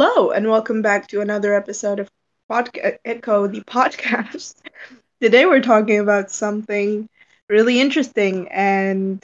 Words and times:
Hello, 0.00 0.30
and 0.30 0.48
welcome 0.48 0.80
back 0.80 1.08
to 1.08 1.20
another 1.20 1.52
episode 1.54 2.00
of 2.00 2.08
Podca- 2.50 2.98
Echo, 3.04 3.46
the 3.46 3.60
podcast. 3.60 4.54
Today 5.20 5.44
we're 5.44 5.60
talking 5.60 5.98
about 5.98 6.30
something 6.30 7.06
really 7.50 7.80
interesting 7.80 8.48
and 8.48 9.22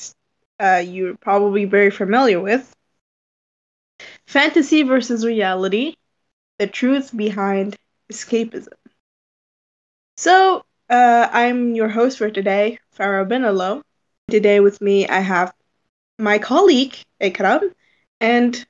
uh, 0.60 0.82
you're 0.84 1.16
probably 1.16 1.64
very 1.64 1.90
familiar 1.90 2.40
with 2.40 2.74
fantasy 4.26 4.82
versus 4.82 5.24
reality, 5.24 5.94
the 6.58 6.66
truth 6.66 7.16
behind 7.16 7.76
escapism. 8.12 8.68
So, 10.16 10.64
uh, 10.90 11.28
I'm 11.32 11.74
your 11.74 11.88
host 11.88 12.18
for 12.18 12.30
today, 12.30 12.78
Farah 12.98 13.26
Benalo. 13.28 13.82
Today 14.30 14.60
with 14.60 14.80
me, 14.80 15.08
I 15.08 15.20
have 15.20 15.52
my 16.18 16.38
colleague, 16.38 16.96
Ikram, 17.20 17.72
and 18.20 18.66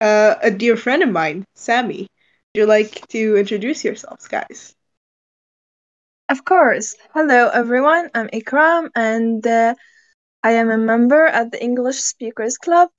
uh, 0.00 0.36
a 0.42 0.50
dear 0.50 0.76
friend 0.76 1.02
of 1.02 1.10
mine, 1.10 1.44
Sammy. 1.54 2.00
Would 2.54 2.60
you 2.60 2.66
like 2.66 3.06
to 3.08 3.36
introduce 3.36 3.84
yourselves, 3.84 4.28
guys? 4.28 4.74
Of 6.28 6.44
course. 6.44 6.94
Hello, 7.14 7.48
everyone. 7.48 8.10
I'm 8.14 8.28
Ikram, 8.28 8.90
and 8.94 9.46
uh, 9.46 9.74
I 10.42 10.52
am 10.52 10.70
a 10.70 10.78
member 10.78 11.26
at 11.26 11.50
the 11.52 11.62
English 11.62 11.98
Speakers 12.00 12.56
Club. 12.58 12.90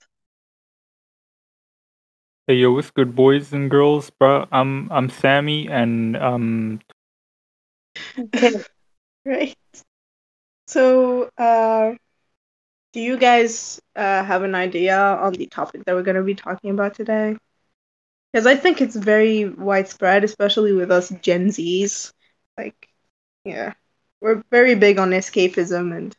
Hey 2.48 2.56
yo, 2.56 2.74
what's 2.74 2.92
good, 2.92 3.16
boys 3.16 3.54
and 3.54 3.70
girls, 3.70 4.10
bro? 4.10 4.46
I'm 4.52 4.92
I'm 4.92 5.10
Sammy, 5.10 5.68
and 5.68 6.18
um. 6.18 6.82
Okay. 8.18 8.64
Right. 9.26 9.56
So, 10.68 11.30
uh, 11.38 11.94
do 12.94 13.00
you 13.00 13.18
guys 13.18 13.82
uh, 13.96 14.24
have 14.24 14.44
an 14.44 14.56
idea 14.56 14.98
on 14.98 15.34
the 15.34 15.48
topic 15.48 15.86
that 15.86 15.96
we're 15.96 16.04
going 16.04 16.18
to 16.18 16.24
be 16.24 16.36
talking 16.36 16.72
about 16.72 16.96
today? 16.96 17.38
Because 18.32 18.46
I 18.48 18.56
think 18.56 18.82
it's 18.82 18.96
very 18.96 19.46
widespread, 19.50 20.24
especially 20.24 20.74
with 20.74 20.92
us 20.92 21.10
Gen 21.22 21.48
Zs. 21.48 22.12
Like, 22.58 22.90
yeah, 23.46 23.74
we're 24.22 24.44
very 24.52 24.76
big 24.76 25.00
on 25.00 25.12
escapism, 25.12 25.96
and 25.96 26.16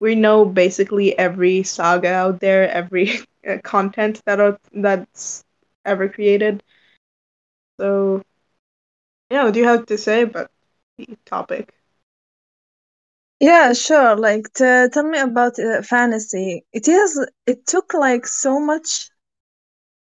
we 0.00 0.14
know 0.14 0.44
basically 0.44 1.16
every 1.18 1.62
saga 1.62 2.12
out 2.12 2.40
there, 2.40 2.70
every 2.70 3.12
uh, 3.48 3.58
content 3.64 4.20
that 4.26 4.40
are, 4.40 4.58
that's 4.72 5.44
ever 5.84 6.08
created. 6.08 6.62
So, 7.78 8.22
yeah, 9.30 9.44
what 9.44 9.54
do 9.54 9.60
you 9.60 9.66
have 9.66 9.86
to 9.86 9.98
say 9.98 10.22
about 10.22 10.50
the 10.98 11.16
topic? 11.24 11.72
Yeah, 13.40 13.72
sure. 13.74 14.16
Like, 14.16 14.52
to 14.54 14.88
tell 14.92 15.04
me 15.04 15.18
about 15.18 15.58
uh, 15.58 15.82
fantasy. 15.82 16.64
It 16.72 16.88
is. 16.88 17.18
It 17.46 17.66
took 17.66 17.92
like 17.94 18.26
so 18.26 18.58
much 18.60 19.10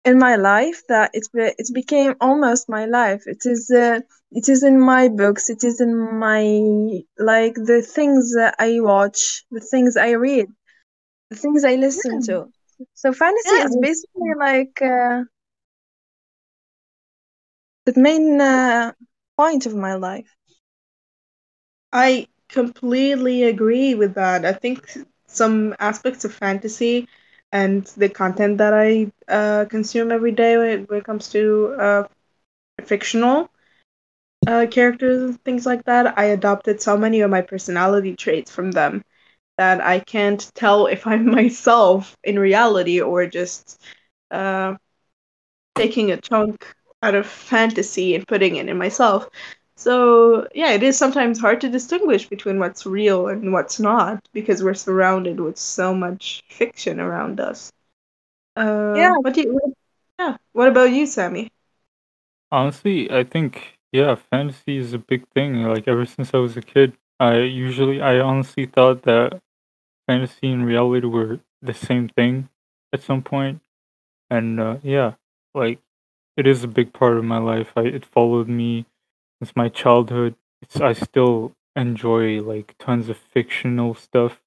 in 0.04 0.18
my 0.18 0.36
life 0.36 0.82
that 0.88 1.10
it 1.14 1.26
be- 1.34 1.54
it 1.58 1.68
became 1.74 2.14
almost 2.20 2.68
my 2.68 2.84
life. 2.86 3.22
It 3.26 3.42
is. 3.44 3.70
Uh, 3.70 4.00
it 4.32 4.48
is 4.48 4.62
in 4.62 4.80
my 4.80 5.08
books. 5.08 5.48
It 5.50 5.62
is 5.64 5.80
in 5.80 5.92
my 6.26 6.42
like 7.18 7.54
the 7.54 7.82
things 7.82 8.32
that 8.34 8.54
I 8.58 8.80
watch, 8.80 9.44
the 9.50 9.60
things 9.60 9.96
I 9.96 10.10
read, 10.12 10.46
the 11.30 11.36
things 11.36 11.64
I 11.64 11.74
listen 11.76 12.20
Yeah. 12.20 12.20
to. 12.26 12.46
So 12.94 13.12
fantasy 13.12 13.56
Yeah. 13.56 13.64
is 13.66 13.76
basically 13.80 14.32
like 14.38 14.80
uh, 14.82 15.24
the 17.86 17.92
main 17.96 18.40
uh, 18.40 18.92
point 19.36 19.66
of 19.66 19.74
my 19.74 19.94
life. 19.94 20.36
Completely 22.52 23.44
agree 23.44 23.94
with 23.96 24.14
that. 24.14 24.44
I 24.44 24.52
think 24.52 24.86
some 25.26 25.74
aspects 25.80 26.24
of 26.24 26.34
fantasy 26.34 27.08
and 27.50 27.84
the 27.96 28.08
content 28.08 28.58
that 28.58 28.74
I 28.74 29.10
uh, 29.28 29.64
consume 29.68 30.12
every 30.12 30.32
day 30.32 30.56
when 30.56 30.68
it, 30.68 30.90
when 30.90 30.98
it 31.00 31.04
comes 31.04 31.28
to 31.30 31.74
uh, 31.78 32.04
fictional 32.84 33.50
uh, 34.46 34.66
characters 34.70 35.22
and 35.22 35.44
things 35.44 35.66
like 35.66 35.84
that, 35.84 36.18
I 36.18 36.24
adopted 36.26 36.80
so 36.82 36.96
many 36.96 37.20
of 37.20 37.30
my 37.30 37.42
personality 37.42 38.16
traits 38.16 38.50
from 38.50 38.72
them 38.72 39.04
that 39.58 39.80
I 39.80 40.00
can't 40.00 40.50
tell 40.54 40.86
if 40.96 41.06
I'm 41.06 41.30
myself 41.30 42.16
in 42.24 42.38
reality 42.38 43.00
or 43.00 43.26
just 43.26 43.80
uh, 44.30 44.74
taking 45.74 46.10
a 46.10 46.16
chunk 46.20 46.74
out 47.02 47.14
of 47.14 47.26
fantasy 47.26 48.14
and 48.14 48.26
putting 48.26 48.56
it 48.56 48.68
in 48.68 48.78
myself. 48.78 49.28
So, 49.82 50.46
yeah, 50.54 50.72
it 50.72 50.82
is 50.82 50.96
sometimes 50.98 51.40
hard 51.40 51.60
to 51.62 51.68
distinguish 51.68 52.28
between 52.28 52.58
what's 52.58 52.86
real 52.86 53.28
and 53.28 53.52
what's 53.52 53.80
not 53.80 54.26
because 54.32 54.62
we're 54.62 54.74
surrounded 54.74 55.40
with 55.40 55.58
so 55.58 55.94
much 55.94 56.42
fiction 56.48 57.00
around 57.00 57.40
us. 57.40 57.72
Uh, 58.56 58.94
Yeah. 58.96 59.14
What 59.20 59.34
do 59.34 59.42
you, 59.42 59.54
what, 59.54 59.72
yeah. 60.18 60.36
What 60.52 60.68
about 60.68 60.92
you, 60.92 61.06
Sammy? 61.06 61.50
Honestly, 62.50 63.10
I 63.10 63.24
think 63.24 63.78
yeah, 63.92 64.14
fantasy 64.14 64.76
is 64.76 64.92
a 64.92 64.98
big 64.98 65.26
thing. 65.34 65.62
Like 65.64 65.88
ever 65.88 66.06
since 66.06 66.32
I 66.34 66.38
was 66.38 66.56
a 66.56 66.62
kid, 66.62 66.96
I 67.18 67.38
usually 67.38 68.00
I 68.00 68.20
honestly 68.20 68.66
thought 68.66 69.02
that 69.02 69.40
fantasy 70.08 70.52
and 70.52 70.66
reality 70.66 71.06
were 71.06 71.40
the 71.62 71.74
same 71.74 72.08
thing 72.08 72.48
at 72.92 73.02
some 73.02 73.22
point, 73.22 73.60
and 74.30 74.60
uh, 74.60 74.78
yeah, 74.82 75.14
like 75.54 75.80
it 76.36 76.46
is 76.46 76.64
a 76.64 76.68
big 76.68 76.92
part 76.92 77.18
of 77.18 77.24
my 77.24 77.38
life. 77.38 77.72
I 77.76 77.82
it 77.82 78.06
followed 78.06 78.48
me 78.48 78.86
since 79.42 79.56
my 79.56 79.68
childhood. 79.68 80.36
It's 80.62 80.80
I 80.80 80.92
still 80.92 81.52
enjoy 81.74 82.40
like 82.40 82.76
tons 82.78 83.08
of 83.08 83.16
fictional 83.16 83.92
stuff 83.92 84.40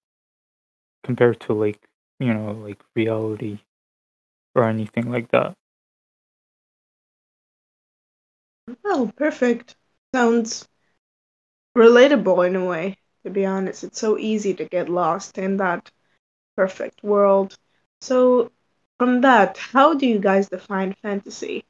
compared 1.04 1.42
to 1.42 1.54
like 1.54 1.90
you 2.18 2.34
know 2.34 2.52
like 2.54 2.82
reality 2.96 3.60
or 4.56 4.64
anything 4.64 5.12
like 5.12 5.32
that. 5.32 5.54
Oh, 8.86 9.12
perfect. 9.18 9.76
Sounds 10.14 10.66
relatable 11.78 12.48
in 12.48 12.56
a 12.56 12.64
way, 12.64 12.98
to 13.26 13.30
be 13.32 13.46
honest. 13.46 13.84
It's 13.84 14.00
so 14.00 14.18
easy 14.18 14.54
to 14.54 14.64
get 14.64 14.88
lost 14.88 15.38
in 15.38 15.58
that 15.58 15.92
perfect 16.56 17.04
world. 17.04 17.58
So, 18.00 18.52
from 18.98 19.22
that, 19.22 19.58
how 19.58 19.94
do 19.94 20.08
you 20.08 20.20
guys 20.20 20.48
define 20.48 20.94
fantasy? 21.02 21.66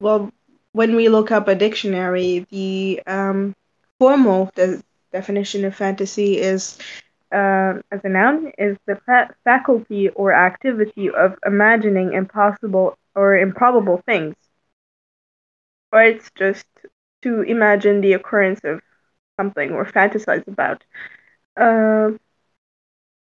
Well, 0.00 0.32
when 0.76 0.96
we 0.96 1.08
look 1.08 1.30
up 1.32 1.48
a 1.48 1.56
dictionary, 1.56 2.46
the 2.50 3.02
um, 3.06 3.54
formal 3.98 4.50
de- 4.56 4.82
definition 5.12 5.64
of 5.64 5.74
fantasy 5.74 6.38
is, 6.38 6.78
uh, 7.32 7.74
as 7.92 8.00
a 8.04 8.08
noun, 8.08 8.52
is 8.58 8.76
the 8.86 8.96
fa- 9.06 9.34
faculty 9.44 10.08
or 10.10 10.32
activity 10.32 11.10
of 11.10 11.36
imagining 11.46 12.12
impossible 12.14 12.96
or 13.14 13.36
improbable 13.36 14.02
things. 14.06 14.34
Or 15.92 16.02
it's 16.02 16.30
just 16.36 16.66
to 17.22 17.42
imagine 17.42 18.00
the 18.00 18.12
occurrence 18.14 18.60
of 18.64 18.80
something 19.38 19.72
or 19.72 19.84
fantasize 19.84 20.46
about. 20.48 20.84
Uh, 21.56 22.12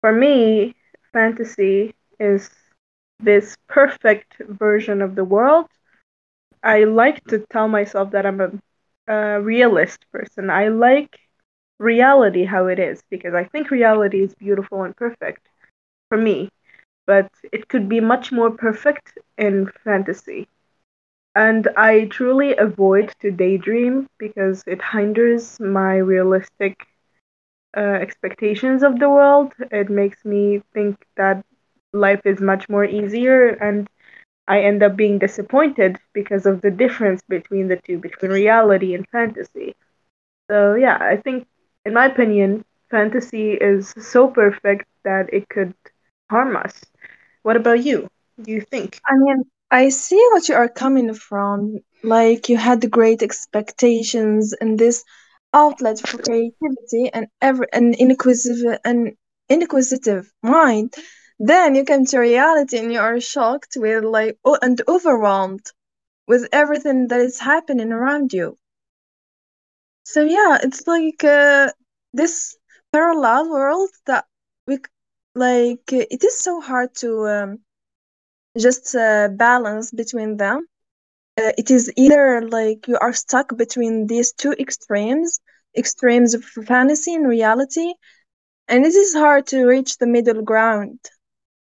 for 0.01 0.11
me, 0.11 0.75
fantasy 1.13 1.93
is 2.19 2.49
this 3.19 3.57
perfect 3.67 4.35
version 4.39 5.01
of 5.01 5.15
the 5.15 5.23
world. 5.25 5.67
I 6.63 6.83
like 6.85 7.23
to 7.27 7.45
tell 7.51 7.67
myself 7.67 8.11
that 8.11 8.25
I'm 8.25 8.41
a, 8.41 8.51
a 9.13 9.41
realist 9.41 10.05
person. 10.11 10.49
I 10.49 10.67
like 10.69 11.17
reality 11.79 12.45
how 12.45 12.67
it 12.67 12.79
is 12.79 13.01
because 13.09 13.33
I 13.33 13.45
think 13.45 13.71
reality 13.71 14.21
is 14.23 14.33
beautiful 14.35 14.83
and 14.83 14.95
perfect 14.95 15.47
for 16.09 16.17
me, 16.17 16.49
but 17.07 17.29
it 17.51 17.67
could 17.69 17.89
be 17.89 17.99
much 18.01 18.31
more 18.31 18.51
perfect 18.51 19.17
in 19.37 19.67
fantasy. 19.83 20.47
And 21.35 21.67
I 21.77 22.05
truly 22.05 22.55
avoid 22.57 23.13
to 23.21 23.31
daydream 23.31 24.07
because 24.19 24.63
it 24.67 24.81
hinders 24.81 25.59
my 25.59 25.97
realistic 25.97 26.75
uh, 27.75 27.79
expectations 27.79 28.83
of 28.83 28.99
the 28.99 29.09
world. 29.09 29.53
It 29.71 29.89
makes 29.89 30.23
me 30.25 30.61
think 30.73 30.97
that 31.17 31.43
life 31.93 32.21
is 32.25 32.41
much 32.41 32.67
more 32.69 32.85
easier, 32.85 33.49
and 33.49 33.87
I 34.49 34.61
end 34.63 34.83
up 34.83 34.97
being 34.97 35.19
disappointed 35.19 35.99
because 36.13 36.45
of 36.47 36.61
the 36.61 36.71
difference 36.71 37.21
between 37.29 37.69
the 37.69 37.77
two, 37.77 37.99
between 37.99 38.31
reality 38.31 38.95
and 38.95 39.07
fantasy. 39.09 39.75
So, 40.49 40.75
yeah, 40.75 40.97
I 40.99 41.17
think, 41.17 41.47
in 41.85 41.93
my 41.93 42.07
opinion, 42.07 42.65
fantasy 42.91 43.53
is 43.53 43.93
so 43.99 44.27
perfect 44.27 44.87
that 45.03 45.31
it 45.33 45.49
could 45.49 45.73
harm 46.29 46.55
us. 46.57 46.83
What 47.43 47.57
about 47.57 47.83
you? 47.83 48.07
Do 48.41 48.51
you 48.51 48.61
think? 48.61 48.99
I 49.07 49.15
mean, 49.17 49.43
I 49.71 49.89
see 49.89 50.21
what 50.31 50.49
you 50.49 50.55
are 50.55 50.69
coming 50.69 51.13
from. 51.13 51.79
Like 52.03 52.49
you 52.49 52.57
had 52.57 52.89
great 52.91 53.21
expectations 53.23 54.53
and 54.59 54.79
this 54.79 55.03
outlet 55.53 55.99
for 55.99 56.17
creativity 56.17 57.09
and 57.13 57.27
every 57.41 57.67
an 57.73 57.93
inquisitive 57.95 58.79
an 58.85 59.17
inquisitive 59.49 60.31
mind. 60.43 60.93
Then 61.39 61.75
you 61.75 61.83
come 61.85 62.05
to 62.05 62.19
reality 62.19 62.77
and 62.77 62.93
you 62.93 62.99
are 62.99 63.19
shocked 63.19 63.75
with 63.77 64.03
like 64.03 64.37
oh, 64.45 64.59
and 64.61 64.81
overwhelmed 64.87 65.65
with 66.27 66.47
everything 66.51 67.07
that 67.09 67.19
is 67.21 67.39
happening 67.39 67.91
around 67.91 68.33
you. 68.33 68.57
So 70.03 70.23
yeah, 70.23 70.57
it's 70.61 70.87
like 70.87 71.23
uh, 71.23 71.71
this 72.13 72.57
parallel 72.91 73.49
world 73.49 73.89
that 74.05 74.25
we 74.67 74.79
like. 75.35 75.83
uh, 75.93 76.05
It 76.11 76.23
is 76.23 76.39
so 76.39 76.59
hard 76.61 76.93
to 76.97 77.27
um, 77.27 77.59
just 78.57 78.95
uh, 78.95 79.29
balance 79.29 79.91
between 79.91 80.37
them 80.37 80.67
uh, 81.37 81.51
it 81.57 81.69
is 81.71 81.91
either 81.97 82.41
like 82.47 82.87
you 82.87 82.97
are 82.99 83.13
stuck 83.13 83.55
between 83.57 84.07
these 84.07 84.31
two 84.33 84.53
extremes 84.59 85.39
extremes 85.77 86.33
of 86.33 86.43
fantasy 86.43 87.13
and 87.15 87.27
reality 87.27 87.93
and 88.67 88.85
it 88.85 88.93
is 88.95 89.13
hard 89.13 89.45
to 89.47 89.65
reach 89.65 89.97
the 89.97 90.07
middle 90.07 90.41
ground 90.43 90.99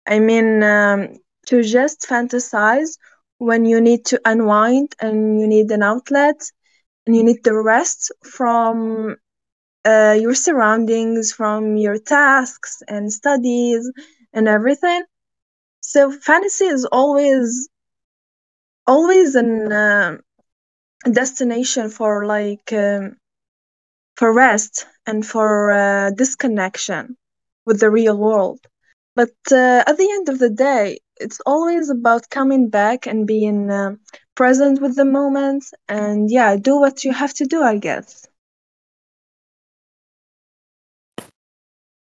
i 0.07 0.19
mean 0.19 0.63
um, 0.63 1.09
to 1.47 1.63
just 1.63 2.03
fantasize 2.09 2.99
when 3.39 3.65
you 3.65 3.81
need 3.81 4.05
to 4.05 4.21
unwind 4.25 4.95
and 5.01 5.41
you 5.41 5.47
need 5.47 5.71
an 5.71 5.83
outlet 5.83 6.41
and 7.07 7.17
you 7.17 7.23
need 7.25 7.43
the 7.45 7.55
rest 7.55 8.13
from 8.23 9.17
uh, 9.85 10.17
your 10.21 10.35
surroundings 10.35 11.33
from 11.33 11.77
your 11.77 11.99
tasks 11.99 12.83
and 12.89 13.13
studies 13.13 13.91
and 14.33 14.49
everything. 14.49 15.03
So 15.81 16.11
fantasy 16.11 16.67
is 16.67 16.85
always 16.87 17.69
always 18.87 19.35
an 19.37 19.73
uh, 19.73 20.17
destination 21.13 21.91
for 21.91 22.27
like 22.27 22.73
um, 22.73 23.17
for 24.17 24.33
rest 24.33 24.87
and 25.07 25.27
for 25.27 25.73
uh, 25.73 26.11
disconnection 26.11 27.17
with 27.67 27.81
the 27.81 27.91
real 27.91 28.17
world 28.17 28.61
but 29.21 29.37
uh, 29.63 29.83
at 29.91 29.97
the 29.99 30.11
end 30.17 30.29
of 30.31 30.39
the 30.39 30.51
day 30.51 30.99
it's 31.25 31.41
always 31.47 31.91
about 31.91 32.31
coming 32.31 32.69
back 32.71 33.07
and 33.07 33.27
being 33.27 33.71
uh, 33.71 33.93
present 34.35 34.81
with 34.81 34.97
the 34.97 35.05
moment 35.21 35.65
and 35.89 36.31
yeah 36.31 36.57
do 36.57 36.79
what 36.81 37.05
you 37.05 37.13
have 37.13 37.35
to 37.35 37.45
do 37.47 37.63
i 37.63 37.77
guess 37.79 38.27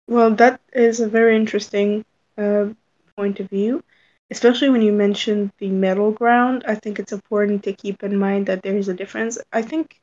Well, 0.08 0.32
that 0.36 0.62
is 0.74 1.00
a 1.00 1.08
very 1.08 1.36
interesting 1.36 2.06
uh, 2.38 2.68
point 3.18 3.40
of 3.40 3.50
view, 3.50 3.84
especially 4.32 4.70
when 4.70 4.82
you 4.82 4.94
mentioned 4.94 5.52
the 5.60 5.70
middle 5.70 6.12
ground. 6.12 6.64
I 6.68 6.76
think 6.76 7.00
it's 7.00 7.14
important 7.14 7.64
to 7.64 7.74
keep 7.74 8.04
in 8.04 8.18
mind 8.18 8.48
that 8.48 8.64
there 8.64 8.78
is 8.78 8.90
a 8.90 8.94
difference. 8.96 9.38
I 9.54 9.64
think 9.64 10.03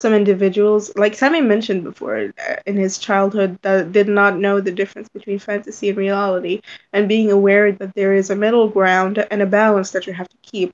some 0.00 0.14
individuals, 0.14 0.92
like 0.96 1.14
Sammy 1.14 1.40
mentioned 1.40 1.84
before, 1.84 2.16
uh, 2.48 2.54
in 2.66 2.76
his 2.76 2.98
childhood, 2.98 3.58
that 3.62 3.92
did 3.92 4.08
not 4.08 4.38
know 4.38 4.60
the 4.60 4.70
difference 4.72 5.08
between 5.08 5.38
fantasy 5.38 5.88
and 5.88 5.98
reality, 5.98 6.60
and 6.92 7.08
being 7.08 7.30
aware 7.30 7.72
that 7.72 7.94
there 7.94 8.12
is 8.14 8.30
a 8.30 8.36
middle 8.36 8.68
ground 8.68 9.24
and 9.30 9.42
a 9.42 9.46
balance 9.46 9.90
that 9.92 10.06
you 10.06 10.12
have 10.12 10.28
to 10.28 10.36
keep 10.42 10.72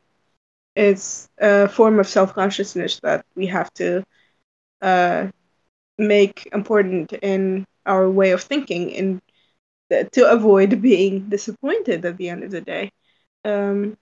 is 0.76 1.28
a 1.40 1.68
form 1.68 1.98
of 1.98 2.06
self 2.08 2.34
consciousness 2.34 3.00
that 3.02 3.24
we 3.36 3.46
have 3.46 3.72
to 3.74 4.02
uh, 4.82 5.26
make 5.98 6.48
important 6.52 7.12
in 7.14 7.64
our 7.86 8.08
way 8.10 8.30
of 8.32 8.42
thinking 8.42 8.94
and 8.96 9.20
to 10.12 10.30
avoid 10.30 10.80
being 10.82 11.28
disappointed 11.28 12.04
at 12.04 12.16
the 12.16 12.28
end 12.28 12.42
of 12.44 12.50
the 12.50 12.60
day. 12.60 12.90
Um, 13.44 13.96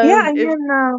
yeah 0.00 0.20
i 0.24 0.30
um, 0.30 0.32
if, 0.34 0.54
uh, 0.70 0.98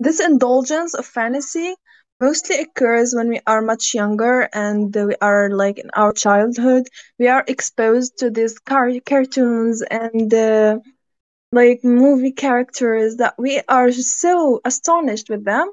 this 0.00 0.20
indulgence 0.20 0.94
of 0.94 1.06
fantasy 1.06 1.74
mostly 2.20 2.60
occurs 2.60 3.14
when 3.14 3.28
we 3.28 3.40
are 3.46 3.60
much 3.62 3.94
younger 3.94 4.48
and 4.52 4.94
we 4.94 5.14
are 5.20 5.50
like 5.50 5.78
in 5.78 5.90
our 5.94 6.12
childhood. 6.12 6.86
We 7.18 7.28
are 7.28 7.44
exposed 7.46 8.18
to 8.18 8.30
these 8.30 8.58
car- 8.58 9.00
cartoons 9.06 9.82
and 9.82 10.32
uh, 10.32 10.78
like 11.52 11.80
movie 11.84 12.32
characters 12.32 13.16
that 13.16 13.34
we 13.38 13.60
are 13.68 13.90
so 13.92 14.60
astonished 14.64 15.28
with 15.30 15.44
them. 15.44 15.70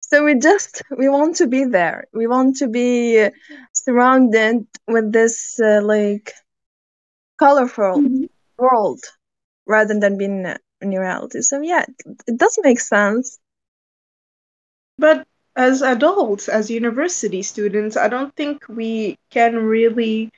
So 0.00 0.24
we 0.24 0.38
just 0.38 0.82
we 0.98 1.08
want 1.08 1.36
to 1.36 1.46
be 1.46 1.64
there. 1.64 2.06
We 2.12 2.26
want 2.26 2.56
to 2.58 2.68
be 2.68 3.28
surrounded 3.72 4.66
with 4.88 5.12
this 5.12 5.58
uh, 5.60 5.80
like 5.82 6.32
colorful 7.38 8.04
world 8.58 9.00
rather 9.66 9.98
than 9.98 10.18
being 10.18 10.46
in 10.80 10.90
reality. 10.90 11.40
So 11.42 11.60
yeah 11.62 11.84
it 12.26 12.38
does 12.38 12.58
make 12.62 12.80
sense 12.80 13.38
but 14.98 15.24
as 15.56 15.82
adults, 15.82 16.48
as 16.48 16.70
university 16.70 17.42
students, 17.42 17.96
I 17.96 18.08
don't 18.08 18.34
think 18.34 18.64
we 18.68 19.16
can 19.30 19.56
really 19.56 20.30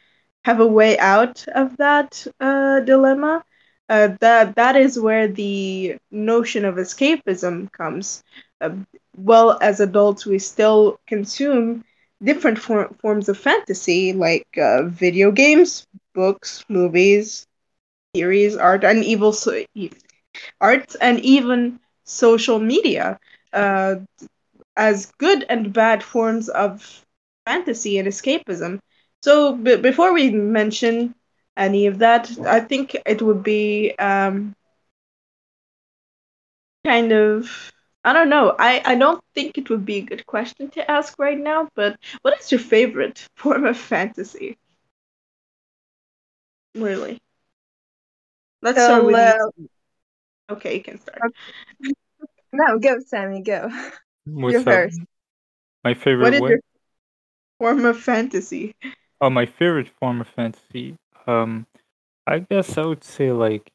have 0.45 0.61
a 0.61 0.67
way 0.67 0.99
out 0.99 1.45
of 1.55 1.77
that 1.79 2.27
uh, 2.41 2.81
dilemma. 2.81 3.43
Uh, 3.89 4.09
that 4.21 4.55
that 4.57 4.77
is 4.77 4.99
where 4.99 5.27
the 5.29 5.97
notion 6.11 6.65
of 6.65 6.77
escapism 6.77 7.71
comes. 7.73 8.23
Uh, 8.61 8.71
well, 9.17 9.59
as 9.61 9.81
adults, 9.81 10.27
we 10.27 10.39
still 10.39 10.99
consume 11.07 11.85
different 12.23 12.59
for- 12.59 12.91
forms 13.01 13.29
of 13.29 13.39
fantasy, 13.39 14.13
like 14.13 14.47
uh, 14.61 14.83
video 14.85 15.31
games, 15.31 15.87
books, 16.15 16.65
movies, 16.69 17.47
series, 18.15 18.57
art, 18.57 18.85
and 18.85 19.05
evil 19.05 19.33
so- 19.33 19.65
art, 20.61 20.95
and 21.01 21.21
even 21.21 21.79
social 22.05 22.59
media. 22.59 23.19
As 24.79 25.13
good 25.19 25.45
and 25.51 25.75
bad 25.75 26.03
forms 26.03 26.49
of 26.49 27.05
fantasy 27.47 27.99
and 27.99 28.09
escapism. 28.09 28.81
So 29.23 29.55
b- 29.57 29.77
before 29.77 30.15
we 30.15 30.31
mention 30.31 31.15
any 31.57 31.87
of 31.87 31.99
that, 32.01 32.31
I 32.47 32.61
think 32.61 32.97
it 33.07 33.23
would 33.23 33.43
be 33.45 33.95
um, 33.99 34.55
kind 36.85 37.13
of 37.13 37.73
I 38.05 38.13
don't 38.13 38.31
know. 38.31 38.55
I, 38.59 38.83
I 38.85 38.95
don't 38.97 39.21
think 39.35 39.59
it 39.59 39.71
would 39.71 39.85
be 39.85 39.99
a 39.99 40.03
good 40.03 40.27
question 40.27 40.71
to 40.71 40.91
ask 40.91 41.19
right 41.19 41.39
now, 41.39 41.69
but 41.75 41.99
what 42.23 42.39
is 42.41 42.51
your 42.53 42.61
favorite 42.61 43.27
form 43.37 43.65
of 43.67 43.77
fantasy? 43.77 44.57
Really? 46.75 47.21
Let's 48.63 48.83
start 48.83 49.05
with 49.05 49.19
well. 49.19 49.53
Okay, 50.51 50.77
you 50.77 50.83
can 50.83 50.99
start. 50.99 51.25
no 52.53 52.79
go 52.79 52.99
sammy 53.01 53.43
go 53.43 53.69
What's 54.35 54.55
you 54.55 54.59
up? 54.61 54.67
first 54.67 55.01
My 55.85 55.95
favorite 55.95 56.35
is 56.35 56.41
what? 56.41 56.51
your 56.51 56.61
form 57.59 57.85
of 57.85 57.99
fantasy? 57.99 58.75
Oh, 59.21 59.31
my 59.31 59.47
favorite 59.47 59.89
form 60.01 60.21
of 60.21 60.29
fantasy. 60.29 60.97
Um, 61.27 61.67
I 62.27 62.41
guess 62.41 62.79
I 62.79 62.85
would 62.85 63.05
say 63.05 63.33
like 63.33 63.71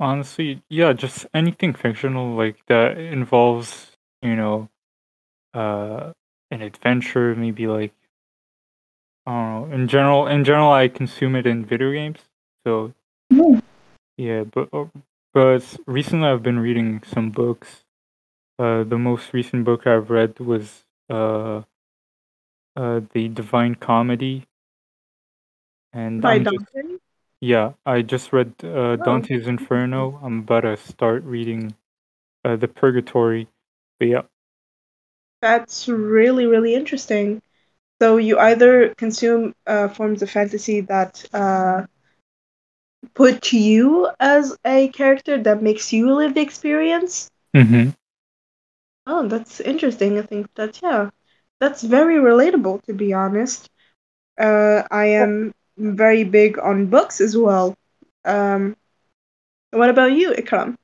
honestly, 0.00 0.62
yeah, 0.68 0.92
just 0.92 1.26
anything 1.32 1.72
fictional 1.74 2.34
like 2.36 2.64
that 2.66 2.98
involves, 2.98 3.92
you 4.20 4.36
know, 4.36 4.68
uh, 5.54 6.12
an 6.50 6.62
adventure. 6.62 7.34
Maybe 7.34 7.66
like 7.66 7.92
I 9.26 9.32
don't 9.32 9.70
know. 9.70 9.74
In 9.74 9.88
general, 9.88 10.26
in 10.26 10.44
general, 10.44 10.72
I 10.72 10.88
consume 10.88 11.36
it 11.36 11.46
in 11.46 11.64
video 11.64 11.92
games. 11.92 12.18
So 12.66 12.92
yeah, 14.16 14.44
but 14.44 14.68
uh, 14.72 14.86
but 15.32 15.76
recently 15.86 16.28
I've 16.28 16.42
been 16.42 16.58
reading 16.58 17.02
some 17.06 17.30
books. 17.30 17.81
Uh, 18.58 18.84
the 18.84 18.98
most 18.98 19.32
recent 19.34 19.64
book 19.64 19.86
I've 19.86 20.10
read 20.10 20.38
was 20.40 20.84
uh, 21.10 21.62
uh, 22.76 23.00
the 23.12 23.28
Divine 23.28 23.74
Comedy, 23.74 24.46
and 25.92 26.24
By 26.24 26.38
I'm 26.40 26.44
just 26.44 26.64
yeah, 27.40 27.72
I 27.86 28.02
just 28.02 28.32
read 28.32 28.54
uh, 28.64 28.96
Oh, 28.98 28.98
Dante's 28.98 29.46
Inferno. 29.48 30.20
I'm 30.22 30.40
about 30.40 30.62
to 30.62 30.76
start 30.78 31.24
reading 31.24 31.74
uh, 32.44 32.56
the 32.56 32.68
Purgatory. 32.68 33.48
But 33.98 34.08
yeah, 34.08 34.22
that's 35.40 35.88
really, 35.88 36.46
really 36.46 36.74
interesting. 36.74 37.40
So 38.00 38.16
you 38.18 38.38
either 38.38 38.94
consume 38.96 39.54
uh, 39.66 39.88
forms 39.88 40.22
of 40.22 40.30
fantasy 40.30 40.80
that 40.82 41.24
uh, 41.34 41.86
put 43.14 43.52
you 43.54 44.10
as 44.20 44.54
a 44.66 44.88
character 44.88 45.42
that 45.42 45.62
makes 45.62 45.92
you 45.94 46.12
live 46.14 46.34
the 46.34 46.42
experience. 46.42 47.30
hmm 47.54 47.90
Oh, 49.06 49.26
that's 49.28 49.60
interesting. 49.60 50.18
I 50.18 50.22
think 50.22 50.46
that 50.56 50.80
yeah, 50.82 51.10
that's 51.60 51.82
very 51.82 52.16
relatable 52.16 52.82
to 52.84 52.92
be 52.94 53.12
honest. 53.12 53.68
Uh, 54.38 54.82
I 54.90 55.06
am 55.06 55.52
very 55.76 56.24
big 56.24 56.58
on 56.58 56.86
books 56.86 57.20
as 57.20 57.36
well. 57.36 57.74
Um, 58.24 58.76
what 59.72 59.90
about 59.90 60.12
you, 60.12 60.30
Ikram? 60.32 60.76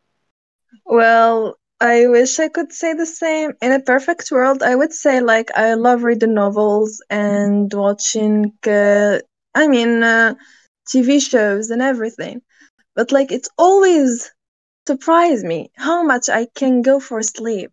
Well, 0.86 1.56
I 1.80 2.06
wish 2.08 2.38
I 2.40 2.48
could 2.48 2.72
say 2.72 2.92
the 2.94 3.06
same. 3.06 3.52
In 3.62 3.72
a 3.72 3.80
perfect 3.80 4.30
world, 4.30 4.62
I 4.62 4.74
would 4.74 4.92
say 4.92 5.20
like 5.20 5.50
I 5.56 5.74
love 5.74 6.02
reading 6.04 6.34
novels 6.34 7.02
and 7.10 7.72
watching, 7.72 8.52
uh, 8.66 9.18
I 9.54 9.68
mean, 9.68 10.02
uh, 10.02 10.34
TV 10.88 11.20
shows 11.20 11.70
and 11.70 11.82
everything. 11.82 12.42
But 12.94 13.12
like 13.12 13.32
it's 13.32 13.48
always 13.58 14.30
surprised 14.86 15.44
me 15.44 15.70
how 15.76 16.02
much 16.02 16.28
I 16.28 16.46
can 16.54 16.82
go 16.82 17.00
for 17.00 17.22
sleep. 17.22 17.70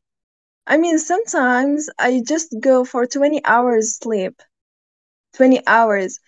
I 0.67 0.77
mean, 0.77 0.97
sometimes 0.99 1.89
I 1.97 2.21
just 2.25 2.55
go 2.59 2.83
for 2.85 3.05
20 3.05 3.43
hours 3.45 3.97
sleep. 3.97 4.41
20 5.35 5.61
hours. 5.67 6.19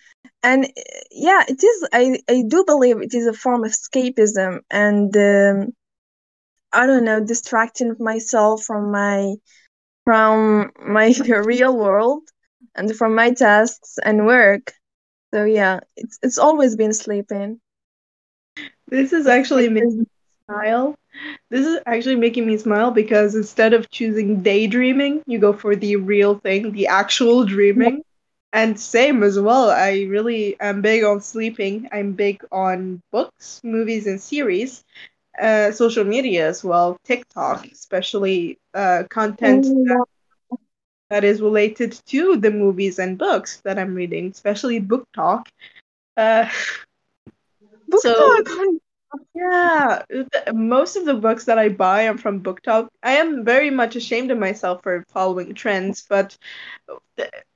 And 0.42 0.64
uh, 0.66 0.82
yeah, 1.10 1.44
it 1.48 1.62
is, 1.62 1.88
I, 1.92 2.20
I 2.28 2.42
do 2.46 2.64
believe 2.64 3.00
it 3.02 3.14
is 3.14 3.26
a 3.26 3.32
form 3.32 3.64
of 3.64 3.72
escapism 3.72 4.60
and 4.70 5.16
um, 5.16 5.72
I 6.72 6.86
don't 6.86 7.04
know, 7.04 7.20
distracting 7.24 7.94
myself 7.98 8.64
from 8.64 8.90
my 8.90 9.34
from 10.04 10.72
my 10.86 11.14
real 11.44 11.76
world 11.76 12.22
and 12.74 12.94
from 12.96 13.14
my 13.14 13.32
tasks 13.32 13.98
and 14.04 14.26
work. 14.26 14.72
So 15.34 15.44
yeah, 15.44 15.80
it's 15.96 16.18
it's 16.22 16.38
always 16.38 16.76
been 16.76 16.92
sleeping. 16.92 17.60
This 18.88 19.12
is 19.12 19.26
actually 19.26 19.68
Minnie's 19.68 20.04
style. 20.48 20.94
this 21.50 21.66
is 21.66 21.80
actually 21.86 22.16
making 22.16 22.46
me 22.46 22.56
smile 22.58 22.90
because 22.90 23.34
instead 23.34 23.72
of 23.74 23.90
choosing 23.90 24.42
daydreaming, 24.42 25.22
you 25.26 25.38
go 25.38 25.52
for 25.52 25.76
the 25.76 25.96
real 25.96 26.38
thing, 26.38 26.72
the 26.72 26.86
actual 26.88 27.44
dreaming. 27.44 28.02
And 28.52 28.78
same 28.80 29.22
as 29.22 29.38
well. 29.38 29.70
I 29.70 30.02
really 30.08 30.58
am 30.60 30.80
big 30.82 31.04
on 31.04 31.20
sleeping. 31.20 31.88
I'm 31.92 32.12
big 32.12 32.42
on 32.52 33.00
books, 33.12 33.60
movies, 33.64 34.06
and 34.06 34.20
series. 34.20 34.84
Uh, 35.40 35.72
social 35.72 36.04
media 36.04 36.48
as 36.48 36.64
well, 36.64 36.96
TikTok, 37.04 37.66
especially 37.66 38.58
uh, 38.74 39.04
content 39.10 39.66
that, 39.86 40.04
that 41.10 41.24
is 41.24 41.40
related 41.40 41.92
to 42.06 42.36
the 42.36 42.50
movies 42.50 42.98
and 42.98 43.18
books 43.18 43.60
that 43.64 43.78
I'm 43.78 43.94
reading, 43.94 44.28
especially 44.30 44.80
BookTok. 44.80 45.46
Uh, 46.16 46.48
Book 47.88 48.04
so 48.04 48.14
talk. 48.14 48.46
Yeah, 49.34 50.02
most 50.52 50.96
of 50.96 51.04
the 51.04 51.14
books 51.14 51.44
that 51.46 51.58
I 51.58 51.68
buy 51.68 52.08
are 52.08 52.18
from 52.18 52.42
BookTok. 52.42 52.88
I 53.02 53.12
am 53.12 53.44
very 53.44 53.70
much 53.70 53.96
ashamed 53.96 54.30
of 54.30 54.38
myself 54.38 54.82
for 54.82 55.04
following 55.08 55.54
trends, 55.54 56.04
but 56.08 56.36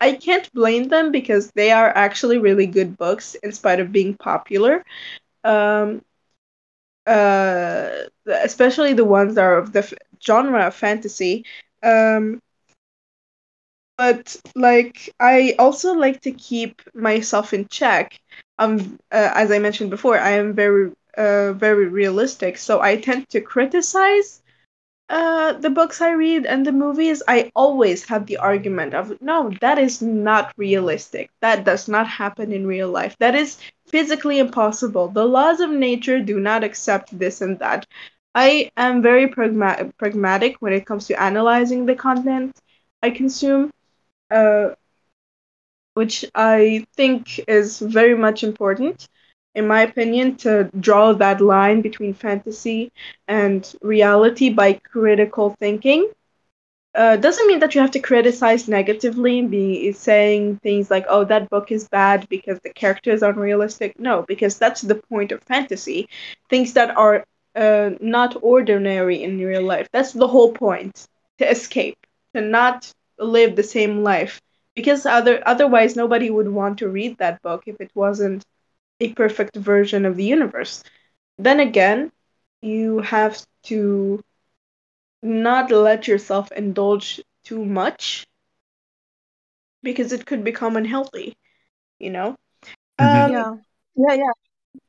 I 0.00 0.12
can't 0.14 0.52
blame 0.52 0.88
them 0.88 1.12
because 1.12 1.50
they 1.54 1.70
are 1.70 1.88
actually 1.96 2.38
really 2.38 2.66
good 2.66 2.96
books 2.96 3.34
in 3.36 3.52
spite 3.52 3.80
of 3.80 3.92
being 3.92 4.14
popular. 4.16 4.84
Um, 5.44 6.02
uh, 7.06 7.90
especially 8.26 8.92
the 8.92 9.04
ones 9.04 9.34
that 9.34 9.42
are 9.44 9.58
of 9.58 9.72
the 9.72 9.80
f- 9.80 9.94
genre 10.24 10.66
of 10.66 10.74
fantasy. 10.74 11.44
Um, 11.82 12.40
but 13.98 14.36
like 14.54 15.10
I 15.20 15.54
also 15.58 15.94
like 15.94 16.20
to 16.22 16.32
keep 16.32 16.82
myself 16.94 17.52
in 17.52 17.68
check. 17.68 18.18
Um, 18.58 18.98
uh, 19.10 19.30
as 19.34 19.50
I 19.50 19.58
mentioned 19.58 19.90
before, 19.90 20.18
I 20.18 20.30
am 20.32 20.54
very 20.54 20.92
uh 21.16 21.52
very 21.52 21.86
realistic, 21.88 22.56
so 22.58 22.80
I 22.80 22.96
tend 22.96 23.28
to 23.30 23.40
criticize 23.40 24.42
uh 25.08 25.52
the 25.54 25.70
books 25.70 26.00
I 26.00 26.10
read 26.12 26.46
and 26.46 26.66
the 26.66 26.72
movies. 26.72 27.22
I 27.28 27.50
always 27.54 28.04
have 28.08 28.26
the 28.26 28.38
argument 28.38 28.94
of 28.94 29.20
no, 29.20 29.50
that 29.60 29.78
is 29.78 30.00
not 30.02 30.52
realistic. 30.56 31.30
That 31.40 31.64
does 31.64 31.88
not 31.88 32.06
happen 32.08 32.52
in 32.52 32.66
real 32.66 32.88
life. 32.90 33.16
That 33.18 33.34
is 33.34 33.58
physically 33.88 34.38
impossible. 34.38 35.08
The 35.08 35.24
laws 35.26 35.60
of 35.60 35.70
nature 35.70 36.20
do 36.20 36.40
not 36.40 36.64
accept 36.64 37.18
this 37.18 37.40
and 37.42 37.58
that. 37.60 37.86
I 38.34 38.70
am 38.76 39.02
very 39.02 39.28
pragma- 39.28 39.92
pragmatic 39.98 40.56
when 40.60 40.72
it 40.72 40.86
comes 40.86 41.06
to 41.08 41.20
analyzing 41.22 41.86
the 41.86 41.94
content 41.96 42.56
I 43.02 43.10
consume 43.10 43.70
uh, 44.30 44.70
which 45.94 46.24
I 46.34 46.84
think 46.96 47.40
is 47.48 47.78
very 47.80 48.14
much 48.16 48.42
important, 48.44 49.08
in 49.54 49.66
my 49.66 49.82
opinion, 49.82 50.36
to 50.36 50.70
draw 50.80 51.12
that 51.14 51.40
line 51.40 51.80
between 51.82 52.14
fantasy 52.14 52.92
and 53.28 53.74
reality 53.82 54.50
by 54.50 54.74
critical 54.74 55.56
thinking. 55.58 56.08
Uh, 56.94 57.16
doesn't 57.16 57.46
mean 57.46 57.58
that 57.60 57.74
you 57.74 57.80
have 57.80 57.90
to 57.90 58.00
criticize 58.00 58.68
negatively 58.68 59.38
and 59.38 59.50
be 59.50 59.92
saying 59.92 60.58
things 60.62 60.90
like, 60.90 61.06
oh, 61.08 61.24
that 61.24 61.48
book 61.48 61.70
is 61.72 61.88
bad 61.88 62.28
because 62.28 62.58
the 62.60 62.70
character 62.70 63.10
is 63.10 63.22
unrealistic. 63.22 63.98
No, 63.98 64.22
because 64.28 64.58
that's 64.58 64.82
the 64.82 64.96
point 64.96 65.32
of 65.32 65.42
fantasy. 65.44 66.08
Things 66.50 66.74
that 66.74 66.94
are 66.96 67.24
uh, 67.56 67.90
not 68.00 68.36
ordinary 68.42 69.22
in 69.22 69.38
real 69.38 69.62
life. 69.62 69.88
That's 69.92 70.12
the 70.12 70.28
whole 70.28 70.52
point 70.52 71.06
to 71.38 71.50
escape, 71.50 71.96
to 72.34 72.42
not 72.42 72.92
live 73.18 73.56
the 73.56 73.62
same 73.62 74.02
life. 74.02 74.40
Because 74.74 75.06
other 75.06 75.42
otherwise 75.46 75.96
nobody 75.96 76.30
would 76.30 76.48
want 76.48 76.78
to 76.78 76.88
read 76.88 77.16
that 77.18 77.40
book 77.42 77.62
if 77.66 77.80
it 77.80 77.90
wasn't 77.94 78.44
a 79.02 79.12
perfect 79.14 79.56
version 79.56 80.06
of 80.06 80.16
the 80.16 80.24
universe. 80.24 80.84
Then 81.38 81.60
again, 81.60 82.12
you 82.62 83.00
have 83.00 83.38
to 83.64 84.22
not 85.22 85.70
let 85.70 86.06
yourself 86.08 86.52
indulge 86.52 87.20
too 87.44 87.64
much 87.64 88.26
because 89.82 90.12
it 90.12 90.26
could 90.26 90.44
become 90.44 90.76
unhealthy, 90.76 91.34
you 91.98 92.10
know? 92.10 92.36
Mhm. 93.00 93.28
Um, 93.28 93.32
Yeah. 93.32 93.56
Yeah, 93.96 94.14
yeah. 94.14 94.32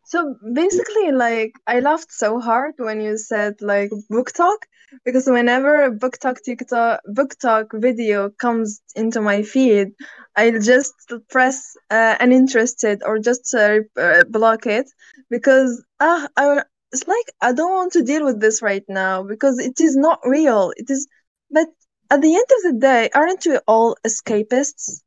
So 0.06 0.36
basically, 0.54 1.12
like, 1.12 1.54
I 1.68 1.80
laughed 1.80 2.12
so 2.12 2.40
hard 2.40 2.76
when 2.78 3.02
you 3.02 3.18
said 3.18 3.56
like 3.62 3.92
BookTok 4.12 4.58
because 5.04 5.26
whenever 5.28 5.84
a 5.84 5.92
BookTok 5.92 6.38
TikTok 6.44 7.02
BookTok 7.10 7.66
video 7.82 8.30
comes 8.30 8.82
into 8.96 9.22
my 9.22 9.42
feed, 9.44 9.90
I'll 10.36 10.60
just 10.60 10.94
press 11.30 11.76
uh, 11.90 12.16
uninterested 12.20 13.02
or 13.06 13.20
just 13.20 13.54
uh, 13.54 13.80
uh, 13.98 14.24
block 14.30 14.66
it 14.68 14.88
because 15.30 15.84
ah, 16.00 16.28
I 16.38 16.64
it's 16.92 17.08
like 17.08 17.28
I 17.42 17.54
don't 17.54 17.72
want 17.74 17.94
to 17.94 18.04
deal 18.04 18.24
with 18.26 18.40
this 18.40 18.62
right 18.62 18.86
now 18.88 19.24
because 19.24 19.58
it 19.60 19.80
is 19.82 19.96
not 19.96 20.20
real. 20.26 20.72
It 20.78 20.90
is, 20.90 21.08
but 21.50 21.68
at 22.12 22.22
the 22.22 22.36
end 22.36 22.50
of 22.58 22.62
the 22.74 22.80
day, 22.80 23.10
aren't 23.16 23.46
we 23.46 23.58
all 23.68 23.98
escapists? 24.06 25.02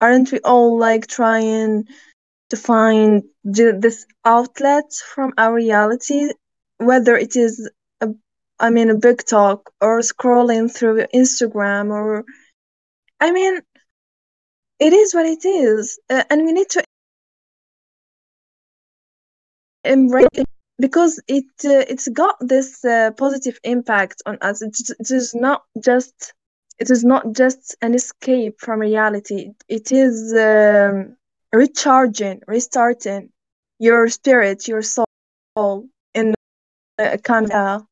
Aren't 0.00 0.30
we 0.32 0.40
all 0.40 0.78
like 0.78 1.06
trying? 1.08 1.84
To 2.54 2.60
find 2.60 3.24
this 3.42 4.06
outlet 4.24 4.92
from 5.14 5.32
our 5.36 5.54
reality, 5.54 6.30
whether 6.78 7.16
it 7.16 7.34
is 7.36 7.70
a, 8.00 8.08
I 8.60 8.70
mean, 8.70 8.90
a 8.90 8.94
BookTok 8.94 9.60
or 9.80 10.00
scrolling 10.00 10.72
through 10.72 11.06
Instagram 11.14 11.90
or, 11.90 12.24
I 13.20 13.32
mean, 13.32 13.60
it 14.78 14.92
is 14.92 15.14
what 15.14 15.26
it 15.26 15.44
is, 15.44 15.98
uh, 16.10 16.24
and 16.30 16.44
we 16.44 16.52
need 16.52 16.68
to 16.70 16.84
embrace 19.84 20.28
it 20.34 20.46
because 20.78 21.20
it 21.28 21.44
uh, 21.64 21.84
it's 21.88 22.08
got 22.08 22.36
this 22.40 22.84
uh, 22.84 23.10
positive 23.16 23.58
impact 23.64 24.22
on 24.26 24.38
us. 24.42 24.62
It, 24.62 24.76
it 25.00 25.10
is 25.10 25.34
not 25.34 25.62
just 25.84 26.32
it 26.78 26.90
is 26.90 27.04
not 27.04 27.32
just 27.32 27.76
an 27.82 27.94
escape 27.94 28.60
from 28.60 28.80
reality. 28.80 29.52
It 29.68 29.92
is 29.92 30.32
um, 30.34 31.16
recharging, 31.54 32.42
restarting 32.46 33.30
your 33.78 34.08
spirit, 34.08 34.68
your 34.68 34.82
soul 34.82 35.88
in 36.14 36.34
a 36.98 37.18
kind 37.18 37.52
of 37.52 37.86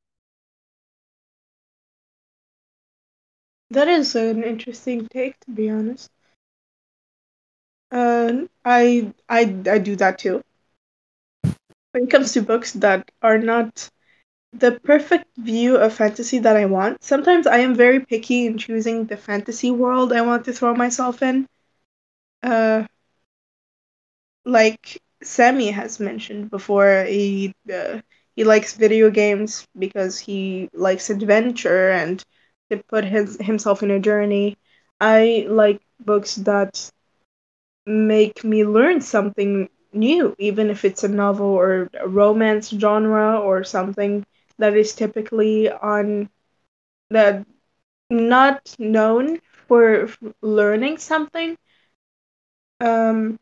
that 3.71 3.89
is 3.89 4.15
an 4.15 4.45
interesting 4.45 5.09
take, 5.09 5.39
to 5.41 5.51
be 5.51 5.71
honest. 5.71 6.11
I 8.65 9.13
I 9.29 9.55
I 9.71 9.79
do 9.79 9.97
that 9.97 10.19
too. 10.19 10.43
When 11.93 12.05
it 12.05 12.11
comes 12.11 12.33
to 12.33 12.43
books 12.43 12.73
that 12.75 13.11
are 13.23 13.39
not 13.39 13.89
the 14.53 14.73
perfect 14.73 15.27
view 15.37 15.77
of 15.77 15.95
fantasy 15.95 16.39
that 16.41 16.57
I 16.57 16.67
want, 16.67 17.03
sometimes 17.03 17.47
I 17.47 17.59
am 17.59 17.75
very 17.75 18.01
picky 18.01 18.47
in 18.47 18.59
choosing 18.59 19.07
the 19.07 19.17
fantasy 19.17 19.71
world 19.71 20.13
I 20.13 20.23
want 20.23 20.45
to 20.47 20.53
throw 20.53 20.75
myself 20.75 21.23
in. 21.23 21.47
Uh, 22.43 22.85
like 24.45 25.01
Sammy 25.23 25.71
has 25.71 26.01
mentioned 26.01 26.51
before, 26.51 27.05
he 27.05 27.55
uh, 27.73 28.01
he 28.37 28.45
likes 28.45 28.75
video 28.77 29.11
games 29.11 29.67
because 29.79 30.19
he 30.19 30.69
likes 30.75 31.11
adventure 31.11 31.91
and 31.91 32.23
to 32.71 32.79
put 32.89 33.05
his 33.05 33.37
himself 33.41 33.83
in 33.83 33.91
a 33.91 34.01
journey. 34.01 34.57
I 35.01 35.47
like 35.49 35.81
books 36.01 36.37
that 36.37 36.91
make 37.87 38.45
me 38.45 38.65
learn 38.65 39.01
something 39.01 39.69
new, 39.93 40.35
even 40.39 40.71
if 40.71 40.85
it's 40.85 41.05
a 41.05 41.09
novel 41.09 41.47
or 41.47 41.89
a 41.95 42.09
romance 42.09 42.71
genre 42.71 43.39
or 43.41 43.65
something 43.65 44.25
that 44.59 44.77
is 44.77 44.95
typically 44.95 45.71
on 45.71 46.29
the 47.11 47.45
not 48.11 48.75
known 48.79 49.41
for 49.69 50.09
learning 50.43 50.99
something. 50.99 51.57
Um, 52.81 53.39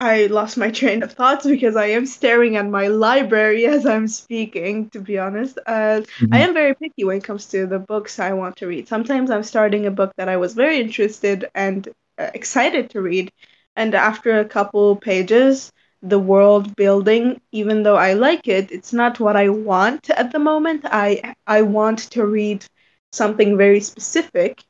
I 0.00 0.26
lost 0.26 0.56
my 0.56 0.70
train 0.70 1.02
of 1.02 1.12
thoughts 1.12 1.46
because 1.46 1.76
I 1.76 1.86
am 1.86 2.06
staring 2.06 2.56
at 2.56 2.66
my 2.66 2.86
library 2.88 3.66
as 3.74 3.86
I'm 3.86 4.06
speaking, 4.08 4.90
to 4.90 5.00
be 5.00 5.18
honest. 5.18 5.58
Uh, 5.66 6.02
I 6.32 6.38
Mhm. 6.38 6.40
am 6.40 6.54
very 6.54 6.74
picky 6.74 7.04
when 7.04 7.18
it 7.18 7.24
comes 7.24 7.46
to 7.46 7.66
the 7.66 7.78
books 7.78 8.18
I 8.18 8.32
want 8.32 8.56
to 8.56 8.66
read. 8.66 8.88
Sometimes 8.88 9.30
I'm 9.30 9.42
starting 9.42 9.86
a 9.86 9.90
book 9.90 10.12
that 10.16 10.28
I 10.28 10.36
was 10.36 10.54
very 10.54 10.80
interested 10.80 11.48
and 11.54 11.88
uh, 12.18 12.30
excited 12.34 12.90
to 12.90 13.00
read, 13.00 13.30
and 13.76 13.94
after 13.94 14.38
a 14.38 14.44
couple 14.44 14.96
pages, 14.96 15.70
the 16.02 16.18
world 16.18 16.74
building, 16.76 17.40
even 17.52 17.82
though 17.82 17.96
I 17.96 18.12
like 18.14 18.46
it, 18.48 18.70
it's 18.70 18.92
not 18.92 19.18
what 19.20 19.36
I 19.36 19.48
want 19.48 20.10
at 20.10 20.32
the 20.32 20.38
moment. 20.38 20.84
I 20.84 21.34
I 21.46 21.62
want 21.62 21.98
to 22.12 22.24
read 22.26 22.64
something 23.12 23.56
very 23.56 23.80
specific, 23.80 24.62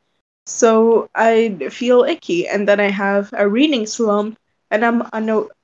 so 0.47 1.09
I 1.15 1.57
feel 1.71 2.05
icky, 2.05 2.49
and 2.49 2.67
then 2.69 2.81
I 2.81 2.91
have 2.91 3.31
a 3.37 3.49
reading 3.49 3.87
slump 3.87 4.39
and 4.71 4.85
I'm 4.85 5.03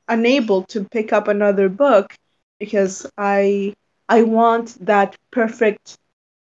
unable 0.09 0.63
to 0.65 0.85
pick 0.85 1.13
up 1.13 1.29
another 1.29 1.69
book 1.69 2.15
because 2.59 3.07
I 3.19 3.75
I 4.09 4.23
want 4.23 4.77
that 4.87 5.17
perfect 5.33 5.97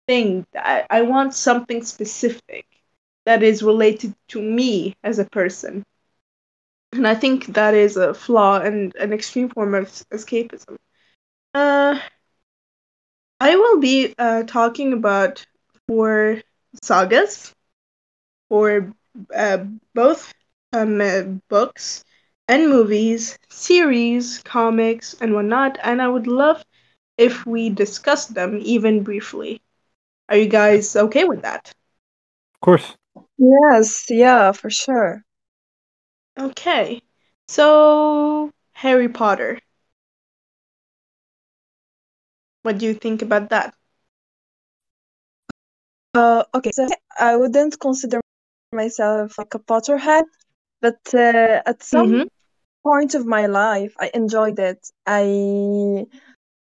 thing. 0.07 0.47
I, 0.55 0.85
I 0.90 1.02
want 1.02 1.35
something 1.35 1.83
specific 1.85 2.67
that 3.26 3.43
is 3.43 3.62
related 3.62 4.14
to 4.29 4.43
me 4.43 4.95
as 5.02 5.19
a 5.19 5.25
person. 5.26 5.85
And 6.93 7.07
I 7.07 7.14
think 7.14 7.47
that 7.55 7.75
is 7.75 7.97
a 7.97 8.14
flaw 8.14 8.61
and 8.61 8.95
an 8.97 9.12
extreme 9.12 9.49
form 9.49 9.75
of 9.75 9.87
escapism. 10.12 10.76
Uh, 11.55 11.99
I 13.40 13.57
will 13.57 13.79
be 13.81 14.14
uh, 14.19 14.45
talking 14.45 14.93
about 14.93 15.45
four 15.87 16.40
sagas 16.83 17.52
for 18.49 18.93
uh, 19.35 19.64
both 19.95 20.33
um, 20.73 21.00
uh, 21.00 21.23
books 21.49 22.05
and 22.50 22.69
movies, 22.69 23.38
series, 23.49 24.40
comics, 24.42 25.14
and 25.21 25.35
whatnot, 25.35 25.78
and 25.83 26.02
I 26.02 26.09
would 26.09 26.26
love 26.26 26.64
if 27.16 27.47
we 27.47 27.71
discuss 27.71 28.26
them 28.26 28.59
even 28.62 29.04
briefly. 29.04 29.62
Are 30.28 30.37
you 30.37 30.49
guys 30.49 30.97
okay 30.97 31.25
with 31.25 31.42
that? 31.42 31.73
Of 32.54 32.61
course. 32.61 32.97
Yes, 33.38 34.07
yeah, 34.11 34.52
for 34.52 34.71
sure. 34.71 35.25
Okay, 36.38 37.02
so 37.49 38.50
Harry 38.73 39.09
Potter. 39.09 39.61
What 42.62 42.78
do 42.78 42.87
you 42.87 42.95
think 42.95 43.23
about 43.23 43.50
that? 43.50 43.75
Uh, 46.14 46.45
okay, 46.54 46.71
so 46.73 46.87
I 47.19 47.37
wouldn't 47.37 47.78
consider 47.80 48.21
myself 48.73 49.38
like 49.38 49.54
a 49.54 49.59
Potterhead, 49.59 50.25
but 50.80 50.99
uh, 51.14 51.62
at 51.66 51.83
some 51.83 52.23
Mhm. 52.23 52.28
Point 52.82 53.14
of 53.14 53.26
my 53.26 53.46
life, 53.46 53.94
I 53.99 54.10
enjoyed 54.14 54.58
it. 54.58 54.78
I 55.06 56.06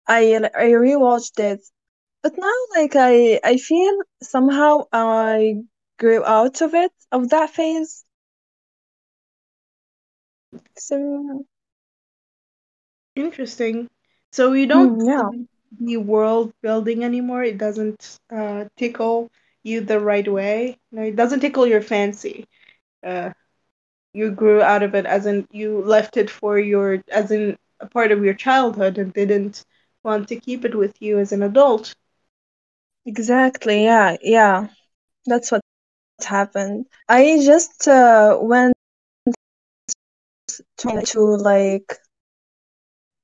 I 0.07 0.37
I 0.37 0.67
rewatched 0.87 1.39
it, 1.41 1.61
but 2.23 2.37
now 2.39 2.55
like 2.77 2.95
I 2.97 3.41
I 3.45 3.57
feel 3.57 3.95
somehow 4.23 4.87
I 4.93 5.57
grew 5.99 6.25
out 6.25 6.61
of 6.63 6.75
it 6.75 6.93
of 7.13 7.31
that 7.31 7.51
phase. 7.51 8.05
So 10.77 11.45
Interesting. 13.17 13.89
So 14.33 14.53
you 14.53 14.67
don't 14.67 14.95
mm, 14.95 15.07
yeah, 15.07 15.31
the 15.79 15.97
world 15.99 16.53
building 16.63 17.05
anymore? 17.05 17.43
It 17.45 17.59
doesn't 17.59 18.19
uh, 18.31 18.65
tickle 18.77 19.29
you 19.63 19.81
the 19.81 20.01
right 20.01 20.27
way? 20.31 20.79
No, 20.93 21.03
it 21.03 21.17
doesn't 21.17 21.41
tickle 21.41 21.67
your 21.67 21.83
fancy. 21.83 22.47
Uh, 23.05 23.31
you 24.13 24.31
grew 24.31 24.61
out 24.63 24.83
of 24.83 24.95
it 24.95 25.07
as 25.07 25.27
in 25.27 25.47
you 25.51 25.83
left 25.83 26.17
it 26.17 26.31
for 26.31 26.59
your 26.59 27.03
as 27.11 27.31
in 27.31 27.57
a 27.81 27.87
part 27.87 28.11
of 28.13 28.25
your 28.25 28.35
childhood 28.35 28.99
and 28.99 29.13
didn't 29.13 29.65
want 30.05 30.29
to 30.29 30.37
keep 30.37 30.65
it 30.65 30.75
with 30.75 31.01
you 31.01 31.19
as 31.19 31.33
an 31.33 31.43
adult. 31.43 31.95
exactly. 33.07 33.85
Yeah, 33.85 34.17
yeah. 34.23 34.69
That's 35.27 35.51
what 35.53 35.63
happened. 36.25 36.87
I 37.09 37.41
just 37.45 37.89
uh, 37.89 38.39
went 38.41 38.75
to, 40.79 41.21
like 41.37 41.99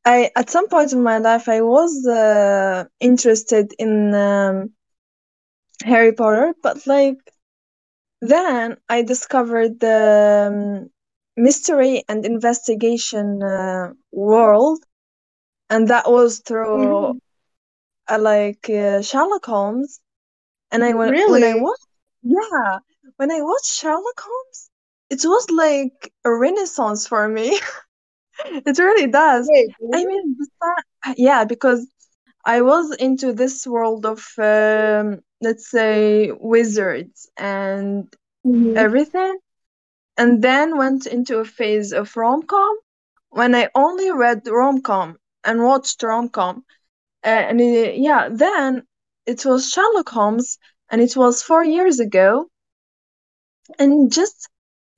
I 0.06 0.30
at 0.36 0.48
some 0.50 0.68
point 0.68 0.92
in 0.92 1.02
my 1.02 1.18
life 1.18 1.48
I 1.48 1.60
was 1.60 2.06
uh, 2.06 2.84
interested 3.00 3.72
in 3.78 4.14
um, 4.14 4.72
Harry 5.84 6.12
Potter, 6.12 6.54
but 6.62 6.86
like 6.86 7.18
then 8.20 8.76
I 8.88 9.02
discovered 9.02 9.80
the 9.80 9.98
um, 10.50 10.90
mystery 11.36 12.04
and 12.08 12.24
investigation 12.24 13.42
uh, 13.42 13.92
world, 14.12 14.84
and 15.70 15.88
that 15.88 16.10
was 16.10 16.40
through 16.40 17.12
Mhm. 17.12 17.18
uh, 18.08 18.18
like 18.18 18.68
uh, 18.70 19.02
Sherlock 19.02 19.44
Holmes. 19.46 20.00
And 20.70 20.84
I 20.84 20.94
when 20.94 21.14
when 21.24 21.42
I 21.44 21.54
Really? 21.54 21.56
watched 21.56 21.86
yeah 22.22 22.78
when 23.16 23.30
I 23.32 23.40
watched 23.42 23.72
Sherlock 23.74 24.20
Holmes, 24.20 24.70
it 25.10 25.20
was 25.24 25.50
like 25.50 26.12
a 26.24 26.32
renaissance 26.34 27.06
for 27.06 27.28
me. 27.28 27.58
It 28.66 28.78
really 28.78 29.06
does. 29.10 29.50
Wait, 29.50 29.74
I 29.92 30.04
mean, 30.04 30.36
yeah, 31.16 31.44
because 31.44 31.86
I 32.44 32.62
was 32.62 32.94
into 32.96 33.32
this 33.32 33.66
world 33.66 34.06
of, 34.06 34.20
um, 34.38 35.20
let's 35.40 35.70
say, 35.70 36.30
wizards 36.32 37.28
and 37.36 38.12
Mhm. 38.44 38.76
everything, 38.76 39.38
and 40.16 40.42
then 40.42 40.76
went 40.78 41.06
into 41.06 41.38
a 41.38 41.44
phase 41.44 41.92
of 41.92 42.16
rom-com 42.16 42.74
when 43.30 43.54
I 43.54 43.68
only 43.74 44.10
read 44.12 44.46
rom-com 44.46 45.18
and 45.44 45.62
watched 45.62 46.02
rom-com. 46.02 46.64
Uh, 47.24 47.28
and 47.48 47.60
it, 47.60 47.96
yeah, 47.98 48.28
then 48.30 48.86
it 49.26 49.44
was 49.44 49.70
Sherlock 49.70 50.08
Holmes, 50.08 50.58
and 50.90 51.00
it 51.00 51.16
was 51.16 51.42
four 51.42 51.64
years 51.64 52.00
ago, 52.00 52.48
and 53.78 54.12
just 54.12 54.48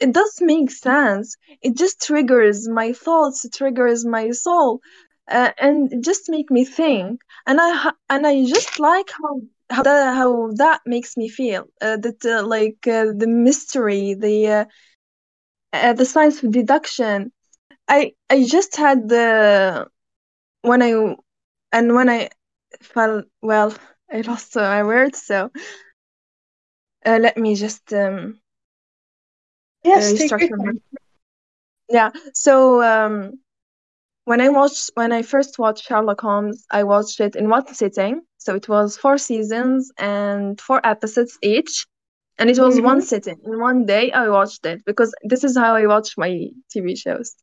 it 0.00 0.12
does 0.12 0.38
make 0.40 0.70
sense. 0.70 1.36
It 1.62 1.76
just 1.76 2.02
triggers 2.02 2.68
my 2.68 2.92
thoughts, 2.92 3.44
it 3.44 3.52
triggers 3.54 4.04
my 4.04 4.30
soul, 4.30 4.80
uh, 5.28 5.52
and 5.58 6.04
just 6.04 6.28
make 6.28 6.50
me 6.50 6.64
think. 6.64 7.20
And 7.46 7.58
I 7.60 7.92
and 8.08 8.26
I 8.26 8.44
just 8.44 8.78
like 8.78 9.10
how 9.10 9.40
how 9.70 9.82
that 9.82 10.14
how 10.16 10.50
that 10.56 10.80
makes 10.86 11.16
me 11.16 11.28
feel. 11.28 11.66
Uh, 11.80 11.96
that 11.96 12.24
uh, 12.24 12.46
like 12.46 12.86
uh, 12.86 13.06
the 13.16 13.26
mystery, 13.28 14.14
the 14.14 14.46
uh, 14.48 14.64
uh, 15.72 15.92
the 15.92 16.04
science 16.04 16.42
of 16.42 16.52
deduction. 16.52 17.32
I 17.88 18.12
I 18.30 18.44
just 18.44 18.76
had 18.76 19.08
the 19.08 19.86
when 20.62 20.82
I 20.82 21.16
and 21.72 21.94
when 21.94 22.08
I 22.08 22.30
felt 22.82 23.26
well, 23.42 23.74
I 24.12 24.20
lost 24.22 24.56
my 24.56 24.82
words. 24.84 25.22
So 25.22 25.50
uh, 27.06 27.18
let 27.20 27.36
me 27.36 27.54
just 27.54 27.92
um, 27.92 28.40
Yes, 29.84 30.12
take 30.14 30.32
your 30.38 30.48
time. 30.48 30.80
yeah. 31.88 32.10
So 32.34 32.82
um, 32.82 33.38
When 34.28 34.40
I 34.40 34.48
watched 34.50 34.90
when 34.94 35.12
I 35.12 35.22
first 35.22 35.58
watched 35.58 35.84
Sherlock 35.86 36.20
Holmes, 36.20 36.66
I 36.70 36.84
watched 36.84 37.20
it 37.20 37.34
in 37.36 37.48
one 37.48 37.66
sitting. 37.74 38.22
So 38.38 38.54
it 38.54 38.68
was 38.68 38.96
four 38.96 39.18
seasons 39.18 39.92
and 39.98 40.60
four 40.60 40.80
episodes 40.86 41.38
each. 41.42 41.86
And 42.38 42.48
it 42.50 42.58
was 42.58 42.80
one 42.80 43.00
Mhm. 43.00 43.02
sitting. 43.02 43.38
In 43.44 43.60
one 43.60 43.86
day 43.86 44.12
I 44.12 44.28
watched 44.28 44.64
it 44.66 44.82
because 44.86 45.14
this 45.24 45.44
is 45.44 45.56
how 45.56 45.74
I 45.74 45.86
watch 45.86 46.16
my 46.18 46.32
TV 46.70 46.96
shows. 46.96 47.34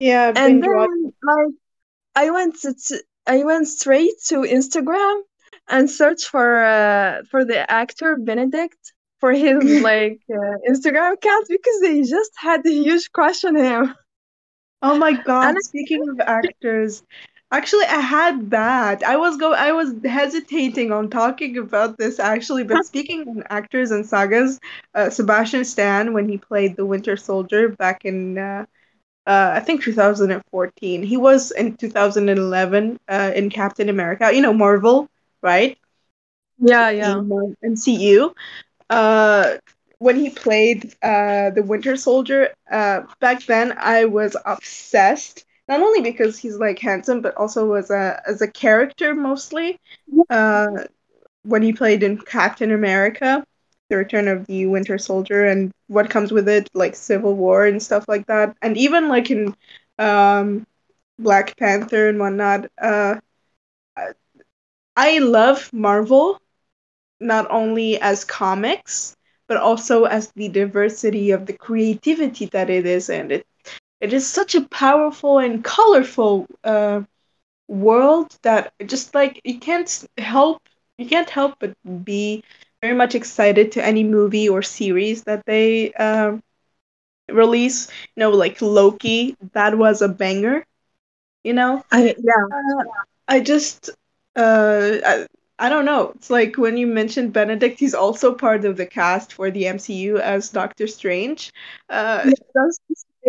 Yeah, 0.00 0.32
And 0.34 0.62
then 0.62 1.12
like 1.22 1.54
I 2.14 2.30
went 2.30 2.56
to, 2.62 2.74
to 2.74 3.02
I 3.26 3.44
went 3.44 3.68
straight 3.68 4.14
to 4.28 4.36
Instagram 4.42 5.22
and 5.68 5.90
searched 5.90 6.26
for 6.28 6.64
uh, 6.64 7.22
for 7.30 7.44
the 7.44 7.70
actor 7.70 8.16
Benedict 8.16 8.78
for 9.20 9.32
his 9.32 9.78
like 9.80 10.20
uh, 10.30 10.56
Instagram 10.70 11.14
account 11.14 11.46
because 11.48 11.80
they 11.82 12.02
just 12.02 12.32
had 12.38 12.64
a 12.66 12.70
huge 12.72 13.12
crush 13.12 13.44
on 13.44 13.56
him. 13.56 13.94
Oh 14.82 14.96
my 14.96 15.12
And 15.40 15.54
God, 15.54 15.62
speaking 15.62 16.08
of 16.08 16.20
actors, 16.20 17.02
actually 17.52 17.84
I 17.86 18.00
had 18.00 18.50
that. 18.50 19.02
I 19.02 19.16
was 19.16 19.36
go 19.36 19.52
I 19.52 19.72
was 19.72 19.92
hesitating 20.04 20.92
on 20.92 21.10
talking 21.10 21.56
about 21.58 21.96
this 21.98 22.18
actually, 22.18 22.64
but 22.64 22.84
speaking 22.84 23.28
of 23.28 23.42
actors 23.50 23.90
and 23.90 24.06
sagas, 24.06 24.58
uh, 24.94 25.10
Sebastian 25.10 25.64
Stan 25.64 26.12
when 26.12 26.28
he 26.28 26.38
played 26.38 26.76
the 26.76 26.86
Winter 26.86 27.16
Soldier 27.16 27.68
back 27.68 28.04
in 28.04 28.38
uh, 28.38 28.64
uh, 29.26 29.52
I 29.54 29.60
think 29.60 29.82
2014. 29.82 31.02
He 31.02 31.16
was 31.16 31.50
in 31.52 31.76
2011 31.76 32.98
uh, 33.08 33.32
in 33.34 33.50
Captain 33.50 33.88
America, 33.88 34.32
you 34.34 34.42
know, 34.42 34.52
Marvel, 34.54 35.08
right? 35.42 35.76
yeah, 36.58 36.90
yeah. 36.90 37.16
In 37.16 37.28
Mar- 37.28 37.54
MCU 37.64 38.34
uh 38.90 39.56
when 40.00 40.18
he 40.18 40.30
played 40.30 40.94
uh 41.02 41.50
the 41.52 41.64
Winter 41.64 41.96
Soldier, 41.96 42.50
uh 42.72 43.02
back 43.20 43.46
then 43.46 43.74
I 43.78 44.06
was 44.06 44.36
obsessed. 44.46 45.46
Not 45.68 45.82
only 45.82 46.02
because 46.02 46.38
he's 46.38 46.58
like 46.58 46.80
handsome, 46.80 47.22
but 47.22 47.36
also 47.36 47.74
as 47.74 47.90
a 47.90 48.22
as 48.28 48.42
a 48.42 48.48
character 48.50 49.14
mostly. 49.16 49.78
Uh 50.30 50.68
when 51.44 51.62
he 51.62 51.72
played 51.72 52.02
in 52.02 52.18
Captain 52.18 52.72
America, 52.72 53.44
The 53.90 53.96
Return 53.98 54.28
of 54.28 54.46
the 54.46 54.66
Winter 54.66 54.98
Soldier 54.98 55.46
and 55.46 55.72
what 55.88 56.10
comes 56.10 56.32
with 56.32 56.48
it, 56.48 56.68
like 56.74 56.96
Civil 56.96 57.34
War 57.36 57.66
and 57.66 57.82
stuff 57.82 58.06
like 58.08 58.26
that. 58.26 58.56
And 58.62 58.76
even 58.78 59.08
like 59.08 59.30
in 59.30 59.54
um 59.98 60.66
Black 61.18 61.56
Panther 61.58 62.08
and 62.08 62.18
whatnot. 62.20 62.66
Uh 62.80 63.16
I 64.96 65.18
love 65.18 65.72
Marvel 65.72 66.38
not 67.20 67.50
only 67.50 68.00
as 68.00 68.24
comics 68.24 69.16
but 69.50 69.58
also 69.58 70.06
as 70.06 70.32
the 70.36 70.48
diversity 70.48 71.32
of 71.32 71.46
the 71.48 71.54
creativity 71.54 72.46
that 72.46 72.70
it 72.70 72.86
is. 72.86 73.10
And 73.10 73.32
it 73.32 73.46
it 74.00 74.12
is 74.14 74.26
such 74.26 74.54
a 74.54 74.62
powerful 74.68 75.38
and 75.38 75.64
colorful 75.64 76.46
uh, 76.64 77.02
world 77.68 78.36
that 78.42 78.72
just 78.86 79.14
like 79.14 79.40
you 79.44 79.58
can't 79.58 80.04
help 80.18 80.60
you 80.98 81.06
can't 81.08 81.30
help 81.30 81.54
but 81.60 81.74
be 82.04 82.42
very 82.82 82.94
much 82.94 83.14
excited 83.14 83.72
to 83.72 83.84
any 83.84 84.04
movie 84.04 84.48
or 84.48 84.62
series 84.62 85.24
that 85.24 85.42
they 85.46 85.92
um, 85.94 86.42
release. 87.30 87.88
You 88.16 88.22
know 88.22 88.30
like 88.30 88.60
loki 88.62 89.36
that 89.52 89.78
was 89.78 90.02
a 90.02 90.08
banger 90.08 90.64
you 91.44 91.54
know? 91.54 91.84
I 91.92 92.14
yeah. 92.18 92.44
uh, 92.52 92.84
I 93.28 93.40
just 93.40 93.90
uh 94.36 94.96
I, 95.06 95.26
I 95.60 95.68
don't 95.68 95.84
know. 95.84 96.12
It's 96.16 96.30
like 96.30 96.56
when 96.58 96.76
you 96.76 96.86
mentioned 96.88 97.32
Benedict, 97.32 97.78
he's 97.78 97.94
also 97.94 98.34
part 98.34 98.64
of 98.64 98.76
the 98.78 98.86
cast 98.86 99.32
for 99.34 99.50
the 99.50 99.66
MCU 99.68 100.18
as 100.18 100.50
Doctor 100.50 100.86
Strange. 100.88 101.52
Uh 101.88 102.24
Yeah, 102.24 102.32
that's 102.54 102.80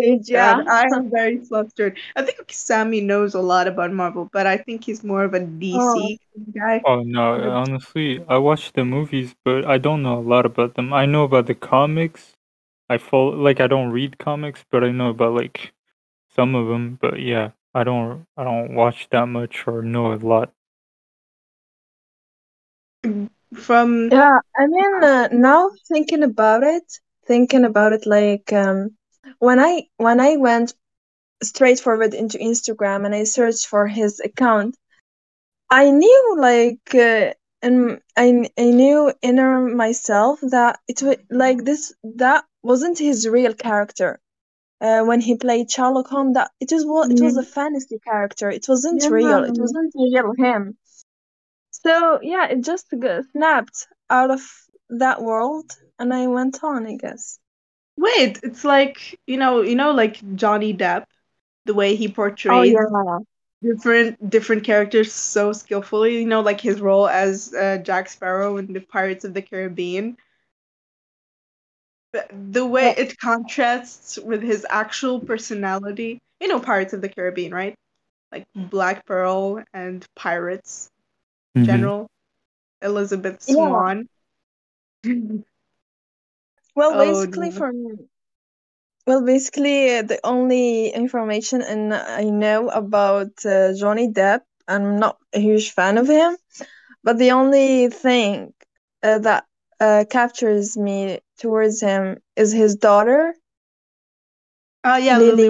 Age, 0.02 0.30
yeah. 0.30 0.62
I 0.70 0.86
am 0.96 1.12
very 1.12 1.40
flustered. 1.40 1.98
I 2.16 2.24
think 2.24 2.46
Sammy 2.52 3.02
knows 3.02 3.36
a 3.36 3.42
lot 3.42 3.68
about 3.68 3.92
Marvel, 3.92 4.30
but 4.32 4.48
I 4.48 4.58
think 4.58 4.86
he's 4.86 5.04
more 5.04 5.26
of 5.26 5.34
a 5.34 5.42
Oh, 5.74 6.10
DC 6.10 6.20
guy. 6.56 6.86
Oh 6.86 7.02
no, 7.04 7.52
honestly, 7.52 8.24
I 8.28 8.38
watch 8.40 8.74
the 8.74 8.86
movies, 8.86 9.36
but 9.46 9.66
I 9.66 9.78
don't 9.78 10.04
know 10.04 10.20
a 10.20 10.22
lot 10.34 10.46
about 10.46 10.76
them. 10.76 10.94
I 10.94 11.06
know 11.06 11.24
about 11.26 11.48
the 11.48 11.56
comics. 11.56 12.38
I 12.90 12.98
follow 13.00 13.32
like 13.38 13.60
I 13.62 13.68
don't 13.68 13.92
read 13.92 14.18
comics, 14.20 14.66
but 14.72 14.84
I 14.84 14.92
know 14.92 15.10
about 15.12 15.34
like 15.36 15.74
some 16.30 16.56
of 16.56 16.68
them. 16.70 16.98
But 17.02 17.20
yeah, 17.22 17.52
I 17.76 17.84
don't 17.86 18.28
I 18.38 18.44
don't 18.46 18.76
watch 18.76 19.10
that 19.12 19.28
much 19.28 19.68
or 19.68 19.82
know 19.84 20.14
a 20.14 20.16
lot. 20.16 20.54
From 23.54 24.10
yeah. 24.12 24.40
I 24.58 24.68
mean, 24.68 25.04
uh, 25.04 25.30
now 25.32 25.72
thinking 25.88 26.24
about 26.24 26.64
it, 26.64 26.84
thinking 27.26 27.66
about 27.66 27.94
it, 27.94 28.06
like 28.06 28.52
um, 28.54 28.92
when 29.40 29.60
I 29.60 29.84
when 29.98 30.20
I 30.20 30.38
went 30.38 30.74
straightforward 31.44 32.14
into 32.14 32.38
Instagram 32.38 33.06
and 33.06 33.16
I 33.16 33.24
searched 33.24 33.68
for 33.68 33.88
his 33.88 34.20
account, 34.20 34.78
I 35.70 35.90
knew 35.90 36.36
like 36.38 36.94
uh, 36.94 37.34
and 37.62 38.02
I 38.18 38.50
I 38.58 38.66
knew 38.72 39.14
inner 39.22 39.62
myself 39.62 40.40
that 40.42 40.80
it 40.88 41.02
was 41.02 41.18
like 41.30 41.64
this 41.64 41.94
that 42.16 42.44
wasn't 42.64 43.00
his 43.00 43.28
real 43.28 43.54
character. 43.54 44.20
Uh, 44.80 45.04
when 45.04 45.22
he 45.22 45.36
played 45.36 45.70
Sherlock 45.70 46.08
Holmes, 46.08 46.34
that 46.34 46.50
it 46.60 46.72
was 46.72 46.84
wa- 46.88 47.08
it 47.08 47.22
was 47.22 47.38
a 47.38 47.44
fantasy 47.44 48.00
character. 48.00 48.50
It 48.50 48.66
wasn't 48.68 49.04
yeah, 49.04 49.10
real. 49.10 49.44
It 49.44 49.56
wasn't 49.56 49.94
real 49.96 50.34
him. 50.36 50.76
So 51.84 52.20
yeah, 52.22 52.48
it 52.48 52.62
just 52.64 52.88
snapped 53.32 53.88
out 54.10 54.32
of 54.32 54.42
that 54.90 55.22
world, 55.22 55.78
and 56.00 56.14
I 56.14 56.28
went 56.28 56.64
on. 56.64 56.86
I 56.88 56.96
guess. 56.96 57.40
wait, 57.98 58.40
it's 58.44 58.64
like 58.64 59.20
you 59.28 59.38
know, 59.38 59.62
you 59.62 59.76
know, 59.76 59.92
like 59.92 60.20
Johnny 60.36 60.74
Depp, 60.74 61.06
the 61.66 61.74
way 61.74 61.96
he 61.96 62.08
Oh 62.50 62.62
portrays 62.62 62.64
yeah. 62.64 63.20
different 63.64 64.30
different 64.30 64.64
characters 64.64 65.12
so 65.14 65.54
skillfully. 65.54 66.20
You 66.20 66.28
know, 66.28 66.42
like 66.42 66.62
his 66.62 66.82
role 66.82 67.08
as 67.08 67.54
uh, 67.54 67.78
Jack 67.84 68.10
Sparrow 68.10 68.58
in 68.58 68.74
the 68.74 68.82
Pirates 68.82 69.26
of 69.26 69.34
the 69.34 69.42
Caribbean. 69.42 70.18
The, 72.14 72.26
the 72.52 72.66
way 72.66 72.90
Yeah. 72.90 72.96
it 72.98 73.18
contrasts 73.20 74.18
with 74.18 74.42
his 74.42 74.66
actual 74.70 75.20
personality. 75.20 76.20
You 76.40 76.48
know, 76.48 76.60
Pirates 76.60 76.94
of 76.94 77.02
the 77.02 77.10
Caribbean, 77.10 77.54
right? 77.54 77.76
Like 78.32 78.46
Black 78.56 79.06
Pearl 79.06 79.64
and 79.74 80.06
Pirates 80.16 80.90
hmm 81.56 81.64
General 81.64 82.08
Elizabeth 82.82 83.42
Yeah. 83.48 83.82
Swann. 83.82 84.08
Well, 86.76 86.94
oh 86.94 86.98
basically, 86.98 87.50
no. 87.52 87.52
for 87.52 87.72
me, 87.72 88.10
well, 89.08 89.24
basically, 89.26 89.98
uh, 89.98 90.02
the 90.04 90.20
only 90.24 90.90
information 90.90 91.62
and 91.62 91.94
I 91.94 92.24
know 92.24 92.70
about 92.70 93.46
uh, 93.46 93.74
Johnny 93.74 94.08
Depp, 94.10 94.42
I'm 94.68 95.00
not 95.00 95.18
a 95.34 95.40
huge 95.40 95.72
fan 95.72 95.98
of 95.98 96.08
him, 96.08 96.38
but 97.04 97.18
the 97.18 97.32
only 97.32 97.90
thing 97.90 98.54
uh, 99.04 99.20
that 99.20 99.46
uh, 99.80 100.06
captures 100.10 100.78
me 100.78 101.20
towards 101.40 101.82
him 101.82 102.18
is 102.36 102.52
his 102.52 102.76
daughter, 102.76 103.34
Oh 104.84 104.98
yeah, 104.98 105.20
Lily. 105.20 105.50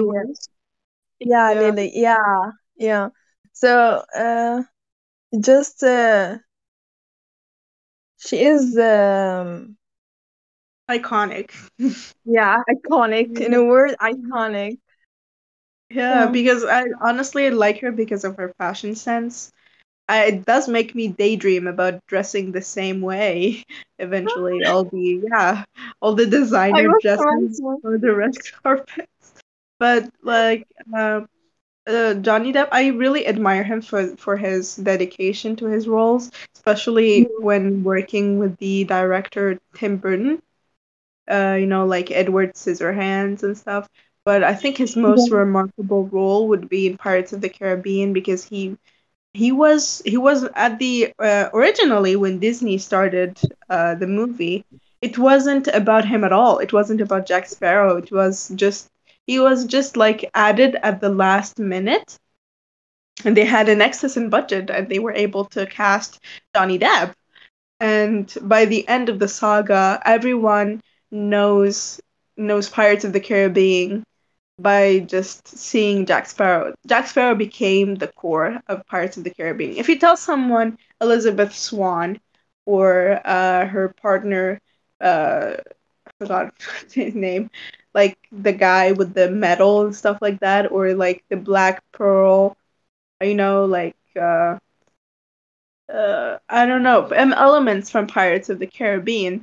Yeah, 1.20 1.52
Yeah, 1.52 1.54
Lily. 1.54 1.90
Yeah, 1.94 2.52
yeah. 2.76 3.08
So, 3.52 4.04
uh, 4.16 4.62
just 5.40 5.82
uh, 5.82 6.38
she 8.16 8.42
is 8.44 8.76
um, 8.78 9.76
iconic. 10.88 11.50
yeah, 12.24 12.62
iconic. 12.68 13.40
In 13.40 13.54
a 13.54 13.64
word, 13.64 13.94
iconic. 14.00 14.78
Yeah, 15.90 16.26
Yeah. 16.26 16.26
because 16.26 16.64
I 16.64 16.84
honestly 17.00 17.46
I 17.46 17.50
like 17.50 17.80
her 17.80 17.92
because 17.92 18.24
of 18.24 18.36
her 18.36 18.52
fashion 18.58 18.94
sense. 18.94 19.50
I, 20.08 20.24
it 20.26 20.44
does 20.46 20.68
make 20.68 20.94
me 20.94 21.08
daydream 21.08 21.66
about 21.66 22.04
dressing 22.06 22.52
the 22.52 22.62
same 22.62 23.00
way 23.00 23.64
eventually. 23.98 24.64
All 24.64 24.84
the 24.84 25.22
yeah, 25.30 25.64
all 26.00 26.14
the 26.14 26.26
designer 26.26 26.88
dresses 26.90 27.60
for 27.82 27.98
the 27.98 28.14
red 28.14 28.34
carpet. 28.62 29.08
But 29.78 30.08
like 30.22 30.66
uh, 30.96 31.22
uh, 31.86 32.14
Johnny 32.14 32.52
Depp, 32.52 32.68
I 32.72 32.88
really 32.88 33.26
admire 33.26 33.62
him 33.64 33.80
for 33.82 34.16
for 34.16 34.36
his 34.36 34.76
dedication 34.76 35.56
to 35.56 35.66
his 35.66 35.88
roles, 35.88 36.30
especially 36.54 37.28
when 37.38 37.82
working 37.84 38.38
with 38.38 38.56
the 38.58 38.84
director 38.84 39.58
Tim 39.74 39.96
Burton. 39.96 40.40
Uh, 41.30 41.56
you 41.60 41.66
know, 41.66 41.86
like 41.86 42.10
Edward 42.10 42.54
Scissorhands 42.54 43.42
and 43.42 43.56
stuff. 43.56 43.88
But 44.24 44.42
I 44.44 44.54
think 44.54 44.76
his 44.78 44.96
most 44.96 45.30
Yeah. 45.30 45.36
remarkable 45.36 46.06
role 46.08 46.48
would 46.48 46.68
be 46.68 46.86
in 46.86 46.96
Pirates 46.98 47.32
of 47.32 47.40
the 47.40 47.48
Caribbean 47.48 48.12
because 48.12 48.44
he 48.44 48.76
he 49.34 49.52
was 49.52 50.02
he 50.04 50.16
was 50.16 50.44
at 50.54 50.78
the 50.78 51.12
uh, 51.18 51.48
originally 51.54 52.16
when 52.16 52.38
Disney 52.38 52.78
started 52.78 53.38
uh, 53.68 53.94
the 53.94 54.06
movie. 54.06 54.64
It 55.00 55.18
wasn't 55.18 55.68
about 55.68 56.04
him 56.06 56.24
at 56.24 56.32
all. 56.32 56.58
It 56.58 56.72
wasn't 56.72 57.00
about 57.00 57.26
Jack 57.26 57.46
Sparrow. 57.46 57.96
It 57.96 58.10
was 58.12 58.50
just 58.54 58.88
he 59.26 59.38
was 59.40 59.64
just 59.66 59.96
like 59.96 60.28
added 60.34 60.76
at 60.82 61.00
the 61.00 61.08
last 61.10 61.58
minute, 61.58 62.18
and 63.24 63.36
they 63.36 63.44
had 63.44 63.68
an 63.68 63.80
excess 63.80 64.16
in 64.16 64.28
budget, 64.30 64.70
and 64.70 64.88
they 64.88 64.98
were 64.98 65.12
able 65.12 65.44
to 65.46 65.66
cast 65.66 66.20
Johnny 66.54 66.78
Depp. 66.78 67.12
And 67.80 68.32
by 68.42 68.64
the 68.66 68.86
end 68.88 69.08
of 69.08 69.18
the 69.18 69.28
saga, 69.28 70.00
everyone 70.04 70.80
knows 71.10 72.00
knows 72.36 72.68
Pirates 72.68 73.04
of 73.04 73.12
the 73.12 73.20
Caribbean 73.20 74.04
by 74.58 75.00
just 75.00 75.46
seeing 75.48 76.06
Jack 76.06 76.26
Sparrow. 76.26 76.74
Jack 76.86 77.06
Sparrow 77.08 77.34
became 77.34 77.94
the 77.96 78.08
core 78.08 78.60
of 78.68 78.86
Pirates 78.86 79.16
of 79.16 79.24
the 79.24 79.30
Caribbean. 79.30 79.76
If 79.76 79.88
you 79.88 79.98
tell 79.98 80.16
someone 80.16 80.78
Elizabeth 81.00 81.54
Swann 81.54 82.20
or 82.66 83.20
uh, 83.24 83.66
her 83.66 83.94
partner, 84.00 84.60
uh, 85.00 85.54
I 86.06 86.10
forgot 86.18 86.54
his 86.92 87.14
name, 87.14 87.50
like 87.94 88.16
the 88.32 88.52
guy 88.52 88.92
with 88.92 89.14
the 89.14 89.30
medal 89.30 89.82
and 89.84 89.94
stuff 89.94 90.18
like 90.20 90.40
that, 90.40 90.70
or 90.72 90.94
like 90.94 91.22
the 91.28 91.36
Black 91.36 91.82
Pearl, 91.92 92.56
you 93.22 93.34
know, 93.34 93.64
like 93.66 93.96
uh, 94.20 94.58
uh, 95.92 96.38
I 96.48 96.66
don't 96.66 96.82
know, 96.82 97.08
um, 97.16 97.32
elements 97.32 97.90
from 97.90 98.06
Pirates 98.06 98.48
of 98.48 98.58
the 98.58 98.66
Caribbean. 98.66 99.42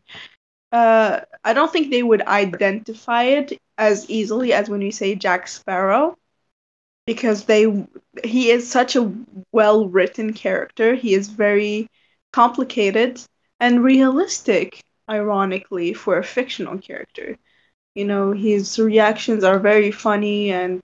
Uh, 0.72 1.22
I 1.44 1.54
don't 1.54 1.72
think 1.72 1.92
they 1.92 2.04
would 2.04 2.22
identify 2.24 3.24
it 3.24 3.54
as 3.78 4.10
easily 4.10 4.54
as 4.54 4.70
when 4.70 4.82
you 4.82 4.92
say 4.92 5.16
Jack 5.16 5.48
Sparrow 5.48 6.16
because 7.06 7.46
they 7.46 7.66
he 8.24 8.50
is 8.52 8.70
such 8.70 8.96
a 8.96 9.12
well 9.52 9.88
written 9.88 10.34
character. 10.34 10.96
He 10.96 11.14
is 11.14 11.30
very 11.30 11.88
complicated 12.34 13.22
and 13.60 13.84
realistic, 13.84 14.82
ironically, 15.10 15.94
for 15.94 16.18
a 16.18 16.24
fictional 16.24 16.78
character. 16.78 17.38
You 18.00 18.06
know, 18.06 18.32
his 18.34 18.80
reactions 18.80 19.44
are 19.44 19.60
very 19.60 19.92
funny 19.92 20.52
and 20.52 20.82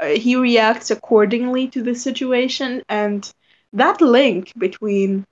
uh, 0.00 0.06
he 0.08 0.36
reacts 0.36 0.90
accordingly 0.90 1.68
to 1.68 1.82
the 1.82 1.94
situation 1.94 2.82
and 2.88 3.30
that 3.72 4.00
link 4.00 4.52
between 4.58 5.24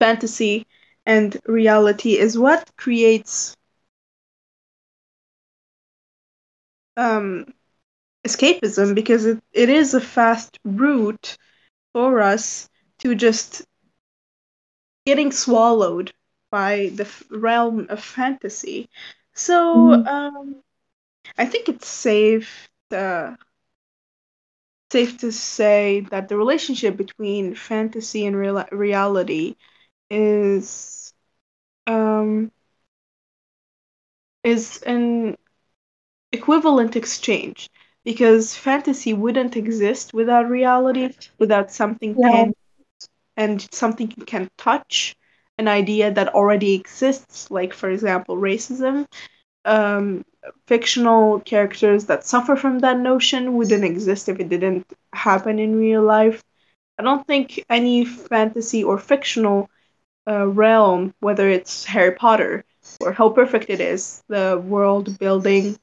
fantasy 0.00 0.66
and 1.06 1.38
reality 1.46 2.18
is 2.18 2.38
what 2.38 2.70
creates 2.76 3.56
um 6.96 7.46
escapism 8.26 8.94
because 8.94 9.24
it, 9.26 9.38
it 9.52 9.68
is 9.68 9.94
a 9.94 10.00
fast 10.00 10.58
route 10.64 11.36
for 11.92 12.20
us 12.20 12.68
to 12.98 13.14
just 13.14 13.64
getting 15.06 15.32
swallowed 15.32 16.12
by 16.50 16.90
the 16.94 17.08
realm 17.30 17.86
of 17.88 18.02
fantasy. 18.02 18.88
So 19.34 19.94
Mhm. 19.94 20.06
um, 20.06 20.62
I 21.38 21.46
think 21.46 21.68
it's 21.68 21.88
safe 21.88 22.68
uh, 22.92 23.34
safe 24.92 25.18
to 25.18 25.32
say 25.32 26.00
that 26.10 26.28
the 26.28 26.36
relationship 26.36 26.96
between 26.96 27.54
fantasy 27.54 28.26
and 28.26 28.36
real- 28.36 28.64
reality 28.72 29.54
is 30.10 31.12
um, 31.86 32.50
is 34.44 34.82
an 34.82 35.36
equivalent 36.32 36.96
exchange 36.96 37.68
because 38.04 38.56
fantasy 38.56 39.12
wouldn't 39.12 39.56
exist 39.56 40.12
without 40.14 40.48
reality, 40.50 41.10
without 41.38 41.70
something 41.72 42.16
Yeah. 42.16 42.30
tangible 42.30 42.54
and 43.36 43.66
something 43.72 44.12
you 44.16 44.24
can 44.24 44.48
touch, 44.58 45.14
an 45.62 45.68
idea 45.68 46.10
that 46.12 46.34
already 46.34 46.74
exists, 46.74 47.50
like, 47.50 47.72
for 47.74 47.90
example, 47.90 48.36
racism. 48.36 49.06
Um, 49.64 50.24
fictional 50.66 51.40
characters 51.40 52.06
that 52.06 52.26
suffer 52.26 52.56
from 52.56 52.80
that 52.80 52.98
notion 52.98 53.54
wouldn't 53.56 53.84
exist 53.84 54.28
if 54.28 54.40
it 54.40 54.48
didn't 54.48 54.86
happen 55.12 55.58
in 55.58 55.78
real 55.78 56.02
life. 56.02 56.42
I 56.98 57.02
don't 57.04 57.26
think 57.26 57.64
any 57.70 58.04
fantasy 58.04 58.82
or 58.84 58.98
fictional 58.98 59.68
uh, 60.28 60.46
realm, 60.46 61.14
whether 61.20 61.48
it's 61.48 61.84
Harry 61.84 62.12
Potter 62.14 62.64
or 63.00 63.12
how 63.12 63.28
perfect 63.30 63.70
it 63.70 63.80
is, 63.80 64.22
the 64.28 64.62
world 64.64 65.18
building, 65.18 65.78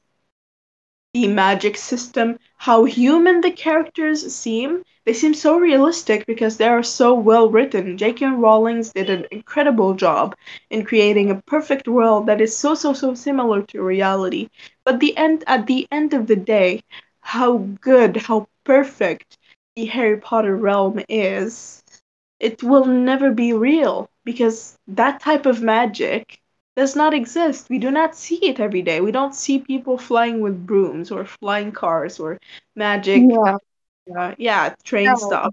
the 1.14 1.26
magic 1.28 1.76
system, 1.76 2.38
how 2.56 2.84
human 2.84 3.40
the 3.40 3.50
characters 3.50 4.34
seem. 4.34 4.82
They 5.06 5.12
seem 5.12 5.34
so 5.34 5.56
realistic 5.58 6.26
because 6.26 6.56
they 6.56 6.68
are 6.68 6.82
so 6.82 7.14
well 7.14 7.48
written. 7.50 7.96
J.K. 7.98 8.26
Rowling's 8.26 8.92
did 8.92 9.10
an 9.10 9.26
incredible 9.30 9.94
job 9.94 10.36
in 10.70 10.84
creating 10.84 11.30
a 11.30 11.40
perfect 11.46 11.88
world 11.88 12.26
that 12.26 12.40
is 12.40 12.56
so 12.56 12.74
so 12.74 12.92
so 12.92 13.14
similar 13.14 13.62
to 13.62 13.82
reality. 13.82 14.48
But 14.84 15.00
the 15.00 15.16
end 15.16 15.44
at 15.46 15.66
the 15.66 15.86
end 15.90 16.12
of 16.14 16.26
the 16.26 16.36
day, 16.36 16.82
how 17.20 17.58
good, 17.80 18.16
how 18.16 18.46
perfect 18.64 19.38
the 19.76 19.86
Harry 19.86 20.18
Potter 20.18 20.56
realm 20.56 21.00
is, 21.08 21.82
it 22.40 22.62
will 22.62 22.84
never 22.86 23.30
be 23.30 23.52
real 23.52 24.08
because 24.24 24.78
that 24.88 25.20
type 25.20 25.46
of 25.46 25.62
magic 25.62 26.39
does 26.80 26.96
not 26.96 27.14
exist. 27.14 27.68
We 27.70 27.78
do 27.78 27.90
not 27.90 28.16
see 28.16 28.38
it 28.50 28.60
every 28.60 28.82
day. 28.82 29.00
We 29.00 29.12
don't 29.12 29.34
see 29.34 29.58
people 29.60 29.98
flying 29.98 30.40
with 30.40 30.66
brooms 30.66 31.10
or 31.12 31.24
flying 31.26 31.72
cars 31.72 32.20
or 32.20 32.38
magic, 32.76 33.28
Yeah. 33.28 33.58
uh, 34.18 34.34
yeah, 34.38 34.74
train 34.84 35.16
stuff, 35.16 35.52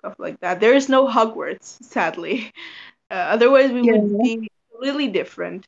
stuff 0.00 0.14
like 0.18 0.40
that. 0.40 0.60
There 0.60 0.74
is 0.74 0.88
no 0.88 1.06
Hogwarts, 1.08 1.82
sadly. 1.84 2.52
Uh, 3.10 3.14
otherwise, 3.36 3.70
we 3.72 3.82
would 3.82 4.20
be 4.22 4.48
completely 4.72 5.08
different. 5.08 5.66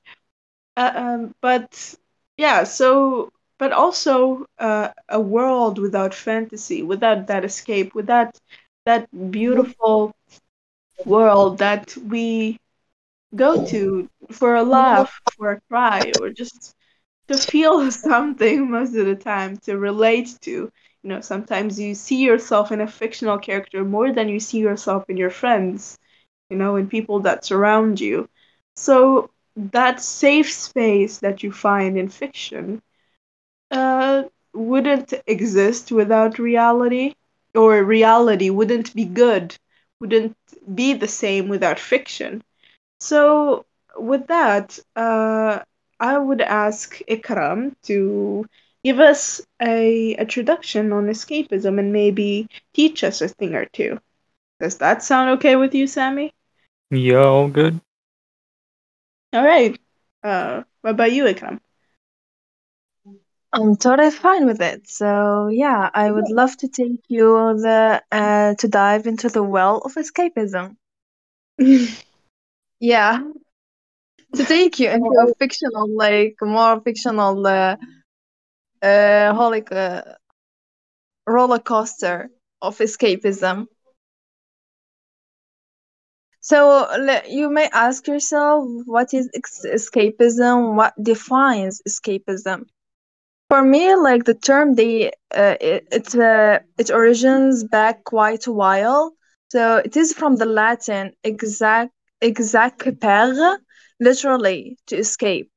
Uh, 0.77 0.93
um, 0.95 1.35
but 1.41 1.95
yeah, 2.37 2.65
so 2.65 3.31
but 3.59 3.73
also 3.73 4.47
uh, 4.59 4.89
a 5.09 5.21
world 5.21 5.79
without 5.79 6.15
fantasy, 6.15 6.83
without 6.83 7.27
that 7.29 7.45
escape, 7.45 7.95
without 7.95 8.37
that 8.87 9.07
beautiful 9.33 10.13
world 11.05 11.59
that 11.59 11.97
we 11.97 12.59
go 13.35 13.57
to 13.59 14.09
for 14.31 14.55
a 14.55 14.63
laugh, 14.63 15.21
for 15.37 15.53
a 15.53 15.61
cry, 15.69 16.13
or 16.13 16.31
just 16.31 16.75
to 17.29 17.39
feel 17.39 17.91
something 18.11 18.71
most 18.71 18.95
of 18.97 19.07
the 19.07 19.15
time, 19.17 19.57
to 19.59 19.79
relate 19.79 20.35
to. 20.43 20.51
You 21.03 21.09
know, 21.11 21.21
sometimes 21.21 21.79
you 21.79 21.95
see 21.95 22.25
yourself 22.25 22.73
in 22.73 22.81
a 22.81 22.87
fictional 22.87 23.39
character 23.39 23.85
more 23.85 24.13
than 24.13 24.29
you 24.29 24.41
see 24.41 24.59
yourself 24.59 25.05
in 25.09 25.17
your 25.17 25.31
friends, 25.31 25.99
you 26.51 26.57
know, 26.57 26.77
in 26.77 26.89
people 26.89 27.21
that 27.21 27.45
surround 27.45 28.01
you. 28.01 28.29
So 28.77 29.31
that 29.57 30.01
safe 30.01 30.53
space 30.53 31.19
that 31.19 31.43
you 31.43 31.53
find 31.53 31.97
in 31.99 32.09
fiction 32.09 32.83
uh, 33.71 34.25
wouldn't 34.55 35.13
exist 35.27 35.93
without 35.93 36.39
reality, 36.39 37.15
or 37.55 37.83
reality 37.83 38.51
wouldn't 38.51 38.95
be 38.95 39.05
good, 39.05 39.57
wouldn't 40.01 40.37
be 40.75 40.93
the 40.95 41.09
same 41.09 41.49
without 41.49 41.79
fiction. 41.79 42.43
So, 43.01 43.65
with 43.97 44.27
that, 44.29 44.79
uh, 44.97 45.61
I 46.01 46.19
would 46.19 46.41
ask 46.41 47.01
Ikram 47.09 47.75
to 47.85 48.47
give 48.85 49.01
us 49.01 49.41
a 49.61 50.13
introduction 50.15 50.93
on 50.93 51.07
escapism 51.07 51.79
and 51.79 51.93
maybe 51.93 52.49
teach 52.75 53.03
us 53.05 53.21
a 53.21 53.29
thing 53.29 53.55
or 53.55 53.67
two. 53.67 53.99
Does 54.61 54.79
that 54.79 55.03
sound 55.03 55.31
okay 55.39 55.57
with 55.57 55.75
you, 55.75 55.87
Sammy? 55.87 56.33
Yeah, 56.91 57.25
all 57.25 57.49
good. 57.49 57.81
All 59.33 59.45
right. 59.45 59.79
Uh, 60.23 60.63
what 60.83 60.91
about 60.91 61.13
you, 61.13 61.25
Ikram? 61.25 61.61
I'm 63.53 63.77
totally 63.77 64.11
fine 64.11 64.47
with 64.47 64.61
it. 64.61 64.89
So 64.89 65.49
yeah, 65.49 65.91
I 65.95 66.11
would 66.11 66.29
love 66.29 66.57
to 66.59 66.69
take 66.69 67.03
you 67.09 67.33
the 67.61 68.03
uh, 68.11 68.55
to 68.55 68.69
dive 68.69 69.07
into 69.07 69.29
the 69.29 69.43
well 69.43 69.79
of 69.79 69.95
escapism. 69.95 70.77
Yeah, 72.81 73.21
to 74.35 74.45
take 74.45 74.79
you 74.79 74.89
into 74.91 75.11
a 75.23 75.35
fictional, 75.39 75.89
like 75.97 76.37
more 76.43 76.81
fictional, 76.81 77.47
uh, 77.47 77.77
uh, 78.83 79.35
how 79.35 79.51
like 79.51 79.71
roller 81.27 81.59
coaster 81.61 82.31
of 82.63 82.79
escapism. 82.79 83.69
So 86.41 86.87
you 87.29 87.51
may 87.51 87.69
ask 87.73 88.07
yourself, 88.07 88.65
what 88.87 89.13
is 89.13 89.29
escapism? 89.67 90.75
What 90.77 90.95
defines 91.03 91.83
escapism? 91.89 92.67
For 93.51 93.63
me, 93.63 93.95
like 93.97 94.25
the 94.25 94.35
term, 94.35 94.75
they 94.75 95.11
uh, 95.35 95.57
it 95.61 95.89
it, 95.93 96.15
uh, 96.17 96.61
it 96.79 96.91
origins 96.91 97.65
back 97.65 98.05
quite 98.05 98.47
a 98.47 98.53
while. 98.53 99.15
So 99.51 99.79
it 99.79 99.97
is 99.97 100.13
from 100.15 100.37
the 100.37 100.47
Latin 100.47 101.13
exact 101.25 101.93
exacipere, 102.21 103.59
literally 104.01 104.79
to 104.87 104.97
escape. 104.97 105.51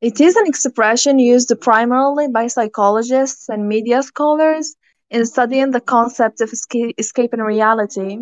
It 0.00 0.20
is 0.20 0.36
an 0.36 0.46
expression 0.46 1.18
used 1.18 1.52
primarily 1.60 2.28
by 2.28 2.46
psychologists 2.48 3.48
and 3.48 3.68
media 3.68 4.02
scholars 4.02 4.76
in 5.10 5.24
studying 5.26 5.70
the 5.70 5.80
concept 5.80 6.40
of 6.40 6.52
escape, 6.52 6.94
escape 6.98 7.32
in 7.32 7.42
reality. 7.42 8.18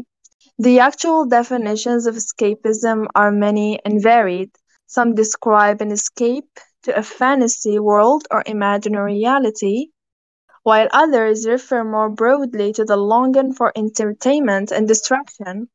The 0.59 0.81
actual 0.81 1.27
definitions 1.27 2.07
of 2.07 2.15
escapism 2.15 3.07
are 3.15 3.31
many 3.31 3.81
and 3.85 4.03
varied. 4.03 4.51
Some 4.87 5.15
describe 5.15 5.81
an 5.81 5.91
escape 5.91 6.59
to 6.85 6.97
a 6.97 7.03
fantasy 7.03 7.79
world 7.79 8.27
or 8.31 8.43
imaginary 8.47 9.15
reality, 9.15 9.89
while 10.63 10.89
others 10.93 11.47
refer 11.47 11.85
more 11.85 12.11
broadly 12.11 12.73
to 12.75 12.85
the 12.85 12.97
longing 12.97 13.53
for 13.55 13.73
entertainment 13.77 14.71
and 14.71 14.87
distraction. 14.87 15.69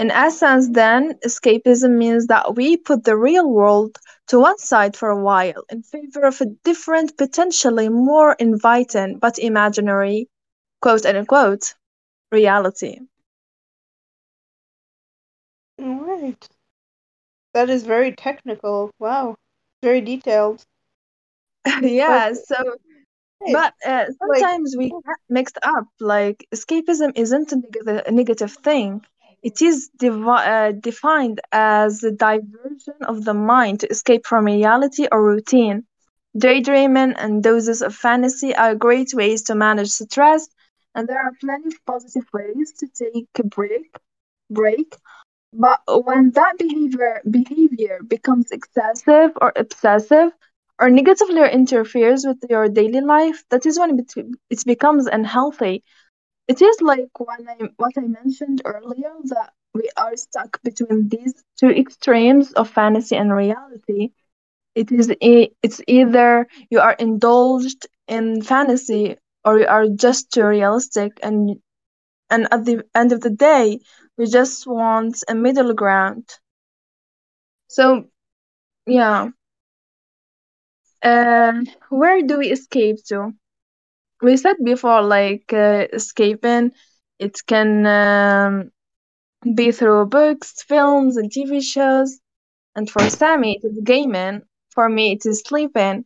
In 0.00 0.10
essence, 0.10 0.66
then, 0.70 1.18
escapism 1.26 1.98
means 1.98 2.28
that 2.28 2.54
we 2.54 2.78
put 2.78 3.04
the 3.04 3.18
real 3.18 3.46
world 3.46 3.98
to 4.28 4.40
one 4.40 4.56
side 4.56 4.96
for 4.96 5.10
a 5.10 5.22
while 5.22 5.62
in 5.68 5.82
favor 5.82 6.22
of 6.22 6.40
a 6.40 6.46
different, 6.64 7.18
potentially 7.18 7.90
more 7.90 8.32
inviting 8.38 9.18
but 9.18 9.38
imaginary, 9.38 10.30
quote 10.80 11.04
unquote, 11.04 11.74
reality. 12.32 13.00
All 15.78 16.00
right. 16.06 16.48
That 17.52 17.68
is 17.68 17.82
very 17.82 18.12
technical. 18.12 18.90
Wow. 18.98 19.36
Very 19.82 20.00
detailed. 20.00 20.64
yeah, 21.82 22.32
so 22.32 22.56
But 23.40 23.74
uh, 23.84 24.06
like, 24.26 24.38
sometimes 24.40 24.76
we 24.78 24.88
get 24.88 25.20
mixed 25.28 25.58
up. 25.62 25.88
Like 26.00 26.46
escapism 26.54 27.12
isn't 27.16 27.52
a 27.52 27.56
negative, 27.56 28.02
a 28.06 28.10
negative 28.10 28.52
thing. 28.52 29.04
It 29.42 29.62
is 29.62 29.90
uh, 30.02 30.72
defined 30.72 31.40
as 31.52 32.02
a 32.02 32.10
diversion 32.10 32.94
of 33.02 33.24
the 33.24 33.34
mind 33.34 33.80
to 33.80 33.88
escape 33.90 34.26
from 34.26 34.44
reality 34.46 35.06
or 35.10 35.22
routine. 35.22 35.84
Daydreaming 36.36 37.12
and 37.14 37.42
doses 37.42 37.82
of 37.82 37.94
fantasy 37.94 38.54
are 38.54 38.74
great 38.74 39.12
ways 39.14 39.42
to 39.44 39.54
manage 39.54 39.90
stress, 39.90 40.48
and 40.94 41.08
there 41.08 41.18
are 41.18 41.32
plenty 41.40 41.68
of 41.68 41.84
positive 41.86 42.26
ways 42.32 42.72
to 42.78 42.86
take 42.88 43.28
a 43.38 43.44
break. 43.44 43.94
Break, 44.50 44.96
but 45.52 45.80
when 45.86 46.30
that 46.32 46.58
behavior 46.58 47.20
behavior 47.30 48.00
becomes 48.06 48.50
excessive 48.50 49.32
or 49.40 49.52
obsessive 49.56 50.32
or 50.78 50.90
negatively 50.90 51.42
interferes 51.50 52.24
with 52.26 52.38
your 52.48 52.68
daily 52.68 53.00
life, 53.00 53.44
that 53.50 53.66
is 53.66 53.78
when 53.78 53.98
it 54.50 54.64
becomes 54.66 55.06
unhealthy. 55.06 55.82
It 56.50 56.60
is 56.62 56.82
like 56.82 57.18
when 57.18 57.48
I, 57.48 57.70
what 57.78 57.94
I 57.96 58.02
mentioned 58.02 58.62
earlier 58.66 59.14
that 59.24 59.54
we 59.74 59.88
are 59.96 60.16
stuck 60.16 60.62
between 60.62 61.08
these 61.08 61.44
two 61.58 61.70
extremes 61.70 62.52
of 62.52 62.68
fantasy 62.70 63.16
and 63.16 63.32
reality. 63.34 64.10
It 64.74 64.92
is 64.92 65.12
it's 65.20 65.80
either 65.86 66.46
you 66.70 66.80
are 66.80 66.94
indulged 66.94 67.86
in 68.08 68.42
fantasy 68.42 69.16
or 69.44 69.60
you 69.60 69.66
are 69.66 69.88
just 69.88 70.32
too 70.32 70.44
realistic 70.44 71.18
and 71.22 71.60
and 72.30 72.48
at 72.52 72.64
the 72.66 72.84
end 72.94 73.12
of 73.12 73.20
the 73.22 73.30
day 73.30 73.80
we 74.16 74.26
just 74.26 74.66
want 74.66 75.22
a 75.28 75.34
middle 75.34 75.74
ground. 75.74 76.24
So 77.68 78.10
yeah, 78.86 79.30
uh, 81.02 81.52
where 81.90 82.22
do 82.22 82.38
we 82.38 82.48
escape 82.50 82.96
to? 83.08 83.32
We 84.22 84.36
said 84.36 84.56
before, 84.64 85.02
like 85.02 85.52
uh, 85.52 85.86
escaping, 85.92 86.72
it 87.18 87.38
can 87.46 87.86
um, 87.86 88.70
be 89.54 89.72
through 89.72 90.06
books, 90.06 90.62
films, 90.62 91.16
and 91.16 91.30
TV 91.30 91.60
shows. 91.60 92.20
And 92.74 92.88
for 92.90 93.08
Sammy, 93.08 93.58
it 93.62 93.66
is 93.66 93.80
gaming. 93.84 94.42
For 94.70 94.88
me, 94.88 95.12
it 95.12 95.26
is 95.26 95.40
sleeping. 95.40 96.04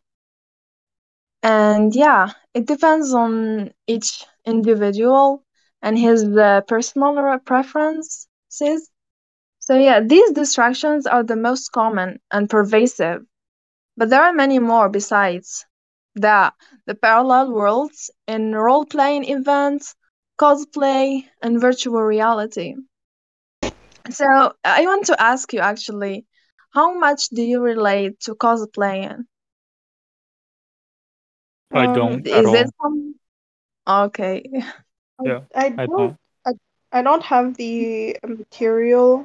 And 1.42 1.94
yeah, 1.94 2.31
it 2.55 2.66
depends 2.66 3.14
on 3.14 3.72
each 3.87 4.24
individual 4.44 5.44
and 5.83 5.98
his 5.98 6.24
uh, 6.24 6.62
personal 6.62 7.38
preferences. 7.44 8.90
So 9.59 9.77
yeah, 9.77 10.00
these 10.00 10.31
distractions 10.33 11.07
are 11.07 11.22
the 11.22 11.37
most 11.37 11.70
common 11.72 12.20
and 12.31 12.48
pervasive. 12.50 13.24
But 13.96 14.11
there 14.11 14.22
are 14.22 14.33
many 14.33 14.59
more 14.59 14.88
besides 14.88 15.64
that 16.16 16.55
the 16.87 16.94
parallel 16.94 17.53
worlds 17.53 18.11
in 18.27 18.55
role 18.55 18.85
playing 18.85 19.24
events, 19.24 19.94
cosplay, 20.38 21.24
and 21.42 21.61
virtual 21.61 22.03
reality. 22.03 22.74
So 24.11 24.55
I 24.64 24.83
want 24.87 25.07
to 25.07 25.20
ask 25.20 25.53
you 25.53 25.61
actually, 25.61 26.27
how 26.72 26.98
much 26.98 27.29
do 27.29 27.42
you 27.42 27.61
relate 27.62 28.20
to 28.20 28.35
cosplaying? 28.35 29.27
I 31.72 31.87
Um, 31.87 31.87
don't 31.87 32.27
at 32.31 32.44
Is 32.44 32.53
it 32.53 32.68
all. 32.68 32.72
some? 32.81 33.14
Okay. 33.87 34.42
I, 35.20 35.24
Yeah, 35.24 35.40
I 35.55 35.68
I 35.77 35.87
don't 35.87 36.14
don't. 36.14 36.16
I, 36.46 36.53
I 36.92 37.03
don't 37.03 37.22
have 37.24 37.57
the 37.57 38.16
material 38.27 39.24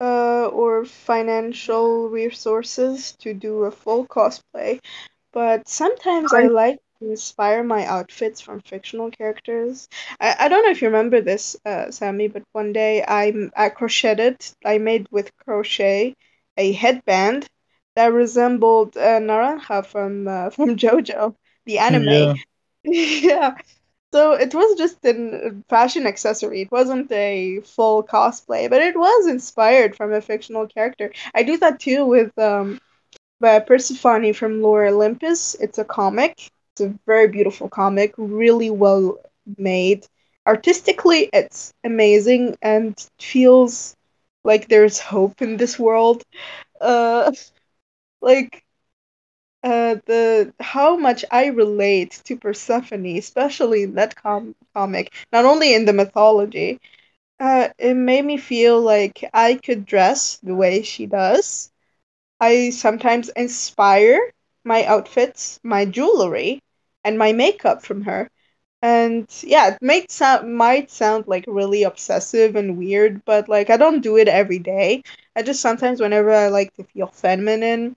uh, 0.00 0.46
or 0.48 0.84
financial 0.84 2.08
resources 2.08 3.12
to 3.20 3.34
do 3.34 3.64
a 3.64 3.70
full 3.70 4.06
cosplay, 4.06 4.80
but 5.32 5.68
sometimes 5.68 6.32
I 6.32 6.46
Are 6.46 6.48
like 6.48 6.78
to 7.00 7.10
inspire 7.10 7.62
my 7.62 7.84
outfits 7.86 8.40
from 8.40 8.60
fictional 8.60 9.10
characters. 9.10 9.88
I, 10.20 10.36
I 10.40 10.48
don't 10.48 10.64
know 10.64 10.70
if 10.70 10.82
you 10.82 10.88
remember 10.88 11.20
this, 11.20 11.56
uh, 11.64 11.90
Sammy, 11.90 12.28
but 12.28 12.42
one 12.52 12.72
day 12.72 13.04
I, 13.06 13.32
I 13.56 13.68
crocheted, 13.70 14.36
I 14.64 14.78
made 14.78 15.06
with 15.10 15.30
crochet 15.38 16.14
a 16.56 16.72
headband 16.72 17.46
that 17.96 18.12
resembled 18.12 18.96
uh, 18.96 19.18
Narancia 19.20 19.84
from 19.86 20.28
uh, 20.28 20.50
from 20.56 20.76
JoJo, 20.76 21.34
the 21.66 21.78
anime. 21.78 22.08
Yeah, 22.08 22.34
Yeah, 22.84 23.54
so 24.12 24.32
it 24.32 24.54
was 24.54 24.76
just 24.78 25.04
a 25.04 25.54
fashion 25.68 26.06
accessory. 26.06 26.62
It 26.62 26.70
wasn't 26.70 27.10
a 27.12 27.60
full 27.60 28.02
cosplay, 28.02 28.68
but 28.70 28.82
it 28.82 28.96
was 28.96 29.26
inspired 29.26 29.96
from 29.96 30.12
a 30.12 30.20
fictional 30.20 30.66
character. 30.66 31.12
I 31.34 31.42
do 31.42 31.56
that 31.58 31.80
too 31.80 32.04
with 32.06 32.36
um 32.38 32.80
by 33.40 33.58
Persephone 33.60 34.32
from 34.34 34.62
Lore 34.62 34.86
Olympus. 34.86 35.54
It's 35.56 35.78
a 35.78 35.84
comic. 35.84 36.50
It's 36.72 36.82
a 36.82 36.94
very 37.06 37.28
beautiful 37.28 37.68
comic, 37.68 38.14
really 38.16 38.70
well 38.70 39.18
made. 39.58 40.06
Artistically, 40.46 41.30
it's 41.32 41.72
amazing 41.84 42.56
and 42.62 42.94
feels 43.18 43.96
like 44.44 44.68
there's 44.68 44.98
hope 44.98 45.42
in 45.42 45.56
this 45.56 45.78
world. 45.78 46.22
Uh, 46.80 47.32
like 48.22 48.64
uh, 49.62 49.96
the 50.06 50.52
how 50.60 50.96
much 50.96 51.24
I 51.30 51.46
relate 51.46 52.20
to 52.24 52.36
Persephone, 52.36 53.16
especially 53.16 53.82
in 53.84 53.94
that 53.94 54.16
com- 54.16 54.54
comic, 54.74 55.12
not 55.32 55.44
only 55.44 55.74
in 55.74 55.84
the 55.84 55.92
mythology, 55.92 56.80
uh, 57.40 57.68
it 57.78 57.94
made 57.94 58.24
me 58.24 58.36
feel 58.38 58.80
like 58.80 59.24
I 59.34 59.54
could 59.54 59.86
dress 59.86 60.38
the 60.42 60.54
way 60.54 60.82
she 60.82 61.06
does. 61.06 61.70
I 62.40 62.70
sometimes 62.70 63.28
inspire 63.30 64.32
my 64.64 64.84
outfits, 64.84 65.60
my 65.62 65.84
jewelry, 65.84 66.60
and 67.04 67.18
my 67.18 67.32
makeup 67.32 67.82
from 67.84 68.02
her. 68.02 68.28
And 68.82 69.28
yeah, 69.42 69.74
it 69.74 69.82
might 69.82 70.10
sound 70.10 70.54
might 70.56 70.90
sound 70.90 71.26
like 71.28 71.44
really 71.46 71.82
obsessive 71.84 72.56
and 72.56 72.78
weird, 72.78 73.24
but 73.24 73.48
like 73.48 73.70
I 73.70 73.76
don't 73.76 74.00
do 74.02 74.16
it 74.18 74.28
every 74.28 74.58
day. 74.58 75.02
I 75.36 75.42
just 75.42 75.60
sometimes 75.60 76.00
whenever 76.00 76.32
I 76.32 76.48
like 76.48 76.74
to 76.74 76.84
feel 76.84 77.08
feminine 77.08 77.96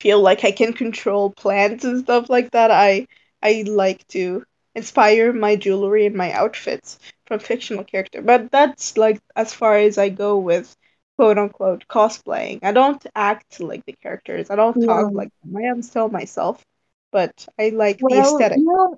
feel 0.00 0.20
like 0.20 0.44
I 0.44 0.50
can 0.52 0.72
control 0.72 1.30
plants 1.30 1.84
and 1.84 2.00
stuff 2.00 2.28
like 2.30 2.50
that, 2.52 2.70
I 2.70 3.06
I 3.42 3.64
like 3.66 4.06
to 4.08 4.44
inspire 4.74 5.32
my 5.32 5.56
jewelry 5.56 6.06
and 6.06 6.16
my 6.16 6.32
outfits 6.32 6.98
from 7.26 7.38
fictional 7.40 7.84
character. 7.84 8.22
But 8.22 8.50
that's 8.50 8.96
like 8.96 9.20
as 9.36 9.54
far 9.54 9.76
as 9.78 9.98
I 9.98 10.08
go 10.08 10.36
with 10.38 10.76
quote 11.18 11.38
unquote 11.38 11.86
cosplaying. 11.88 12.60
I 12.62 12.72
don't 12.72 13.04
act 13.14 13.60
like 13.60 13.84
the 13.86 13.94
characters. 13.94 14.50
I 14.50 14.56
don't 14.56 14.80
talk 14.80 15.10
yeah. 15.10 15.16
like 15.16 15.30
them. 15.42 15.56
I 15.56 15.62
am 15.68 15.82
still 15.82 16.08
myself, 16.08 16.64
but 17.12 17.46
I 17.58 17.70
like 17.70 17.98
the 17.98 18.06
Well, 18.10 18.34
aesthetic. 18.36 18.58
you 18.58 18.96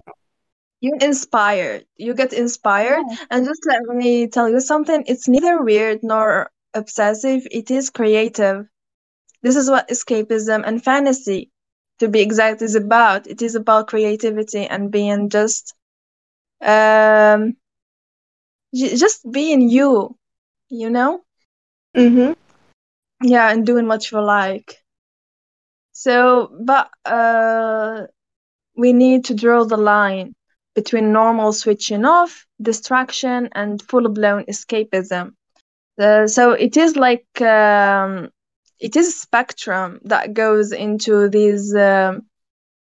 you 0.80 0.92
inspired. 1.00 1.86
You 1.96 2.14
get 2.14 2.32
inspired, 2.32 3.04
Yeah. 3.08 3.16
and 3.30 3.46
just 3.46 3.66
let 3.66 3.82
me 3.96 4.28
tell 4.28 4.48
you 4.48 4.60
something. 4.60 5.04
It's 5.06 5.28
neither 5.28 5.62
weird 5.62 6.02
nor 6.02 6.50
obsessive. 6.74 7.46
It 7.50 7.70
is 7.70 7.90
creative. 7.90 8.66
This 9.42 9.56
is 9.56 9.70
what 9.70 9.88
escapism 9.88 10.62
and 10.66 10.82
fantasy, 10.82 11.50
to 11.98 12.08
be 12.08 12.20
exact, 12.20 12.62
is 12.62 12.74
about. 12.74 13.26
It 13.26 13.42
is 13.42 13.54
about 13.54 13.88
creativity 13.88 14.66
and 14.66 14.90
being 14.90 15.28
just, 15.30 15.74
um, 16.62 17.56
just 18.74 19.30
being 19.30 19.62
you. 19.68 20.16
You 20.68 20.90
know? 20.90 21.22
Mhm. 21.96 22.34
Yeah, 23.22 23.50
and 23.50 23.66
doing 23.66 23.88
what 23.88 24.10
you 24.10 24.20
like. 24.20 24.78
So, 25.92 26.50
but 26.64 26.90
uh, 27.04 28.06
we 28.76 28.92
need 28.92 29.24
to 29.26 29.34
draw 29.34 29.64
the 29.64 29.76
line 29.76 30.34
between 30.74 31.12
normal 31.12 31.52
switching 31.52 32.04
off, 32.04 32.46
distraction, 32.60 33.48
and 33.54 33.82
full 33.82 34.08
blown 34.08 34.44
escapism. 34.46 35.34
Uh, 36.00 36.26
so 36.26 36.52
it 36.52 36.76
is 36.76 36.96
like 36.96 37.26
um, 37.42 38.30
it 38.80 38.96
is 38.96 39.08
a 39.08 39.12
spectrum 39.12 40.00
that 40.04 40.34
goes 40.34 40.72
into 40.72 41.28
these 41.28 41.74
um, 41.74 42.22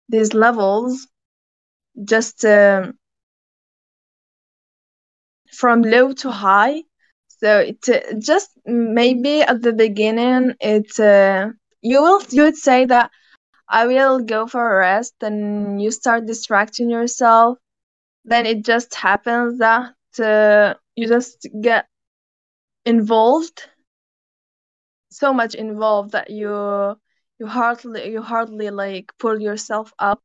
these 0.10 0.34
levels, 0.34 1.08
just 2.06 2.46
um, 2.46 2.98
from 5.52 5.82
low 5.82 6.14
to 6.14 6.32
high. 6.32 6.84
So 7.38 7.60
it 7.60 7.88
uh, 7.90 8.20
just 8.20 8.50
maybe 8.66 9.42
at 9.42 9.62
the 9.62 9.74
beginning, 9.74 10.54
it 10.60 11.00
uh, 11.00 11.50
you 11.82 12.02
will 12.02 12.22
you 12.30 12.44
would 12.44 12.58
say 12.58 12.86
that 12.86 13.12
I 13.70 13.88
will 13.88 14.20
go 14.20 14.48
for 14.48 14.64
a 14.76 14.78
rest, 14.80 15.16
and 15.22 15.82
you 15.82 15.92
start 15.92 16.26
distracting 16.26 16.90
yourself. 16.90 17.58
Then 18.26 18.46
it 18.46 18.64
just 18.66 18.94
happens 18.96 19.60
that 19.60 19.94
uh, 20.20 20.76
you 20.96 21.08
just 21.08 21.48
get 21.62 21.88
involved, 22.86 23.70
so 25.10 25.34
much 25.34 25.56
involved 25.56 26.12
that 26.12 26.30
you 26.30 26.96
you 27.40 27.48
hardly 27.48 28.12
you 28.12 28.22
hardly 28.22 28.70
like 28.70 29.12
pull 29.20 29.40
yourself 29.42 29.94
up 30.00 30.22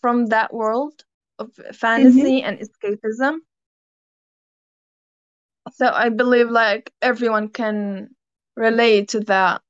from 0.00 0.26
that 0.26 0.52
world 0.52 1.04
of 1.38 1.50
Mhm. 1.96 2.32
fantasy 2.32 2.42
and 2.42 2.58
escapism. 2.58 3.40
So 5.72 5.88
I 5.88 6.08
believe 6.08 6.50
like 6.50 6.92
everyone 7.00 7.48
can 7.50 8.16
relate 8.56 9.08
to 9.10 9.20
that. 9.20 9.62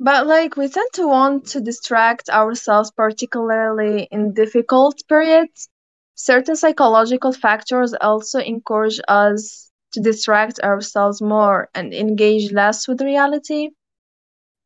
But 0.00 0.26
like 0.26 0.56
we 0.56 0.68
tend 0.68 0.88
to 0.94 1.06
want 1.06 1.48
to 1.48 1.60
distract 1.60 2.30
ourselves, 2.30 2.90
particularly 2.92 4.08
in 4.10 4.32
difficult 4.32 5.02
periods. 5.06 5.68
Certain 6.14 6.56
psychological 6.56 7.30
factors 7.30 7.92
also 8.00 8.38
encourage 8.40 9.02
us 9.06 9.70
to 9.92 10.00
distract 10.00 10.60
ourselves 10.60 11.20
more 11.20 11.68
and 11.74 11.92
engage 11.92 12.52
less 12.52 12.88
with 12.88 13.02
reality. 13.02 13.68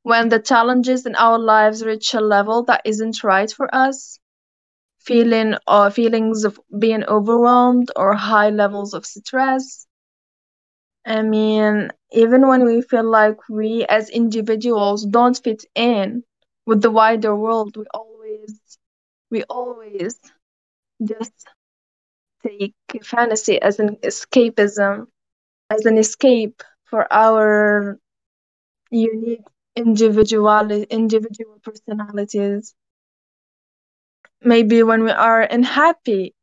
When 0.02 0.28
the 0.28 0.40
challenges 0.40 1.06
in 1.06 1.16
our 1.16 1.38
lives 1.38 1.82
reach 1.84 2.12
a 2.14 2.20
level 2.20 2.64
that 2.64 2.82
isn't 2.84 3.24
right 3.24 3.50
for 3.50 3.74
us, 3.74 4.19
feeling 5.10 5.54
or 5.68 5.90
feelings 5.90 6.44
of 6.44 6.60
being 6.78 7.04
overwhelmed 7.04 7.90
or 7.96 8.14
high 8.14 8.50
levels 8.50 8.94
of 8.94 9.06
stress, 9.06 9.86
I 11.06 11.22
mean, 11.22 11.90
even 12.12 12.46
when 12.48 12.64
we 12.64 12.82
feel 12.82 13.04
like 13.04 13.48
we 13.48 13.84
as 13.88 14.08
individuals 14.10 15.04
don't 15.06 15.36
fit 15.36 15.64
in 15.74 16.24
with 16.66 16.82
the 16.82 16.90
wider 16.90 17.34
world, 17.36 17.76
we 17.76 17.84
always 17.94 18.78
we 19.30 19.44
always 19.44 20.20
just 21.04 21.46
take 22.46 22.74
fantasy 23.02 23.60
as 23.60 23.78
an 23.80 23.96
escapism, 24.02 25.06
as 25.70 25.86
an 25.86 25.98
escape 25.98 26.62
for 26.84 27.12
our 27.12 27.98
unique 28.90 29.46
individual 29.76 30.70
individual 30.70 31.58
personalities. 31.62 32.74
Maybe 34.42 34.82
when 34.82 35.04
we 35.04 35.10
are 35.10 35.42
unhappy 35.42 36.34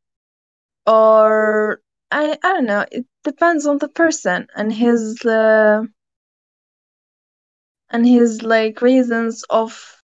or 0.86 1.80
I 2.10 2.38
I 2.42 2.52
don't 2.54 2.66
know, 2.66 2.84
it 2.90 3.06
depends 3.24 3.66
on 3.66 3.78
the 3.78 3.88
person 3.88 4.48
and 4.56 4.72
his 4.72 5.24
uh, 5.24 5.82
and 7.90 8.06
his 8.06 8.42
like 8.42 8.80
reasons 8.80 9.44
of 9.50 10.02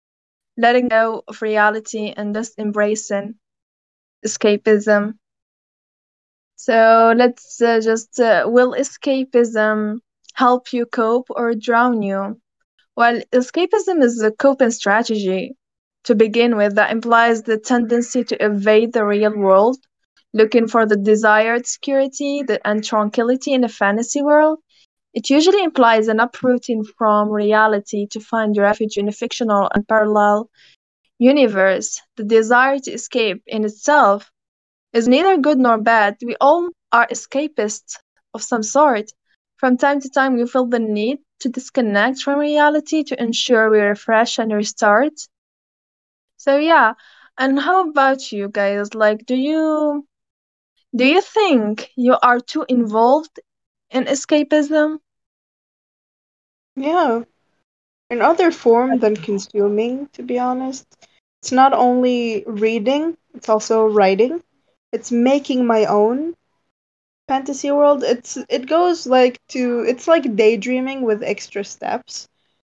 letting 0.56 0.88
go 0.88 1.22
of 1.28 1.42
reality 1.42 2.12
and 2.16 2.34
just 2.34 2.58
embracing 2.58 3.34
escapism. 4.26 5.18
So 6.56 7.14
let's 7.16 7.60
uh, 7.60 7.80
just 7.80 8.18
uh, 8.18 8.44
will 8.48 8.72
escapism 8.72 10.00
help 10.34 10.72
you 10.72 10.84
cope 10.86 11.26
or 11.30 11.54
drown 11.54 12.02
you? 12.02 12.40
Well, 12.96 13.20
escapism 13.32 14.02
is 14.02 14.22
a 14.22 14.32
coping 14.32 14.70
strategy 14.70 15.56
to 16.04 16.14
begin 16.14 16.56
with 16.56 16.74
that 16.76 16.92
implies 16.92 17.42
the 17.42 17.58
tendency 17.58 18.24
to 18.24 18.44
evade 18.44 18.92
the 18.92 19.04
real 19.04 19.36
world, 19.36 19.76
looking 20.32 20.68
for 20.68 20.86
the 20.86 20.96
desired 20.96 21.66
security 21.66 22.42
and 22.64 22.84
tranquility 22.84 23.52
in 23.52 23.64
a 23.64 23.68
fantasy 23.68 24.22
world. 24.22 24.58
It 25.14 25.30
usually 25.30 25.62
implies 25.62 26.08
an 26.08 26.20
uprooting 26.20 26.84
from 26.98 27.30
reality 27.30 28.06
to 28.10 28.20
find 28.20 28.56
refuge 28.56 28.96
in 28.96 29.08
a 29.08 29.12
fictional 29.12 29.70
and 29.74 29.86
parallel 29.86 30.50
universe. 31.18 32.00
The 32.16 32.24
desire 32.24 32.78
to 32.80 32.90
escape 32.92 33.42
in 33.46 33.64
itself 33.64 34.30
is 34.92 35.08
neither 35.08 35.36
good 35.36 35.58
nor 35.58 35.78
bad. 35.78 36.16
We 36.24 36.36
all 36.40 36.68
are 36.92 37.06
escapists 37.08 37.96
of 38.34 38.42
some 38.42 38.62
sort. 38.62 39.10
From 39.56 39.76
time 39.76 40.00
to 40.00 40.10
time, 40.10 40.34
we 40.34 40.46
feel 40.46 40.66
the 40.66 40.80
need 40.80 41.18
to 41.40 41.48
disconnect 41.48 42.20
from 42.20 42.38
reality 42.38 43.04
to 43.04 43.22
ensure 43.22 43.70
we 43.70 43.78
refresh 43.78 44.38
and 44.38 44.52
restart. 44.52 45.12
So 46.44 46.58
yeah, 46.58 46.94
and 47.38 47.58
how 47.60 47.88
about 47.88 48.32
you 48.32 48.48
guys? 48.48 48.94
Like, 48.94 49.26
do 49.26 49.34
you 49.34 50.06
do 50.94 51.04
you 51.06 51.20
think 51.20 51.90
you 51.96 52.16
are 52.22 52.40
too 52.40 52.64
involved 52.68 53.40
in 53.90 54.04
escapism? 54.04 54.98
Yeah, 56.76 57.22
in 58.10 58.22
other 58.22 58.50
form 58.50 58.98
than 59.00 59.16
consuming, 59.16 60.08
to 60.12 60.22
be 60.22 60.38
honest. 60.38 60.86
It's 61.42 61.52
not 61.52 61.72
only 61.72 62.44
reading, 62.46 63.16
it's 63.34 63.48
also 63.48 63.86
writing. 63.86 64.42
It's 64.92 65.10
making 65.10 65.66
my 65.66 65.84
own 65.86 66.34
fantasy 67.28 67.70
world. 67.70 68.02
It's 68.04 68.36
it 68.48 68.66
goes 68.66 69.06
like 69.06 69.38
to 69.48 69.84
it's 69.86 70.06
like 70.08 70.36
daydreaming 70.36 71.02
with 71.02 71.22
extra 71.22 71.64
steps. 71.64 72.28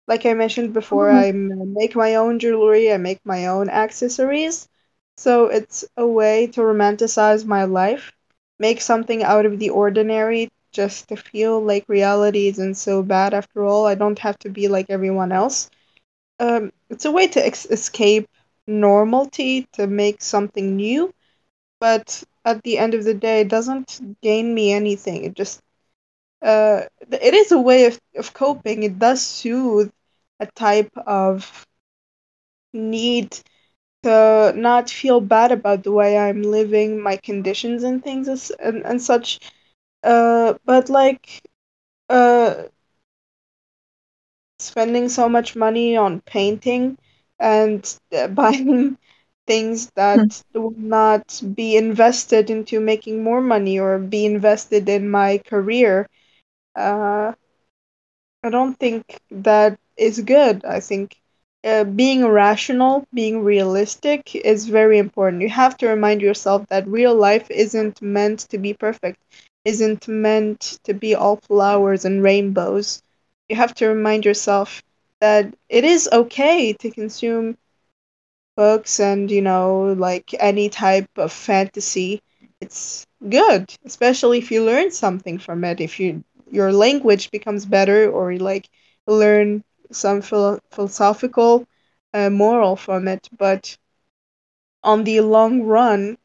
Like 0.09 0.25
I 0.25 0.33
mentioned 0.33 0.73
before, 0.73 1.09
Mhm. 1.09 1.13
I 1.13 1.31
make 1.31 1.95
my 1.95 2.15
own 2.15 2.39
jewelry, 2.39 2.91
I 2.91 2.97
make 2.97 3.21
my 3.25 3.47
own 3.47 3.69
accessories. 3.69 4.67
So 5.17 5.47
it's 5.47 5.85
a 5.97 6.07
way 6.07 6.47
to 6.47 6.61
romanticize 6.61 7.45
my 7.45 7.65
life, 7.65 8.11
make 8.59 8.81
something 8.81 9.23
out 9.23 9.45
of 9.45 9.59
the 9.59 9.69
ordinary 9.71 10.49
just 10.73 11.09
to 11.09 11.17
feel 11.17 11.61
like 11.61 11.85
reality 11.87 12.47
isn't 12.49 12.75
so 12.75 13.03
bad 13.03 13.33
after 13.33 13.65
all. 13.65 13.85
I 13.87 13.95
don't 13.95 14.19
have 14.19 14.39
to 14.39 14.49
be 14.49 14.67
like 14.67 14.87
everyone 14.89 15.31
else. 15.31 15.69
Um, 16.39 16.71
it's 16.89 17.05
a 17.05 17.11
way 17.11 17.27
to 17.27 17.45
ex- 17.45 17.65
escape 17.65 18.27
normality, 18.67 19.67
to 19.73 19.87
make 19.87 20.21
something 20.21 20.75
new, 20.75 21.11
but 21.79 22.23
at 22.45 22.63
the 22.63 22.77
end 22.77 22.93
of 22.95 23.03
the 23.05 23.13
day, 23.13 23.41
it 23.41 23.49
doesn't 23.49 24.17
gain 24.21 24.53
me 24.53 24.71
anything. 24.73 25.23
It 25.25 25.33
just 25.35 25.61
uh, 26.43 26.81
it 27.11 27.33
is 27.33 27.51
a 27.51 27.59
way 27.59 27.85
of, 27.85 27.99
of 28.15 28.33
coping. 28.33 28.83
It 28.83 28.99
does 28.99 29.21
soothe 29.21 29.91
a 30.39 30.47
type 30.47 30.91
of 31.05 31.65
need 32.73 33.39
to 34.03 34.53
not 34.55 34.89
feel 34.89 35.19
bad 35.21 35.51
about 35.51 35.83
the 35.83 35.91
way 35.91 36.17
I'm 36.17 36.41
living, 36.43 37.01
my 37.01 37.17
conditions 37.17 37.83
and 37.83 38.03
things 38.03 38.27
as, 38.27 38.51
and, 38.59 38.85
and 38.85 39.01
such. 39.01 39.39
Uh, 40.03 40.53
but 40.65 40.89
like 40.89 41.41
uh, 42.09 42.63
spending 44.59 45.09
so 45.09 45.27
much 45.29 45.55
money 45.55 45.95
on 45.97 46.21
painting 46.21 46.97
and 47.39 47.97
uh, 48.15 48.27
buying 48.41 48.97
things 49.47 49.89
that 49.95 50.41
will 50.53 50.73
not 50.77 51.41
be 51.55 51.75
invested 51.75 52.49
into 52.49 52.79
making 52.79 53.23
more 53.23 53.41
money 53.41 53.79
or 53.79 53.97
be 53.99 54.25
invested 54.25 54.87
in 54.89 55.09
my 55.09 55.37
career. 55.39 56.07
Uh, 56.75 57.33
I 58.43 58.49
don't 58.49 58.77
think 58.77 59.19
that 59.31 59.77
is 59.99 60.21
good. 60.21 60.65
I 60.65 60.79
think 60.79 61.17
uh, 61.63 61.83
being 61.83 62.25
rational, 62.25 63.05
being 63.13 63.43
realistic 63.43 64.35
is 64.35 64.67
very 64.67 64.97
important. 64.97 65.41
You 65.41 65.49
have 65.49 65.77
to 65.77 65.87
remind 65.87 66.21
yourself 66.21 66.67
that 66.69 66.87
real 66.87 67.15
life 67.15 67.49
isn't 67.51 68.01
meant 68.01 68.39
to 68.49 68.57
be 68.57 68.73
perfect, 68.73 69.19
isn't 69.65 70.07
meant 70.07 70.79
to 70.83 70.93
be 70.93 71.15
all 71.15 71.37
flowers 71.37 72.05
and 72.05 72.23
rainbows. 72.23 73.01
You 73.49 73.55
have 73.57 73.73
to 73.75 73.87
remind 73.87 74.25
yourself 74.25 74.81
that 75.21 75.53
it 75.69 75.83
is 75.85 76.09
okay 76.11 76.73
to 76.73 76.89
consume 76.91 77.57
books 78.55 78.99
and, 78.99 79.31
you 79.31 79.41
know, 79.41 79.93
like 79.97 80.33
any 80.39 80.69
type 80.69 81.09
of 81.17 81.31
fantasy. 81.31 82.21
It's 82.61 83.05
good, 83.27 83.73
especially 83.85 84.37
if 84.39 84.51
you 84.51 84.63
learn 84.63 84.91
something 84.91 85.39
from 85.39 85.63
it. 85.63 85.79
If 85.81 85.99
you 85.99 86.23
your 86.51 86.71
language 86.73 87.31
becomes 87.31 87.65
better 87.65 88.09
or 88.09 88.31
you 88.31 88.39
like 88.39 88.67
learn 89.07 89.63
some 89.91 90.21
philo- 90.21 90.59
philosophical 90.71 91.65
uh, 92.13 92.29
moral 92.29 92.75
from 92.75 93.07
it. 93.07 93.29
But 93.37 93.77
on 94.83 95.03
the 95.03 95.19
long 95.21 95.63
run, 95.63 96.17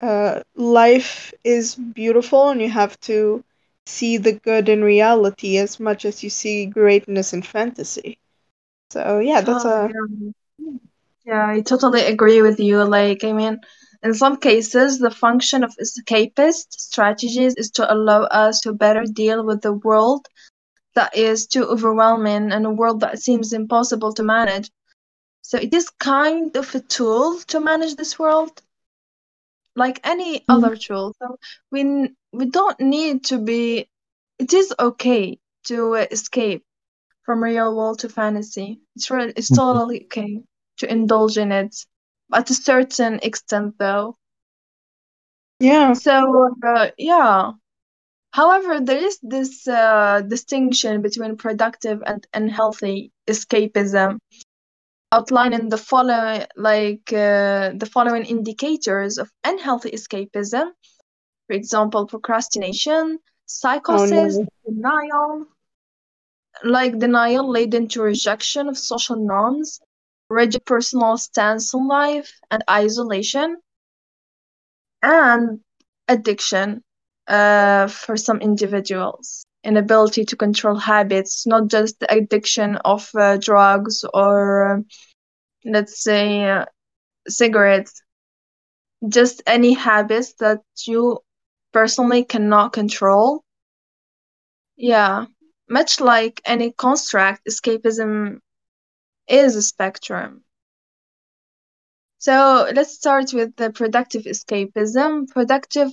uh, 0.00 0.40
life 0.54 1.32
is 1.44 1.74
beautiful 1.74 2.48
and 2.50 2.60
you 2.60 2.68
have 2.68 2.98
to 3.00 3.42
see 3.86 4.16
the 4.16 4.32
good 4.32 4.68
in 4.68 4.82
reality 4.82 5.56
as 5.58 5.78
much 5.80 6.04
as 6.04 6.22
you 6.22 6.30
see 6.30 6.66
greatness 6.66 7.32
in 7.32 7.42
fantasy. 7.42 8.18
So 8.90 9.18
yeah, 9.18 9.40
that's 9.40 9.64
Oh, 9.64 9.66
a 9.66 9.94
yeah. 9.94 10.30
Yeah, 11.26 11.46
I 11.48 11.60
totally 11.60 12.02
agree 12.02 12.40
with 12.42 12.58
you. 12.60 12.82
Like, 12.84 13.24
I 13.24 13.32
mean, 13.32 13.60
in 14.02 14.14
some 14.14 14.36
cases, 14.38 14.98
the 14.98 15.10
function 15.10 15.62
of 15.64 15.74
escapist 15.80 16.66
strategies 16.72 17.54
is 17.56 17.70
to 17.72 17.92
allow 17.92 18.22
us 18.24 18.60
to 18.62 18.72
better 18.72 19.04
deal 19.04 19.44
with 19.44 19.62
the 19.62 19.72
world 19.72 20.26
that 20.94 21.16
is 21.16 21.46
too 21.46 21.64
overwhelming 21.66 22.52
and 22.52 22.66
a 22.66 22.70
world 22.70 23.00
that 23.00 23.18
seems 23.20 23.52
impossible 23.52 24.12
to 24.14 24.22
manage. 24.22 24.70
So 25.42 25.58
it 25.58 25.72
is 25.74 25.90
kind 25.90 26.56
of 26.56 26.74
a 26.74 26.80
tool 26.80 27.38
to 27.48 27.60
manage 27.60 27.96
this 27.96 28.18
world, 28.18 28.62
like 29.74 30.00
any 30.04 30.44
Mhm. 30.48 30.48
other 30.48 30.76
tool. 30.76 31.14
So 31.20 31.38
we 31.70 32.10
we 32.32 32.46
don't 32.46 32.78
need 32.80 33.24
to 33.26 33.38
be. 33.38 33.88
It 34.38 34.52
is 34.54 34.74
okay 34.78 35.38
to 35.64 35.94
escape 35.94 36.64
from 37.24 37.42
real 37.42 37.76
world 37.76 38.00
to 38.00 38.08
fantasy. 38.08 38.80
It's 38.96 39.10
really, 39.10 39.32
it's 39.36 39.50
Mhm. 39.50 39.56
totally 39.56 40.04
okay 40.04 40.42
to 40.78 40.90
indulge 40.90 41.38
in 41.38 41.52
it, 41.52 41.74
at 42.32 42.50
a 42.50 42.54
certain 42.54 43.20
extent, 43.22 43.74
though. 43.78 44.16
yeah. 45.60 45.92
So 45.92 46.54
uh, 46.64 46.90
yeah. 46.98 47.52
However, 48.32 48.80
there 48.80 49.04
is 49.04 49.18
this 49.22 49.66
uh, 49.68 50.22
distinction 50.22 51.02
between 51.02 51.36
productive 51.36 52.02
and 52.06 52.26
unhealthy 52.32 53.12
escapism 53.26 54.18
outlined 55.12 55.54
in 55.54 55.68
the 55.68 55.76
following 55.78 56.46
like 56.56 57.12
uh, 57.12 57.72
the 57.82 57.88
following 57.92 58.24
indicators 58.24 59.18
of 59.18 59.30
unhealthy 59.44 59.90
escapism 59.90 60.72
for 61.46 61.54
example 61.54 62.06
procrastination 62.06 63.18
Oh 63.88 64.04
psychosis 64.06 64.40
no. 64.40 64.46
denial 64.66 65.46
like 66.64 66.98
denial 66.98 67.48
leading 67.50 67.88
to 67.88 68.00
rejection 68.02 68.68
of 68.68 68.78
social 68.78 69.16
norms 69.16 69.80
rigid 70.30 70.64
personal 70.64 71.16
stance 71.16 71.74
on 71.74 71.88
life 71.88 72.38
and 72.50 72.62
isolation 72.70 73.56
and 75.02 75.60
addiction 76.08 76.82
uh, 77.28 77.86
for 77.88 78.16
some 78.16 78.40
individuals 78.40 79.44
inability 79.64 80.24
to 80.24 80.36
control 80.36 80.76
habits 80.76 81.46
not 81.46 81.68
just 81.68 82.00
the 82.00 82.12
addiction 82.12 82.76
of 82.84 83.10
uh, 83.16 83.36
drugs 83.38 84.04
or 84.14 84.76
uh, 84.78 84.80
let's 85.64 86.02
say 86.02 86.44
uh, 86.48 86.64
cigarettes 87.28 88.02
just 89.08 89.42
any 89.46 89.74
habits 89.74 90.34
that 90.34 90.60
you 90.86 91.18
personally 91.72 92.24
cannot 92.24 92.72
control. 92.72 93.42
Yeah, 94.78 95.26
much 95.68 96.00
like 96.00 96.40
any 96.44 96.72
construct, 96.72 97.44
escapism 97.46 98.40
is 99.28 99.56
a 99.56 99.62
spectrum. 99.62 100.44
So 102.18 102.68
let's 102.74 102.94
start 102.94 103.32
with 103.32 103.56
the 103.56 103.70
productive 103.70 104.22
escapism. 104.24 105.26
Productive, 105.28 105.90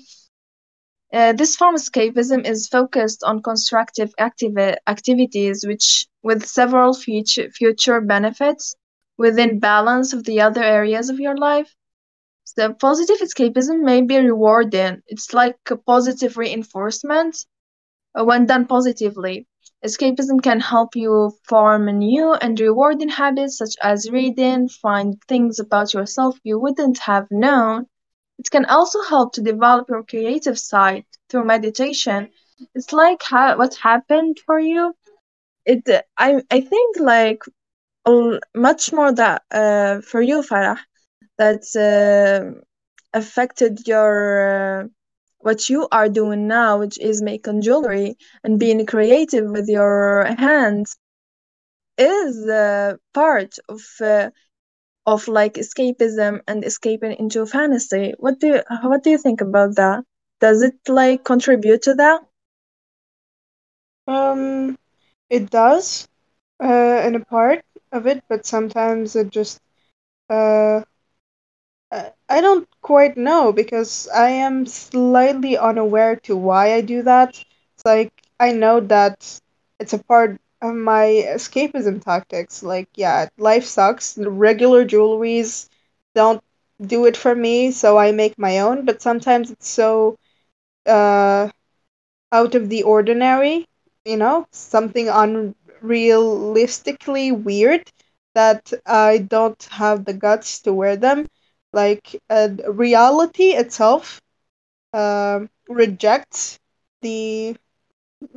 uh, 1.16 1.34
this 1.34 1.55
form 1.55 1.76
of 1.76 1.82
escapism 1.82 2.45
is 2.45 2.68
focused 2.68 3.24
on 3.24 3.41
constructive 3.41 4.13
active 4.20 4.57
activities, 4.88 5.66
which 5.66 6.07
with 6.24 6.45
several 6.45 6.93
future 6.93 7.49
future 7.49 8.01
benefits 8.01 8.76
within 9.18 9.59
balance 9.59 10.13
of 10.13 10.26
the 10.26 10.41
other 10.41 10.63
areas 10.63 11.09
of 11.09 11.20
your 11.20 11.38
life. 11.38 11.74
So 12.45 12.74
positive 12.74 13.20
escapism 13.20 13.84
may 13.84 14.01
be 14.01 14.18
rewarding. 14.20 15.03
It's 15.07 15.34
like 15.34 15.57
a 15.72 15.78
positive 15.78 16.38
reinforcement 16.38 17.45
uh, 18.20 18.26
when 18.26 18.45
done 18.45 18.66
positively. 18.68 19.47
Escapism 19.86 20.41
can 20.43 20.59
help 20.59 20.95
you 20.95 21.32
form 21.47 21.86
new 21.86 22.34
and 22.34 22.59
rewarding 22.59 23.09
habits 23.09 23.57
such 23.57 23.76
as 23.82 24.11
reading, 24.11 24.70
find 24.70 25.22
things 25.28 25.59
about 25.59 25.93
yourself 25.93 26.39
you 26.43 26.59
wouldn't 26.59 26.97
have 26.99 27.28
known. 27.32 27.88
It 28.39 28.49
can 28.51 28.65
also 28.65 29.01
help 29.03 29.33
to 29.33 29.41
develop 29.41 29.89
your 29.89 30.03
creative 30.03 30.57
side 30.59 31.05
through 31.29 31.45
meditation. 31.45 32.29
It's 32.75 32.93
like 32.93 33.21
ha- 33.23 33.55
what 33.57 33.75
happened 33.75 34.39
for 34.45 34.59
you. 34.59 34.93
It 35.65 35.83
I 36.17 36.41
I 36.51 36.61
think 36.61 36.97
like 36.99 37.41
much 38.55 38.93
more 38.93 39.11
that 39.13 39.43
uh, 39.51 40.01
for 40.01 40.21
you, 40.21 40.41
Farah 40.41 40.77
that 41.38 41.63
uh, 41.89 42.59
affected 43.13 43.88
your 43.88 44.13
uh, 44.83 44.88
what 45.39 45.69
you 45.69 45.88
are 45.91 46.09
doing 46.09 46.47
now, 46.47 46.79
which 46.79 46.97
is 46.99 47.21
making 47.21 47.61
jewelry 47.61 48.17
and 48.43 48.59
being 48.59 48.86
creative 48.86 49.45
with 49.49 49.67
your 49.67 50.25
hands, 50.38 50.97
is 51.97 52.47
uh, 52.47 52.95
part 53.13 53.55
of 53.69 53.81
uh, 54.01 54.29
of 55.06 55.28
like 55.28 55.53
escapism 55.56 56.41
and 56.47 56.64
escaping 56.64 57.14
into 57.20 57.45
fantasy. 57.45 58.14
What 58.20 58.39
do 58.39 58.47
you, 58.47 58.62
what 58.84 59.03
do 59.03 59.10
you 59.12 59.18
think 59.18 59.41
about 59.41 59.76
that? 59.76 60.03
Does 60.39 60.62
it 60.62 60.76
like 60.88 61.24
contribute 61.24 61.82
to 61.84 61.93
that? 61.95 62.22
Um, 64.08 64.78
it 65.30 65.49
does, 65.49 66.08
uh, 66.64 67.01
in 67.06 67.16
a 67.16 67.20
part 67.26 67.64
of 67.91 68.08
it, 68.08 68.24
but 68.30 68.45
sometimes 68.45 69.16
it 69.16 69.30
just 69.30 69.60
Uh, 70.30 70.82
I 72.30 72.41
don't 72.41 72.68
quite 72.82 73.18
know 73.18 73.51
because 73.51 74.08
I 74.14 74.30
am 74.30 74.66
slightly 74.66 75.58
unaware 75.58 76.16
to 76.24 76.36
why 76.36 76.74
I 76.74 76.82
do 76.82 77.01
that. 77.03 77.30
It's 77.76 77.86
like 77.86 78.12
I 78.39 78.51
know 78.51 78.80
that 78.82 79.39
it's 79.80 79.93
a 79.93 80.03
part 80.03 80.39
of 80.62 80.76
my 80.76 81.06
escapism 81.36 82.03
tactics. 82.03 82.64
Like, 82.64 82.89
yeah, 82.95 83.28
life 83.38 83.66
sucks. 83.66 84.18
Regular 84.18 84.86
jewelries 84.86 85.68
don't 86.16 86.41
do 86.86 87.06
it 87.06 87.16
for 87.18 87.36
me, 87.36 87.72
so 87.72 87.97
I 87.97 88.12
make 88.12 88.38
my 88.38 88.60
own. 88.60 88.86
But 88.86 89.01
sometimes 89.01 89.51
it's 89.51 89.68
so 89.70 90.18
uh 90.86 91.49
out 92.32 92.56
of 92.56 92.70
the 92.70 92.84
ordinary, 92.84 93.66
you 94.06 94.18
know, 94.18 94.47
something 94.51 95.08
unrealistically 95.08 97.32
weird 97.43 97.91
that 98.34 98.72
I 98.86 99.20
don't 99.20 99.62
have 99.72 100.06
the 100.06 100.14
guts 100.14 100.60
to 100.62 100.74
wear 100.74 100.95
them. 100.97 101.28
Like 101.74 102.22
uh, 102.30 102.49
reality 102.68 103.51
itself 103.53 104.22
um 104.93 105.49
rejects 105.70 106.60
the, 107.01 107.56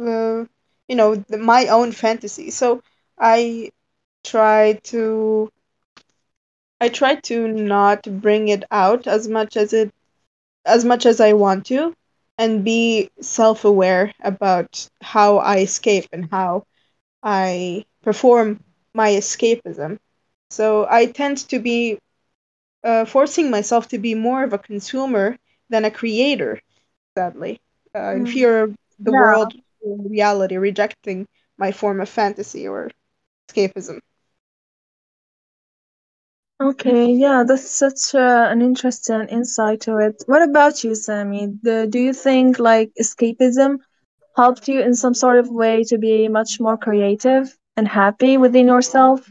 uh, 0.00 0.44
you 0.88 0.96
know, 0.96 1.14
the, 1.16 1.38
my 1.38 1.66
own 1.68 1.92
fantasy. 1.92 2.50
So 2.50 2.82
I 3.18 3.70
try 4.24 4.74
to 4.84 5.50
I 6.80 6.88
try 6.88 7.14
to 7.14 7.48
not 7.48 8.02
bring 8.20 8.48
it 8.48 8.64
out 8.70 9.06
as 9.06 9.28
much 9.28 9.56
as 9.56 9.72
it 9.72 9.90
as 10.64 10.84
much 10.84 11.06
as 11.06 11.20
I 11.20 11.32
want 11.32 11.66
to 11.66 11.94
and 12.38 12.64
be 12.64 13.10
self 13.20 13.64
aware 13.64 14.12
about 14.22 14.88
how 15.02 15.38
I 15.38 15.58
escape 15.58 16.06
and 16.12 16.28
how 16.30 16.64
I 17.22 17.84
perform 18.02 18.60
my 18.94 19.10
escapism. 19.10 19.98
So 20.50 20.86
I 20.88 21.06
tend 21.06 21.38
to 21.48 21.58
be 21.58 21.98
uh, 22.84 23.04
forcing 23.04 23.50
myself 23.50 23.88
to 23.88 23.98
be 23.98 24.14
more 24.14 24.42
of 24.44 24.52
a 24.52 24.58
consumer 24.58 25.36
than 25.70 25.84
a 25.84 25.90
creator, 25.90 26.60
sadly, 27.16 27.60
uh, 27.94 28.12
in 28.14 28.24
Mm. 28.24 28.26
fear 28.26 28.62
of 28.64 28.74
the 29.04 29.12
world, 29.12 29.54
reality, 29.84 30.56
rejecting 30.56 31.26
my 31.56 31.72
form 31.72 32.00
of 32.00 32.08
fantasy 32.08 32.66
or 32.68 32.90
escapism. 33.48 34.00
Okay, 36.60 37.12
yeah, 37.12 37.44
that's 37.46 37.70
such 37.70 38.14
uh, 38.16 38.48
an 38.50 38.62
interesting 38.62 39.28
insight 39.28 39.82
to 39.82 39.98
it. 39.98 40.24
What 40.26 40.42
about 40.42 40.82
you, 40.82 40.96
Sammy? 40.96 41.52
The, 41.62 41.86
do 41.88 42.00
you 42.00 42.12
think 42.12 42.58
like 42.58 42.90
escapism 43.00 43.78
helped 44.36 44.66
you 44.68 44.80
in 44.80 44.94
some 44.94 45.14
sort 45.14 45.38
of 45.38 45.48
way 45.50 45.84
to 45.84 45.98
be 45.98 46.26
much 46.26 46.58
more 46.58 46.76
creative 46.76 47.56
and 47.76 47.86
happy 47.86 48.36
within 48.36 48.66
yourself? 48.66 49.30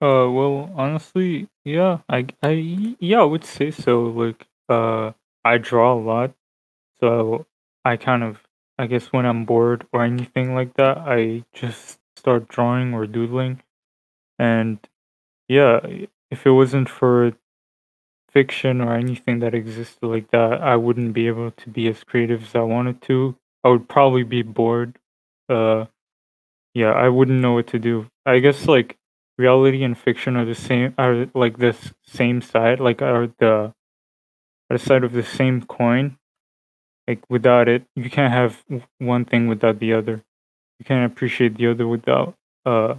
Uh, 0.00 0.30
well, 0.30 0.70
honestly, 0.76 1.48
yeah, 1.64 1.98
I, 2.08 2.26
I, 2.42 2.96
yeah, 2.98 3.20
I 3.20 3.24
would 3.24 3.44
say 3.44 3.70
so. 3.70 4.02
Like, 4.02 4.46
uh, 4.68 5.12
I 5.44 5.58
draw 5.58 5.94
a 5.94 6.00
lot, 6.00 6.32
so 7.00 7.46
I 7.84 7.96
kind 7.96 8.22
of, 8.22 8.40
I 8.82 8.86
guess, 8.86 9.06
when 9.12 9.26
I'm 9.26 9.44
bored 9.44 9.86
or 9.92 10.04
anything 10.04 10.54
like 10.54 10.74
that, 10.74 10.98
I 10.98 11.44
just 11.54 12.00
start 12.16 12.48
drawing 12.48 12.94
or 12.94 13.06
doodling, 13.06 13.62
and 14.38 14.78
yeah, 15.48 15.80
if 16.30 16.46
it 16.46 16.50
wasn't 16.50 16.88
for 16.88 17.32
fiction 18.30 18.80
or 18.80 18.94
anything 18.94 19.40
that 19.40 19.54
existed 19.54 20.06
like 20.06 20.30
that, 20.30 20.62
I 20.62 20.76
wouldn't 20.76 21.12
be 21.12 21.26
able 21.28 21.50
to 21.50 21.68
be 21.68 21.88
as 21.88 22.02
creative 22.02 22.42
as 22.44 22.54
I 22.54 22.62
wanted 22.62 23.02
to. 23.02 23.36
I 23.62 23.68
would 23.68 23.88
probably 23.88 24.22
be 24.22 24.42
bored. 24.42 24.98
Uh, 25.48 25.86
yeah, 26.74 26.92
I 26.92 27.08
wouldn't 27.08 27.40
know 27.40 27.52
what 27.52 27.66
to 27.68 27.78
do. 27.78 28.08
I 28.24 28.38
guess 28.38 28.66
like 28.66 28.96
reality 29.38 29.84
and 29.84 29.96
fiction 29.96 30.36
are 30.36 30.44
the 30.44 30.54
same 30.54 30.94
are 30.98 31.28
like 31.34 31.58
the 31.58 31.76
same 32.06 32.40
side, 32.40 32.80
like 32.80 33.02
are 33.02 33.28
the 33.38 33.74
are 34.70 34.78
the 34.78 34.78
side 34.78 35.04
of 35.04 35.12
the 35.12 35.22
same 35.22 35.62
coin. 35.62 36.16
Like 37.08 37.22
without 37.28 37.68
it, 37.68 37.84
you 37.96 38.08
can't 38.10 38.32
have 38.32 38.62
one 38.98 39.24
thing 39.24 39.48
without 39.48 39.78
the 39.78 39.92
other. 39.94 40.22
You 40.78 40.84
can't 40.84 41.10
appreciate 41.10 41.56
the 41.56 41.68
other 41.68 41.86
without 41.86 42.34
uh 42.64 42.94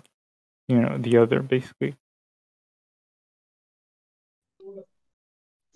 you 0.67 0.79
know 0.79 0.97
the 0.97 1.17
other 1.17 1.41
basically. 1.41 1.95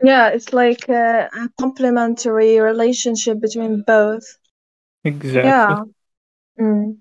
Yeah, 0.01 0.29
it's 0.29 0.53
like 0.53 0.89
a, 0.89 1.29
a 1.33 1.49
complementary 1.59 2.59
relationship 2.59 3.41
between 3.41 3.81
both. 3.81 4.23
Exactly. 5.03 5.49
Yeah. 5.49 5.83
Mm. 6.59 6.97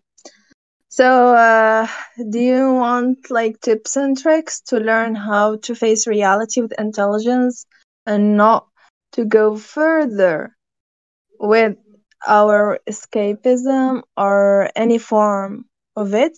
So, 0.88 1.34
uh, 1.34 1.86
do 2.30 2.38
you 2.38 2.72
want 2.72 3.30
like 3.30 3.60
tips 3.60 3.96
and 3.96 4.16
tricks 4.16 4.62
to 4.68 4.78
learn 4.78 5.14
how 5.14 5.56
to 5.56 5.74
face 5.74 6.06
reality 6.06 6.62
with 6.62 6.72
intelligence 6.78 7.66
and 8.06 8.36
not 8.38 8.66
to 9.12 9.26
go 9.26 9.56
further 9.56 10.55
with 11.38 11.76
our 12.26 12.78
escapism 12.88 14.02
or 14.16 14.70
any 14.76 14.98
form 14.98 15.66
of 15.96 16.14
it? 16.14 16.36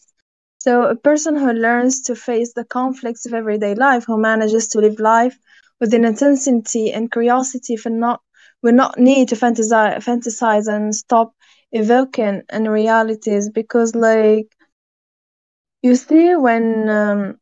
So, 0.58 0.82
a 0.84 0.96
person 0.96 1.36
who 1.36 1.52
learns 1.52 2.02
to 2.02 2.14
face 2.14 2.52
the 2.54 2.64
conflicts 2.64 3.26
of 3.26 3.34
everyday 3.34 3.74
life, 3.74 4.04
who 4.06 4.18
manages 4.18 4.68
to 4.68 4.80
live 4.80 4.98
life 5.00 5.38
with 5.80 5.94
an 5.94 6.04
intensity 6.04 6.92
and 6.92 7.10
curiosity 7.10 7.76
for 7.76 7.90
not 7.90 8.20
will 8.62 8.74
not 8.74 8.98
need 8.98 9.28
to 9.28 9.36
fantasize, 9.36 9.98
fantasize 10.04 10.68
and 10.68 10.94
stop 10.94 11.32
evoking 11.72 12.42
in 12.52 12.68
realities 12.68 13.50
because 13.50 13.94
like 13.94 14.48
you 15.82 15.94
see, 15.96 16.34
when 16.36 16.88
um, 16.88 17.38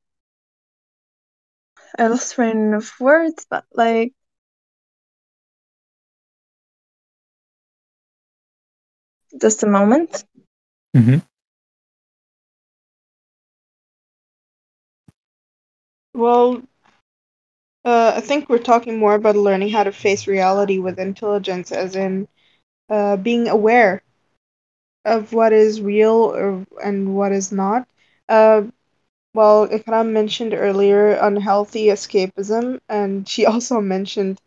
I 1.99 2.07
lost 2.09 2.35
train 2.35 2.75
of 2.75 2.91
words, 3.01 3.47
but 3.51 3.65
like 3.75 4.15
just 9.41 9.63
a 9.63 9.67
moment. 9.67 10.25
hmm 10.95 11.19
Well, 16.15 16.63
uh, 17.85 18.13
I 18.17 18.21
think 18.21 18.49
we're 18.49 18.59
talking 18.59 18.99
more 18.99 19.15
about 19.15 19.37
learning 19.37 19.71
how 19.71 19.85
to 19.85 19.93
face 19.93 20.27
reality 20.27 20.79
with 20.79 20.99
intelligence, 20.99 21.73
as 21.73 21.95
in 21.97 22.29
uh, 22.91 23.17
being 23.17 23.49
aware 23.49 24.03
of 25.05 25.33
what 25.33 25.53
is 25.53 25.81
real 25.81 26.35
or, 26.35 26.67
and 26.83 27.15
what 27.15 27.33
is 27.33 27.53
not. 27.53 27.87
Uh, 28.29 28.63
well, 29.35 29.69
Ikram 29.69 30.11
mentioned 30.13 30.55
earlier 30.55 31.13
unhealthy 31.13 31.87
escapism, 31.87 32.81
and 32.89 33.29
she 33.29 33.47
also 33.53 33.81
mentioned 33.81 34.41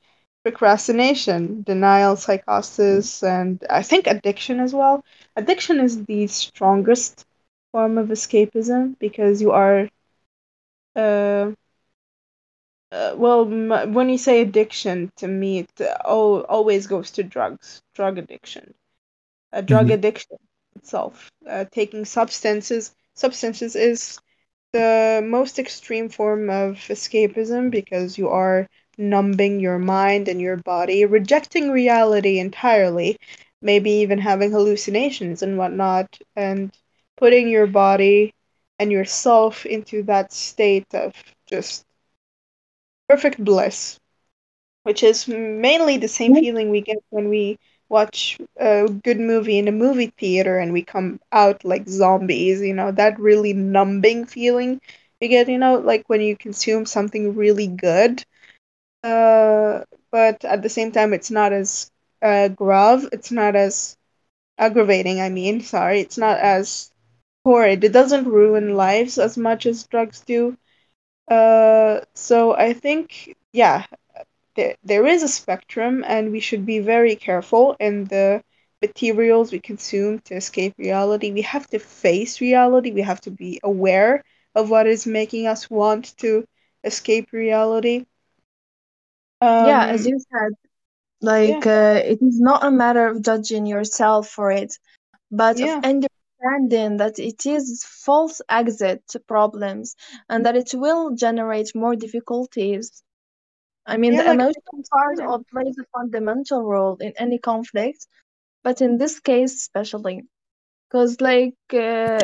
procrastination, 0.44 1.64
denial, 1.64 2.16
psychosis, 2.16 3.24
and 3.24 3.64
I 3.70 3.82
think 3.84 4.08
addiction 4.08 4.60
as 4.60 4.74
well. 4.74 5.04
Addiction 5.36 5.80
is 5.80 6.06
the 6.06 6.28
strongest 6.28 7.26
form 7.72 7.98
of 7.98 8.08
escapism 8.08 8.96
because 9.00 9.42
you 9.42 9.52
are, 9.52 9.90
uh, 10.96 11.52
uh, 12.92 13.14
well, 13.18 13.42
m- 13.46 13.94
when 13.94 14.10
you 14.10 14.18
say 14.18 14.42
addiction, 14.42 15.12
to 15.18 15.28
me, 15.28 15.60
it 15.60 15.70
uh, 15.82 15.96
al- 16.06 16.46
always 16.50 16.88
goes 16.88 17.12
to 17.12 17.24
drugs, 17.24 17.82
drug 17.96 18.18
addiction 18.18 18.74
a 19.54 19.62
drug 19.62 19.90
hmm 19.90 19.92
addiction 19.92 20.38
itself. 20.76 21.30
Uh, 21.50 21.66
taking 21.72 22.06
substances 22.06 22.92
substances 23.16 23.76
is 23.76 24.20
the 24.74 25.22
most 25.26 25.60
extreme 25.60 26.10
form 26.10 26.50
of 26.50 26.76
escapism 26.90 27.70
because 27.72 28.18
you 28.18 28.30
are 28.30 28.68
numbing 29.00 29.60
your 29.62 29.80
mind 29.80 30.28
and 30.28 30.42
your 30.42 30.58
body, 30.58 31.06
rejecting 31.06 31.72
reality 31.72 32.40
entirely, 32.40 33.18
maybe 33.62 33.92
even 33.92 34.20
having 34.20 34.52
hallucinations 34.52 35.42
and 35.42 35.58
whatnot, 35.58 36.20
and 36.36 36.72
putting 37.18 37.50
your 37.50 37.68
body 37.68 38.34
and 38.80 38.92
yourself 38.92 39.66
into 39.66 40.04
that 40.04 40.34
state 40.34 40.94
of 40.94 41.14
just 41.48 41.86
perfect 43.10 43.44
bliss 43.44 44.00
which 44.84 45.04
is 45.04 45.28
mainly 45.28 45.98
the 45.98 46.08
same 46.08 46.36
feeling 46.36 46.70
we 46.70 46.82
get 46.82 46.98
when 47.10 47.30
we 47.30 47.58
watch 47.90 48.40
a 48.58 48.88
good 49.04 49.20
movie 49.20 49.58
in 49.58 49.68
a 49.68 49.72
movie 49.72 50.12
theater 50.18 50.58
and 50.60 50.74
we 50.74 50.84
come 50.84 51.20
out 51.32 51.64
like 51.66 51.88
zombies, 51.88 52.62
you 52.62 52.74
know, 52.74 52.92
that 52.92 53.20
really 53.20 53.54
numbing 53.54 54.26
feeling 54.26 54.80
you 55.20 55.28
get, 55.28 55.50
you 55.50 55.58
know, 55.58 55.76
like 55.78 56.04
when 56.08 56.22
you 56.22 56.36
consume 56.36 56.86
something 56.86 57.36
really 57.36 57.68
good. 57.68 58.24
Uh, 59.04 59.84
but 60.12 60.44
at 60.46 60.62
the 60.62 60.70
same 60.70 60.92
time, 60.92 61.14
it's 61.14 61.32
not 61.32 61.54
as 61.54 61.92
uh, 62.22 62.48
grave, 62.50 63.08
it's 63.12 63.32
not 63.32 63.56
as 63.56 63.96
aggravating, 64.58 65.22
I 65.22 65.30
mean, 65.30 65.62
sorry, 65.62 66.02
it's 66.02 66.18
not 66.18 66.40
as 66.40 66.92
horrid. 67.46 67.84
It 67.84 67.94
doesn't 67.94 68.28
ruin 68.28 68.76
lives 68.76 69.18
as 69.20 69.38
much 69.38 69.66
as 69.66 69.86
drugs 69.88 70.22
do. 70.22 70.58
Uh, 71.30 72.02
so 72.16 72.56
I 72.56 72.74
think, 72.74 73.36
yeah, 73.54 73.86
there, 74.56 74.76
there 74.84 75.06
is 75.08 75.24
a 75.24 75.28
spectrum, 75.28 76.04
and 76.08 76.32
we 76.32 76.40
should 76.40 76.66
be 76.66 76.80
very 76.80 77.16
careful 77.16 77.76
in 77.80 78.06
the 78.06 78.44
materials 78.82 79.52
we 79.52 79.60
consume 79.60 80.20
to 80.20 80.36
escape 80.36 80.76
reality. 80.78 81.32
We 81.32 81.42
have 81.44 81.68
to 81.70 81.80
face 81.80 82.42
reality, 82.42 82.92
we 82.92 83.02
have 83.02 83.22
to 83.22 83.32
be 83.32 83.60
aware 83.64 84.24
of 84.56 84.70
what 84.70 84.88
is 84.88 85.08
making 85.08 85.48
us 85.48 85.70
want 85.70 86.18
to 86.20 86.46
escape 86.84 87.32
reality. 87.34 88.06
Yeah, 89.60 89.86
as 89.88 90.06
Um, 90.06 90.08
you 90.08 90.20
said, 90.20 90.52
yeah, 91.42 91.62
like 91.62 91.66
uh, 91.68 92.02
it 92.06 92.20
is 92.22 92.40
not 92.40 92.64
a 92.64 92.72
matter 92.72 93.08
of 93.08 93.22
judging 93.24 93.66
yourself 93.66 94.30
for 94.30 94.52
it, 94.52 94.78
but 95.32 95.60
of 95.62 95.84
understanding 95.84 96.98
that 96.98 97.20
it 97.20 97.46
is 97.46 97.84
false 97.86 98.42
exit 98.50 99.04
to 99.10 99.20
problems 99.20 99.96
and 100.30 100.46
that 100.46 100.56
it 100.56 100.72
will 100.74 101.16
generate 101.16 101.76
more 101.76 101.96
difficulties. 101.96 103.04
I 103.86 103.98
mean, 103.98 104.14
yeah. 104.14 104.24
the 104.24 104.30
Like, 104.30 104.36
emotional 104.36 104.84
part 104.92 105.20
yeah, 105.20 105.30
of 105.30 105.46
plays 105.52 105.78
a 105.80 105.86
fundamental 105.98 106.64
role 106.64 106.98
in 106.98 107.14
any 107.18 107.40
conflict, 107.40 108.08
but 108.64 108.82
in 108.82 108.98
this 108.98 109.20
case 109.20 109.56
especially, 109.56 110.24
because 110.90 111.22
like 111.22 111.56
uh, 111.74 112.20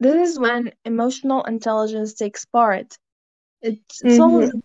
this 0.00 0.30
is 0.30 0.38
when 0.38 0.72
emotional 0.84 1.44
intelligence 1.44 2.14
takes 2.14 2.44
part. 2.46 2.96
It's 3.62 4.02
it's 4.02 4.18
mm-hmm. 4.18 4.60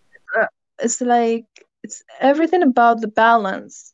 It's 0.80 1.02
like 1.02 1.46
it's 1.84 2.04
everything 2.20 2.64
about 2.64 3.02
the 3.02 3.08
balance 3.08 3.94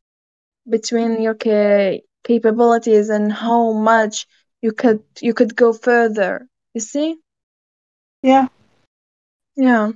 between 0.69 1.21
your 1.21 1.35
ca- 1.35 2.01
capabilities 2.23 3.09
and 3.09 3.31
how 3.31 3.71
much 3.73 4.27
you 4.61 4.71
could 4.73 5.03
you 5.21 5.33
could 5.33 5.55
go 5.55 5.73
further. 5.73 6.47
You 6.73 6.81
see? 6.81 7.17
yeah. 8.23 8.47
Yeah. 9.55 9.91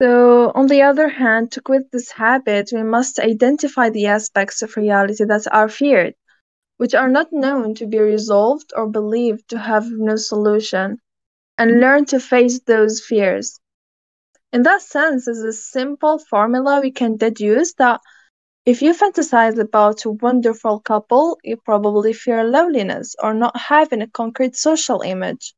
So, 0.00 0.50
on 0.54 0.66
the 0.66 0.82
other 0.82 1.08
hand, 1.08 1.52
to 1.52 1.60
quit 1.62 1.90
this 1.90 2.10
habit, 2.12 2.70
we 2.72 2.82
must 2.82 3.18
identify 3.18 3.88
the 3.90 4.06
aspects 4.06 4.62
of 4.62 4.76
reality 4.76 5.24
that 5.24 5.46
are 5.52 5.68
feared, 5.68 6.14
which 6.76 6.94
are 6.94 7.08
not 7.08 7.32
known 7.32 7.74
to 7.76 7.86
be 7.86 7.98
resolved 7.98 8.72
or 8.76 8.88
believed 8.88 9.48
to 9.50 9.58
have 9.58 9.90
no 9.90 10.16
solution, 10.16 11.00
and 11.58 11.80
learn 11.80 12.04
to 12.06 12.20
face 12.20 12.60
those 12.60 13.00
fears. 13.00 13.60
In 14.52 14.62
that 14.62 14.82
sense, 14.82 15.28
as 15.28 15.42
a 15.42 15.52
simple 15.52 16.18
formula, 16.18 16.80
we 16.80 16.90
can 16.92 17.16
deduce 17.16 17.74
that 17.74 18.00
if 18.64 18.82
you 18.82 18.94
fantasize 18.94 19.58
about 19.58 20.04
a 20.04 20.10
wonderful 20.10 20.80
couple, 20.80 21.38
you 21.42 21.56
probably 21.56 22.12
fear 22.12 22.44
loneliness 22.44 23.16
or 23.22 23.34
not 23.34 23.56
having 23.56 24.02
a 24.02 24.08
concrete 24.08 24.56
social 24.56 25.00
image. 25.02 25.54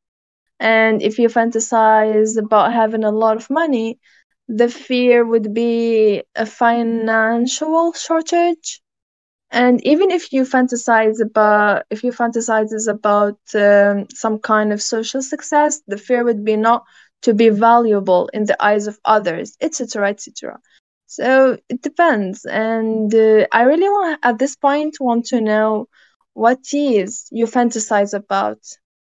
And 0.61 1.03
if 1.03 1.19
you 1.19 1.29
fantasize 1.29 2.39
about 2.39 2.73
having 2.73 3.05
a 3.05 3.11
lot 3.11 3.37
of 3.37 3.51
money, 3.51 3.99
the 4.49 4.69
fear 4.69 5.25
would 5.27 5.53
be 5.55 6.23
a 6.37 6.47
financial 6.47 7.93
shortage. 7.93 8.81
And 9.51 9.85
even 9.87 10.11
if 10.11 10.33
you 10.33 10.43
fantasize 10.43 11.21
about 11.21 11.85
if 11.91 12.03
you 12.05 12.13
fantasize 12.13 12.89
about 12.89 13.39
um, 13.55 14.07
some 14.11 14.39
kind 14.39 14.73
of 14.73 14.83
social 14.83 15.23
success, 15.23 15.81
the 15.87 15.97
fear 15.97 16.25
would 16.25 16.45
be 16.45 16.57
not 16.57 16.85
to 17.23 17.35
be 17.35 17.49
valuable 17.51 18.29
in 18.33 18.45
the 18.45 18.63
eyes 18.63 18.87
of 18.87 18.99
others, 19.05 19.57
etc., 19.61 20.11
etc. 20.11 20.61
So 21.07 21.59
it 21.69 21.83
depends, 21.83 22.45
and 22.45 23.15
uh, 23.15 23.47
I 23.53 23.63
really 23.63 23.89
want 23.89 24.21
at 24.23 24.39
this 24.39 24.57
point 24.57 24.97
want 25.01 25.27
to 25.27 25.41
know 25.41 25.89
what 26.35 26.61
is 26.73 27.29
you 27.31 27.47
fantasize 27.47 28.15
about. 28.15 28.59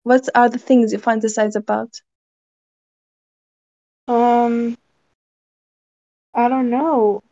What 0.03 0.29
are 0.35 0.49
the 0.49 0.59
things 0.59 0.93
you 0.93 0.99
fantasize 0.99 1.55
about? 1.55 2.01
Um, 4.07 4.77
I 6.33 6.49
don't 6.49 6.69
know. 6.69 7.23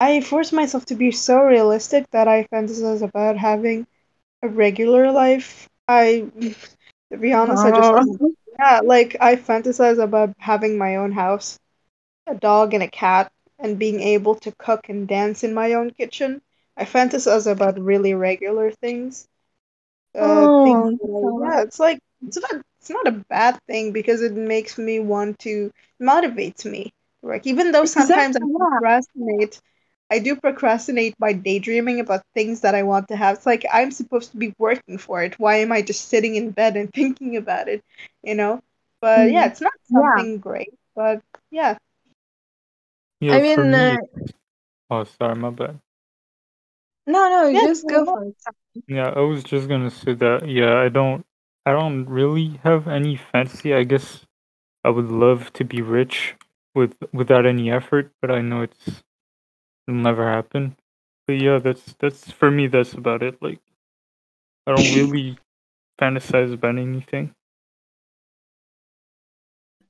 I 0.00 0.20
force 0.20 0.52
myself 0.52 0.84
to 0.86 0.94
be 0.94 1.12
so 1.12 1.42
realistic 1.42 2.10
that 2.10 2.28
I 2.28 2.46
fantasize 2.52 3.02
about 3.02 3.36
having 3.38 3.86
a 4.42 4.48
regular 4.48 5.12
life. 5.12 5.68
I, 5.88 6.26
to 7.12 7.18
be 7.18 7.32
honest, 7.32 7.64
I 7.64 7.70
just 7.70 7.92
Oh. 7.94 8.32
Yeah, 8.62 8.80
like 8.84 9.16
I 9.20 9.36
fantasize 9.36 10.02
about 10.02 10.34
having 10.38 10.78
my 10.78 10.96
own 10.96 11.12
house, 11.12 11.58
a 12.26 12.34
dog 12.34 12.74
and 12.74 12.82
a 12.82 12.88
cat, 12.90 13.32
and 13.58 13.78
being 13.78 14.00
able 14.00 14.34
to 14.36 14.52
cook 14.58 14.88
and 14.88 15.08
dance 15.08 15.44
in 15.44 15.54
my 15.54 15.74
own 15.74 15.90
kitchen. 15.92 16.42
I 16.76 16.84
fantasize 16.84 17.50
about 17.50 17.80
really 17.80 18.14
regular 18.14 18.70
things. 18.72 19.28
Uh, 20.14 20.48
things 20.62 20.90
oh, 20.90 20.98
that 21.00 21.10
I, 21.14 21.18
all. 21.22 21.54
yeah, 21.56 21.62
it's 21.62 21.78
like 21.80 21.98
it's 22.26 22.38
not 22.40 22.62
it's 22.80 22.90
not 22.90 23.06
a 23.08 23.24
bad 23.30 23.58
thing 23.66 23.92
because 23.92 24.22
it 24.22 24.32
makes 24.34 24.78
me 24.78 25.00
want 25.00 25.38
to 25.40 25.70
motivates 26.00 26.64
me. 26.64 26.92
Like 27.22 27.46
even 27.46 27.72
though 27.72 27.84
sometimes 27.84 28.36
I 28.36 28.40
Exactly, 28.40 28.56
yeah. 28.58 28.80
procrastinate, 28.80 29.60
I 30.12 30.18
do 30.20 30.36
procrastinate 30.36 31.16
by 31.18 31.32
daydreaming 31.32 32.00
about 32.00 32.22
things 32.34 32.60
that 32.62 32.74
I 32.74 32.82
want 32.84 33.08
to 33.08 33.16
have. 33.16 33.36
It's 33.38 33.46
like 33.46 33.64
I'm 33.72 33.90
supposed 33.90 34.32
to 34.32 34.36
be 34.38 34.54
working 34.58 34.98
for 34.98 35.22
it. 35.22 35.38
Why 35.38 35.56
am 35.56 35.72
I 35.72 35.82
just 35.82 36.08
sitting 36.08 36.36
in 36.36 36.50
bed 36.52 36.76
and 36.76 36.92
thinking 36.94 37.36
about 37.36 37.68
it? 37.68 37.82
You 38.22 38.34
know? 38.36 38.60
But 39.00 39.32
yeah, 39.32 39.46
Mm. 39.46 39.50
it's 39.50 39.60
not 39.62 39.72
Yeah. 39.90 40.24
something 40.24 40.38
great, 40.38 40.74
but 40.94 41.22
yeah. 41.50 41.78
Yeah, 43.20 43.34
I 43.36 43.42
mean, 43.42 43.70
me, 43.70 43.98
uh, 43.98 43.98
oh, 44.90 45.04
sorry, 45.04 45.36
my 45.36 45.50
bad. 45.50 45.80
no, 47.06 47.28
no, 47.28 47.52
Yeah, 47.52 47.66
just 47.68 47.86
go 47.88 48.04
for 48.04 48.24
it. 48.24 48.36
Yeah, 48.88 49.12
I 49.16 49.20
was 49.20 49.44
just 49.44 49.68
gonna 49.68 49.90
say 49.90 50.14
that. 50.14 50.48
Yeah, 50.48 50.78
I 50.78 50.88
don't, 50.88 51.24
I 51.66 51.72
don't 51.72 52.06
really 52.06 52.60
have 52.64 52.88
any 52.88 53.16
fancy. 53.16 53.74
I 53.74 53.84
guess 53.84 54.26
I 54.84 54.90
would 54.90 55.10
love 55.10 55.52
to 55.54 55.64
be 55.64 55.82
rich 55.82 56.36
with 56.74 56.96
without 57.12 57.46
any 57.46 57.70
effort, 57.70 58.12
but 58.20 58.30
I 58.30 58.40
know 58.42 58.62
it's 58.62 59.02
it'll 59.86 60.00
never 60.00 60.28
happen. 60.28 60.76
But 61.26 61.40
yeah, 61.40 61.58
that's 61.58 61.94
that's 61.98 62.30
for 62.30 62.50
me. 62.50 62.66
That's 62.68 62.92
about 62.94 63.22
it. 63.22 63.40
Like, 63.42 63.60
I 64.66 64.72
don't 64.72 64.90
really 64.92 65.38
fantasize 66.00 66.52
about 66.52 66.78
anything. 66.78 67.34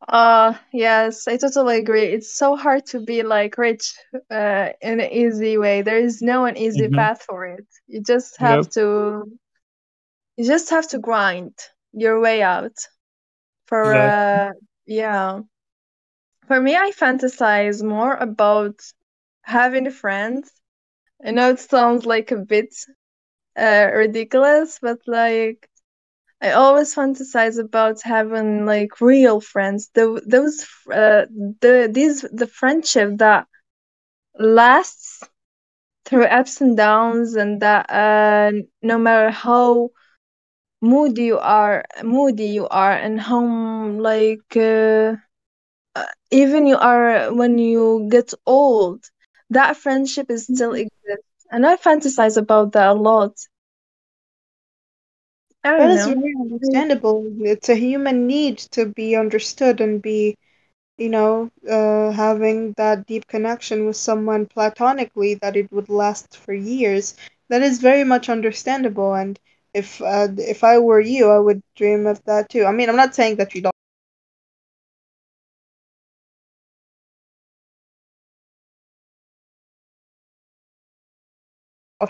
Uh, 0.08 0.54
yes, 0.72 1.26
I 1.28 1.36
totally 1.36 1.78
agree. 1.78 2.04
It's 2.04 2.34
so 2.36 2.56
hard 2.56 2.86
to 2.86 3.00
be 3.00 3.22
like 3.22 3.56
rich 3.58 3.94
uh 4.30 4.70
in 4.80 5.00
an 5.00 5.10
easy 5.12 5.56
way. 5.58 5.82
There 5.82 5.98
is 5.98 6.22
no 6.22 6.44
an 6.46 6.56
easy 6.56 6.88
Mm-hmm. 6.88 6.88
path 6.88 7.22
for 7.22 7.46
it. 7.46 7.66
You 7.86 8.02
just 8.02 8.38
have 8.38 8.60
Yep. 8.60 8.74
to 8.74 9.24
you 10.36 10.44
just 10.46 10.70
have 10.70 10.88
to 10.88 10.98
grind 10.98 11.54
your 11.92 12.20
way 12.20 12.42
out. 12.42 12.76
For 13.66 13.94
Exactly. 13.94 14.40
uh 14.40 14.52
yeah. 14.86 15.40
For 16.46 16.60
me, 16.60 16.76
I 16.76 16.90
fantasize 16.90 17.82
more 17.82 18.14
about 18.14 18.80
having 19.42 19.90
friends. 19.90 20.50
I 21.24 21.30
know 21.32 21.50
it 21.50 21.60
sounds 21.60 22.06
like 22.06 22.30
a 22.32 22.36
bit 22.36 22.74
uh 23.56 23.90
ridiculous, 23.94 24.78
but 24.80 24.98
like 25.06 25.68
I 26.42 26.52
always 26.52 26.94
fantasize 26.94 27.58
about 27.58 28.02
having 28.02 28.66
like 28.66 29.00
real 29.00 29.40
friends. 29.40 29.90
The 29.94 30.22
those 30.26 30.66
uh 30.92 31.26
the 31.60 31.90
these 31.92 32.22
the 32.32 32.46
friendship 32.46 33.18
that 33.18 33.46
lasts 34.38 35.22
through 36.04 36.24
ups 36.24 36.60
and 36.60 36.76
downs, 36.76 37.34
and 37.36 37.60
that 37.62 37.90
uh 37.90 38.52
no 38.82 38.98
matter 38.98 39.30
how 39.30 39.90
moody 40.80 41.24
you 41.24 41.38
are, 41.38 41.84
moody 42.02 42.46
you 42.46 42.66
are, 42.68 42.92
and 42.92 43.20
how 43.20 43.44
like 44.10 44.56
uh, 44.56 45.14
uh, 45.94 46.04
even 46.30 46.66
you 46.66 46.76
are 46.76 47.32
when 47.34 47.58
you 47.58 48.08
get 48.10 48.32
old, 48.46 49.04
that 49.52 49.76
friendship 49.76 50.30
is 50.30 50.46
still 50.46 50.72
Mhm. 50.72 50.74
exists. 50.74 51.46
And 51.50 51.66
I 51.66 51.76
fantasize 51.76 52.36
about 52.36 52.72
that 52.72 52.88
a 52.88 52.94
lot. 52.94 53.34
I 55.64 55.70
That 55.76 55.88
don't 55.88 55.92
is 55.92 56.04
know. 56.04 56.06
very 56.06 56.34
understandable. 56.40 57.24
It's 57.40 57.68
a 57.68 57.74
human 57.74 58.26
need 58.26 58.58
to 58.72 58.86
be 58.86 59.16
understood 59.16 59.80
and 59.80 60.00
be 60.02 60.36
you 60.98 61.08
know, 61.10 61.50
uh, 61.70 62.10
having 62.12 62.72
that 62.76 63.06
deep 63.06 63.26
connection 63.26 63.86
with 63.86 63.96
someone 63.96 64.46
platonically 64.46 65.34
that 65.42 65.56
it 65.56 65.70
would 65.72 65.88
last 65.88 66.36
for 66.36 66.52
years, 66.54 67.14
that 67.48 67.62
is 67.62 67.78
very 67.80 68.04
much 68.04 68.28
understandable. 68.28 69.14
And 69.14 69.38
if 69.74 70.00
uh, 70.02 70.28
if 70.38 70.62
I 70.64 70.78
were 70.78 71.00
you, 71.00 71.30
I 71.30 71.38
would 71.38 71.62
dream 71.76 72.06
of 72.06 72.22
that 72.24 72.48
too. 72.50 72.64
I 72.64 72.72
mean, 72.72 72.88
I'm 72.88 72.96
not 72.96 73.14
saying 73.14 73.36
that 73.36 73.54
you 73.54 73.62
don't 73.62 73.74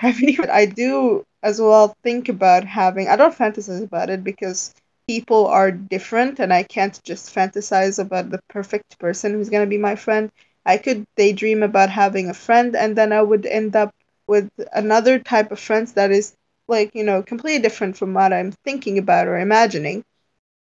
have 0.00 0.16
any, 0.22 0.36
but 0.36 0.50
I 0.50 0.66
do 0.66 1.24
as 1.42 1.60
well 1.60 1.94
think 2.02 2.28
about 2.28 2.64
having. 2.64 3.08
I 3.08 3.16
don't 3.16 3.34
fantasize 3.36 3.82
about 3.84 4.10
it 4.10 4.22
because 4.24 4.72
people 5.08 5.46
are 5.46 5.70
different, 5.70 6.38
and 6.40 6.52
I 6.52 6.62
can't 6.62 6.98
just 7.04 7.34
fantasize 7.34 7.98
about 7.98 8.30
the 8.30 8.40
perfect 8.48 8.98
person 8.98 9.32
who's 9.32 9.48
gonna 9.50 9.66
be 9.66 9.78
my 9.78 9.96
friend. 9.96 10.30
I 10.64 10.76
could 10.78 11.04
daydream 11.16 11.62
about 11.62 11.90
having 11.90 12.28
a 12.30 12.34
friend, 12.34 12.74
and 12.76 12.96
then 12.96 13.12
I 13.12 13.22
would 13.22 13.46
end 13.46 13.76
up 13.76 13.90
with 14.26 14.48
another 14.72 15.18
type 15.18 15.50
of 15.50 15.58
friends 15.60 15.92
that 15.94 16.10
is 16.10 16.34
like, 16.68 16.94
you 16.94 17.04
know, 17.04 17.22
completely 17.22 17.60
different 17.62 17.96
from 17.96 18.14
what 18.14 18.32
I'm 18.32 18.52
thinking 18.64 18.98
about 18.98 19.26
or 19.26 19.38
imagining. 19.38 20.04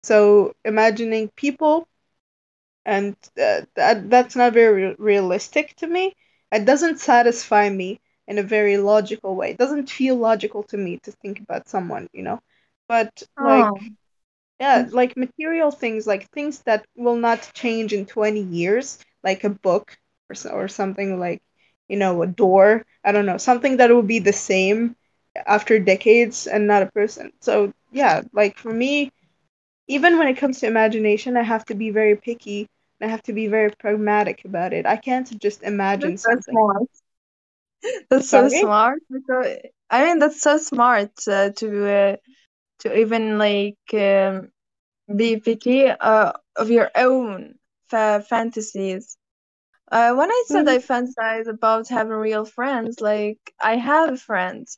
So, 0.04 0.54
imagining 0.66 1.30
people 1.36 1.88
and 2.86 3.16
uh, 3.42 3.62
that 3.76 4.10
that's 4.10 4.36
not 4.36 4.54
very 4.54 4.86
re- 4.90 4.96
realistic 4.98 5.76
to 5.78 5.88
me. 5.88 6.14
It 6.52 6.66
doesn't 6.66 7.00
satisfy 7.00 7.70
me 7.70 8.00
in 8.28 8.38
a 8.38 8.44
very 8.44 8.78
logical 8.78 9.36
way. 9.36 9.52
It 9.52 9.58
doesn't 9.58 9.90
feel 9.90 10.16
logical 10.16 10.64
to 10.66 10.78
me 10.78 11.00
to 11.04 11.12
think 11.12 11.40
about 11.40 11.70
someone, 11.70 12.10
you 12.14 12.24
know. 12.24 12.40
But 12.88 13.24
like 13.40 13.72
Oh. 13.72 13.90
yeah, 14.60 14.88
like 14.92 15.18
material 15.18 15.72
things, 15.72 16.06
like 16.08 16.30
things 16.32 16.60
that 16.64 16.86
will 16.96 17.16
not 17.16 17.50
change 17.54 17.94
in 17.94 18.06
20 18.06 18.42
years, 18.42 19.00
like 19.24 19.44
a 19.44 19.50
book 19.50 19.98
or 20.30 20.36
so, 20.36 20.52
or 20.52 20.68
something 20.68 21.20
like, 21.20 21.42
you 21.88 21.98
know, 21.98 22.22
a 22.22 22.28
door. 22.28 22.86
I 23.04 23.12
don't 23.12 23.26
know, 23.26 23.38
something 23.38 23.78
that 23.78 23.90
will 23.92 24.04
be 24.04 24.20
the 24.20 24.34
same 24.34 24.96
after 25.48 25.80
decades 25.80 26.48
and 26.48 26.68
not 26.68 26.84
a 26.84 26.92
person. 26.92 27.32
So, 27.42 27.74
yeah, 27.92 28.22
like 28.34 28.58
for 28.58 28.72
me, 28.74 29.12
even 29.88 30.18
when 30.18 30.28
it 30.28 30.38
comes 30.38 30.60
to 30.60 30.68
imagination, 30.68 31.38
I 31.38 31.44
have 31.44 31.66
to 31.66 31.76
be 31.76 31.90
very 31.92 32.16
picky. 32.16 32.68
And 33.00 33.10
I 33.10 33.12
have 33.12 33.24
to 33.24 33.34
be 33.34 33.48
very 33.48 33.72
pragmatic 33.80 34.46
about 34.46 34.74
it. 34.74 34.86
I 34.86 34.98
can't 34.98 35.40
just 35.40 35.64
imagine 35.64 36.18
That's 36.24 36.46
something. 36.46 36.50
smart. 36.50 36.88
That's 38.10 38.30
so 38.30 38.48
Sorry? 38.48 38.60
smart. 38.62 39.00
because- 39.10 39.58
I 39.90 40.06
mean, 40.06 40.20
that's 40.20 40.42
so 40.42 40.58
smart 40.58 41.12
uh, 41.28 41.50
to 41.50 41.68
uh, 41.90 42.16
to 42.80 42.98
even 42.98 43.38
like 43.38 43.78
um, 43.94 44.52
be 45.14 45.38
picky 45.40 45.88
uh, 45.88 46.32
of 46.56 46.70
your 46.72 46.90
own 46.96 47.56
fa- 47.90 48.24
fantasies. 48.28 49.18
Uh, 49.92 50.14
when 50.16 50.32
I 50.32 50.44
said 50.48 50.68
I 50.70 50.78
fantasize 50.78 51.48
about 51.48 51.90
having 51.90 52.14
real 52.14 52.46
friends, 52.46 53.02
like 53.02 53.40
I 53.62 53.76
have 53.76 54.22
friends, 54.22 54.78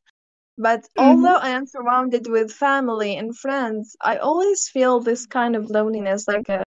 but 0.57 0.87
although 0.97 1.37
I 1.37 1.49
am 1.49 1.67
surrounded 1.67 2.25
with 2.27 2.51
family 2.51 3.15
and 3.17 3.37
friends, 3.37 3.95
I 4.01 4.17
always 4.17 4.67
feel 4.69 4.99
this 4.99 5.27
kind 5.27 5.55
of 5.55 5.69
loneliness. 5.69 6.27
Like 6.27 6.49
a, 6.49 6.63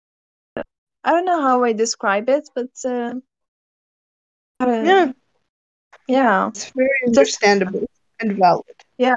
I 1.03 1.11
don't 1.11 1.25
know 1.25 1.41
how 1.41 1.65
I 1.65 1.73
describe 1.73 2.29
it, 2.29 2.49
but 2.55 2.71
uh, 2.85 3.15
I 4.61 4.65
don't- 4.67 4.87
Yeah, 4.87 5.13
yeah. 6.09 6.49
it's 6.49 6.71
very 6.71 6.89
understandable 7.07 7.87
and 8.21 8.37
valid. 8.37 8.65
Yeah. 8.99 9.17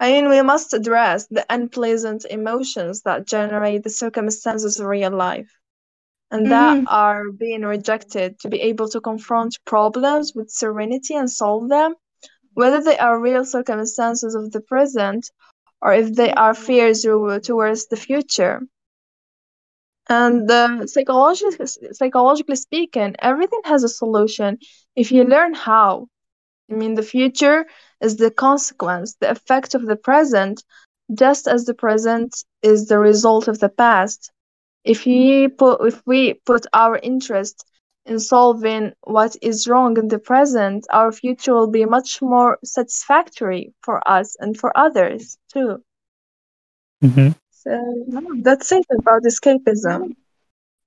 I 0.00 0.12
mean, 0.12 0.28
we 0.28 0.40
must 0.42 0.74
address 0.74 1.26
the 1.26 1.44
unpleasant 1.50 2.24
emotions 2.30 3.02
that 3.02 3.26
generate 3.26 3.82
the 3.82 3.90
circumstances 3.90 4.78
of 4.78 4.86
real 4.86 5.10
life 5.10 5.50
and 6.30 6.50
that 6.52 6.78
Mhm. 6.78 6.84
are 6.88 7.30
being 7.32 7.62
rejected 7.62 8.38
to 8.40 8.48
be 8.48 8.60
able 8.60 8.88
to 8.90 9.00
confront 9.00 9.58
problems 9.64 10.34
with 10.34 10.50
serenity 10.50 11.14
and 11.14 11.30
solve 11.30 11.68
them, 11.68 11.94
whether 12.54 12.80
they 12.82 12.98
are 12.98 13.18
real 13.20 13.44
circumstances 13.44 14.34
of 14.34 14.52
the 14.52 14.60
present 14.60 15.30
or 15.82 15.92
if 15.94 16.14
they 16.14 16.32
are 16.32 16.54
fears 16.54 17.02
towards 17.02 17.86
the 17.86 17.96
future. 17.96 18.62
And 20.08 20.50
uh, 20.50 20.86
psychologically, 20.86 21.66
psychologically 21.92 22.56
speaking, 22.56 23.14
everything 23.18 23.60
has 23.64 23.84
a 23.84 23.88
solution 23.88 24.58
if 24.98 25.12
you 25.12 25.24
learn 25.24 25.54
how. 25.54 26.08
I 26.70 26.74
mean, 26.74 26.94
the 26.94 27.02
future 27.02 27.66
is 28.00 28.16
the 28.16 28.30
consequence, 28.30 29.14
the 29.20 29.30
effect 29.30 29.74
of 29.74 29.86
the 29.86 29.96
present, 29.96 30.62
just 31.14 31.46
as 31.48 31.64
the 31.64 31.74
present 31.74 32.44
is 32.62 32.86
the 32.88 32.98
result 32.98 33.48
of 33.48 33.58
the 33.60 33.68
past. 33.68 34.30
If 34.84 35.04
we 35.06 35.48
put, 35.48 35.86
if 35.86 36.02
we 36.06 36.34
put 36.46 36.66
our 36.72 36.96
interest 36.98 37.64
in 38.06 38.18
solving 38.20 38.92
what 39.02 39.36
is 39.42 39.68
wrong 39.68 39.96
in 39.98 40.08
the 40.08 40.18
present, 40.18 40.86
our 40.90 41.12
future 41.12 41.54
will 41.54 41.70
be 41.70 41.84
much 41.84 42.20
more 42.22 42.58
satisfactory 42.64 43.74
for 43.82 43.96
us 44.08 44.36
and 44.40 44.56
for 44.58 44.76
others 44.76 45.38
too. 45.52 45.82
hmm 47.02 47.30
So 47.50 48.04
that's 48.42 48.72
it 48.72 48.86
about 48.98 49.22
escapism. 49.24 50.14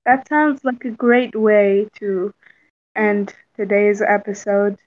That 0.05 0.27
sounds 0.27 0.63
like 0.63 0.85
a 0.85 0.91
great 0.91 1.35
way 1.35 1.87
to 1.99 2.33
end 2.95 3.33
today's 3.55 4.01
episode 4.01 4.77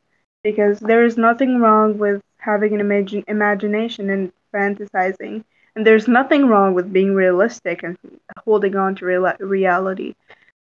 because 0.42 0.80
there 0.80 1.04
is 1.04 1.16
nothing 1.16 1.60
wrong 1.60 1.98
with 1.98 2.22
having 2.38 2.74
an 2.74 2.80
imagi- 2.86 3.24
imagination 3.28 4.10
and 4.10 4.32
fantasizing, 4.54 5.44
and 5.76 5.86
there's 5.86 6.08
nothing 6.08 6.46
wrong 6.48 6.74
with 6.74 6.92
being 6.92 7.14
realistic 7.14 7.82
and 7.82 7.96
holding 8.44 8.76
on 8.76 8.94
to 8.96 9.06
real- 9.06 9.34
reality. 9.40 10.14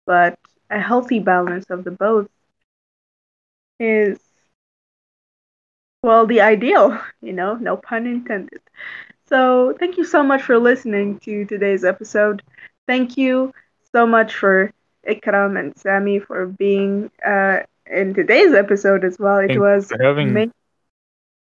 But 0.06 0.38
a 0.70 0.80
healthy 0.80 1.20
balance 1.20 1.66
of 1.70 1.84
the 1.84 1.92
both 1.92 2.28
is, 3.80 4.20
well, 6.04 6.26
the 6.26 6.42
ideal, 6.42 7.00
you 7.22 7.34
know, 7.34 7.56
no 7.56 7.78
pun 7.78 8.06
intended. 8.08 8.62
So, 9.28 9.76
thank 9.80 9.98
you 9.98 10.06
so 10.06 10.24
much 10.24 10.42
for 10.44 10.58
listening 10.60 11.20
to 11.20 11.46
today's 11.46 11.84
episode. 11.84 12.44
Thank 12.88 13.18
you 13.18 13.54
so 13.94 14.06
much 14.08 14.36
for 14.36 14.72
Ikram 15.08 15.58
and 15.60 15.78
Sami 15.78 16.20
for 16.20 16.46
being 16.48 17.10
uh, 17.26 17.60
in 17.92 18.14
today's 18.14 18.54
episode 18.54 19.04
as 19.06 19.18
well. 19.20 19.38
It 19.38 19.56
Thank 19.56 19.64
you 19.64 19.70
was 19.70 19.94
having 20.00 20.34
me. 20.34 20.34
ama- 20.34 20.52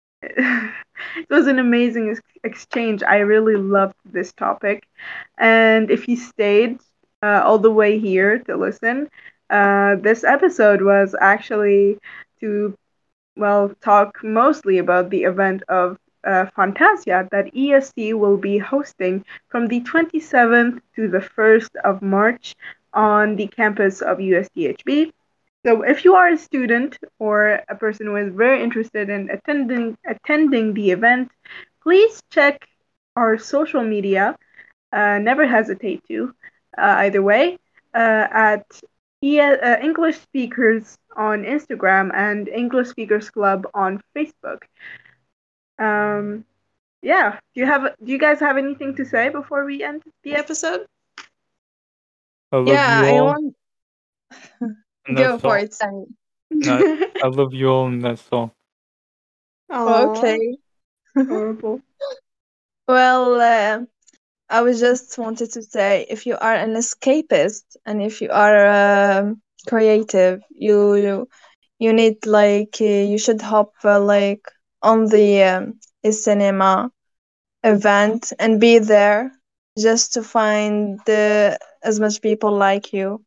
it 0.23 1.31
was 1.31 1.47
an 1.47 1.59
amazing 1.59 2.11
ex- 2.11 2.21
exchange. 2.45 3.03
I 3.03 3.19
really 3.19 3.57
loved 3.57 3.95
this 4.05 4.33
topic, 4.33 4.85
and 5.39 5.91
if 5.91 6.09
you 6.09 6.17
stayed 6.17 6.79
uh, 7.23 7.43
all 7.45 7.59
the 7.59 7.71
way 7.71 7.99
here 7.99 8.39
to 8.41 8.57
listen, 8.57 9.09
uh, 9.51 9.97
this 9.97 10.25
episode 10.25 10.83
was 10.83 11.15
actually 11.21 11.99
to 12.41 12.75
well 13.37 13.71
talk 13.83 14.23
mostly 14.23 14.79
about 14.79 15.11
the 15.11 15.25
event 15.25 15.63
of 15.69 15.97
uh, 16.27 16.47
Fantasia 16.57 17.29
that 17.31 17.55
ESC 17.55 18.13
will 18.13 18.37
be 18.37 18.59
hosting 18.59 19.25
from 19.49 19.67
the 19.69 19.81
27th 19.81 20.81
to 20.97 21.09
the 21.09 21.21
1st 21.21 21.77
of 21.85 22.03
March 22.03 22.55
on 22.97 23.37
the 23.37 23.49
campus 23.49 24.03
of 24.03 24.21
USTHB. 24.21 25.13
So 25.67 25.83
if 25.83 26.05
you 26.05 26.17
are 26.17 26.29
a 26.31 26.39
student 26.39 26.99
or 27.21 27.61
a 27.69 27.77
person 27.77 28.07
who 28.07 28.17
is 28.17 28.35
very 28.35 28.63
interested 28.63 29.11
in 29.11 29.31
attending 29.31 29.97
attending 30.07 30.75
the 30.75 30.91
event, 30.93 31.31
please 31.83 32.23
check 32.31 32.67
our 33.17 33.39
social 33.39 33.85
media. 33.85 34.37
Uh, 34.93 35.19
never 35.19 35.47
hesitate 35.47 36.03
to. 36.09 36.35
Uh, 36.79 37.07
either 37.07 37.23
way, 37.23 37.59
uh, 37.95 38.27
at 38.33 38.67
E- 39.23 39.41
uh, 39.41 39.79
English 39.81 40.19
Speakers 40.21 40.99
on 41.17 41.45
Instagram 41.45 42.11
and 42.15 42.49
English 42.49 42.89
Speakers 42.89 43.31
Club 43.31 43.67
on 43.75 44.03
Facebook. 44.17 44.63
Um, 45.79 46.45
yeah. 47.03 47.39
Do 47.55 47.61
you 47.61 47.67
have? 47.67 47.95
Do 48.03 48.13
you 48.13 48.19
guys 48.19 48.41
have 48.41 48.59
anything 48.59 48.97
to 48.97 49.05
say 49.05 49.29
before 49.31 49.65
we 49.65 49.83
end 49.83 50.03
the 50.25 50.35
episode? 50.35 50.87
I 52.57 52.61
love 52.61 52.87
Yeah, 52.87 52.89
you 52.89 53.07
I 53.07 53.13
want 53.23 53.55
go 55.15 55.39
that's 55.39 55.39
for 55.39 55.57
all. 55.57 55.59
it, 55.59 55.75
Sammy. 55.75 56.07
No, 56.51 56.83
I 57.23 57.27
love 57.29 57.53
you 57.55 57.69
all, 57.69 57.87
and 57.87 58.03
that's 58.05 58.29
all. 58.33 58.53
Aw, 59.71 60.03
Okay. 60.07 60.57
Horrible. 61.29 61.83
Well, 62.89 63.41
uh, 63.41 63.85
I 64.49 64.63
was 64.63 64.81
just 64.81 65.19
wanted 65.19 65.53
to 65.53 65.63
say 65.63 66.07
if 66.09 66.27
you 66.27 66.37
are 66.37 66.55
an 66.55 66.75
escapist 66.75 67.65
and 67.87 68.03
if 68.03 68.21
you 68.21 68.31
are 68.31 68.67
um, 69.21 69.43
creative, 69.67 70.43
you 70.51 70.95
you, 70.97 71.29
you 71.79 71.93
need 71.93 72.27
like 72.27 72.77
uh, 72.81 72.85
you 73.13 73.19
should 73.19 73.43
hop 73.43 73.73
uh, 73.85 74.01
like 74.01 74.45
on 74.83 75.07
the 75.07 75.43
um, 75.43 75.81
cinema 76.11 76.91
event 77.65 78.33
and 78.39 78.61
be 78.61 78.79
there 78.79 79.33
just 79.79 80.15
to 80.15 80.23
find 80.23 81.01
the 81.07 81.59
as 81.87 82.01
much 82.01 82.21
people 82.21 82.53
like 82.57 82.93
you. 82.93 83.25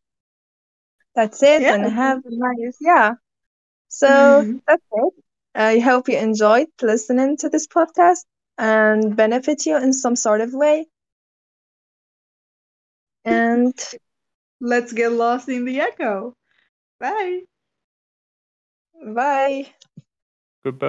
That's 1.14 1.42
it, 1.42 1.62
Yeah. 1.62 1.74
and 1.74 1.92
have 1.92 2.18
a 2.24 2.30
nice 2.30 2.76
yeah. 2.80 3.14
So 3.88 4.08
mm-hmm. 4.08 4.58
that's 4.66 4.84
it. 4.92 5.14
I 5.54 5.78
hope 5.80 6.08
you 6.08 6.16
enjoyed 6.18 6.68
listening 6.80 7.36
to 7.38 7.48
this 7.48 7.66
podcast 7.66 8.24
and 8.58 9.16
benefit 9.16 9.66
you 9.66 9.76
in 9.76 9.92
some 9.92 10.16
sort 10.16 10.40
of 10.40 10.54
way. 10.54 10.86
And 13.24 13.74
Let's 14.60 14.92
get 14.92 15.12
lost 15.12 15.48
in 15.48 15.64
the 15.64 15.80
echo. 15.80 16.34
Bye. 17.00 17.42
bye. 19.14 19.66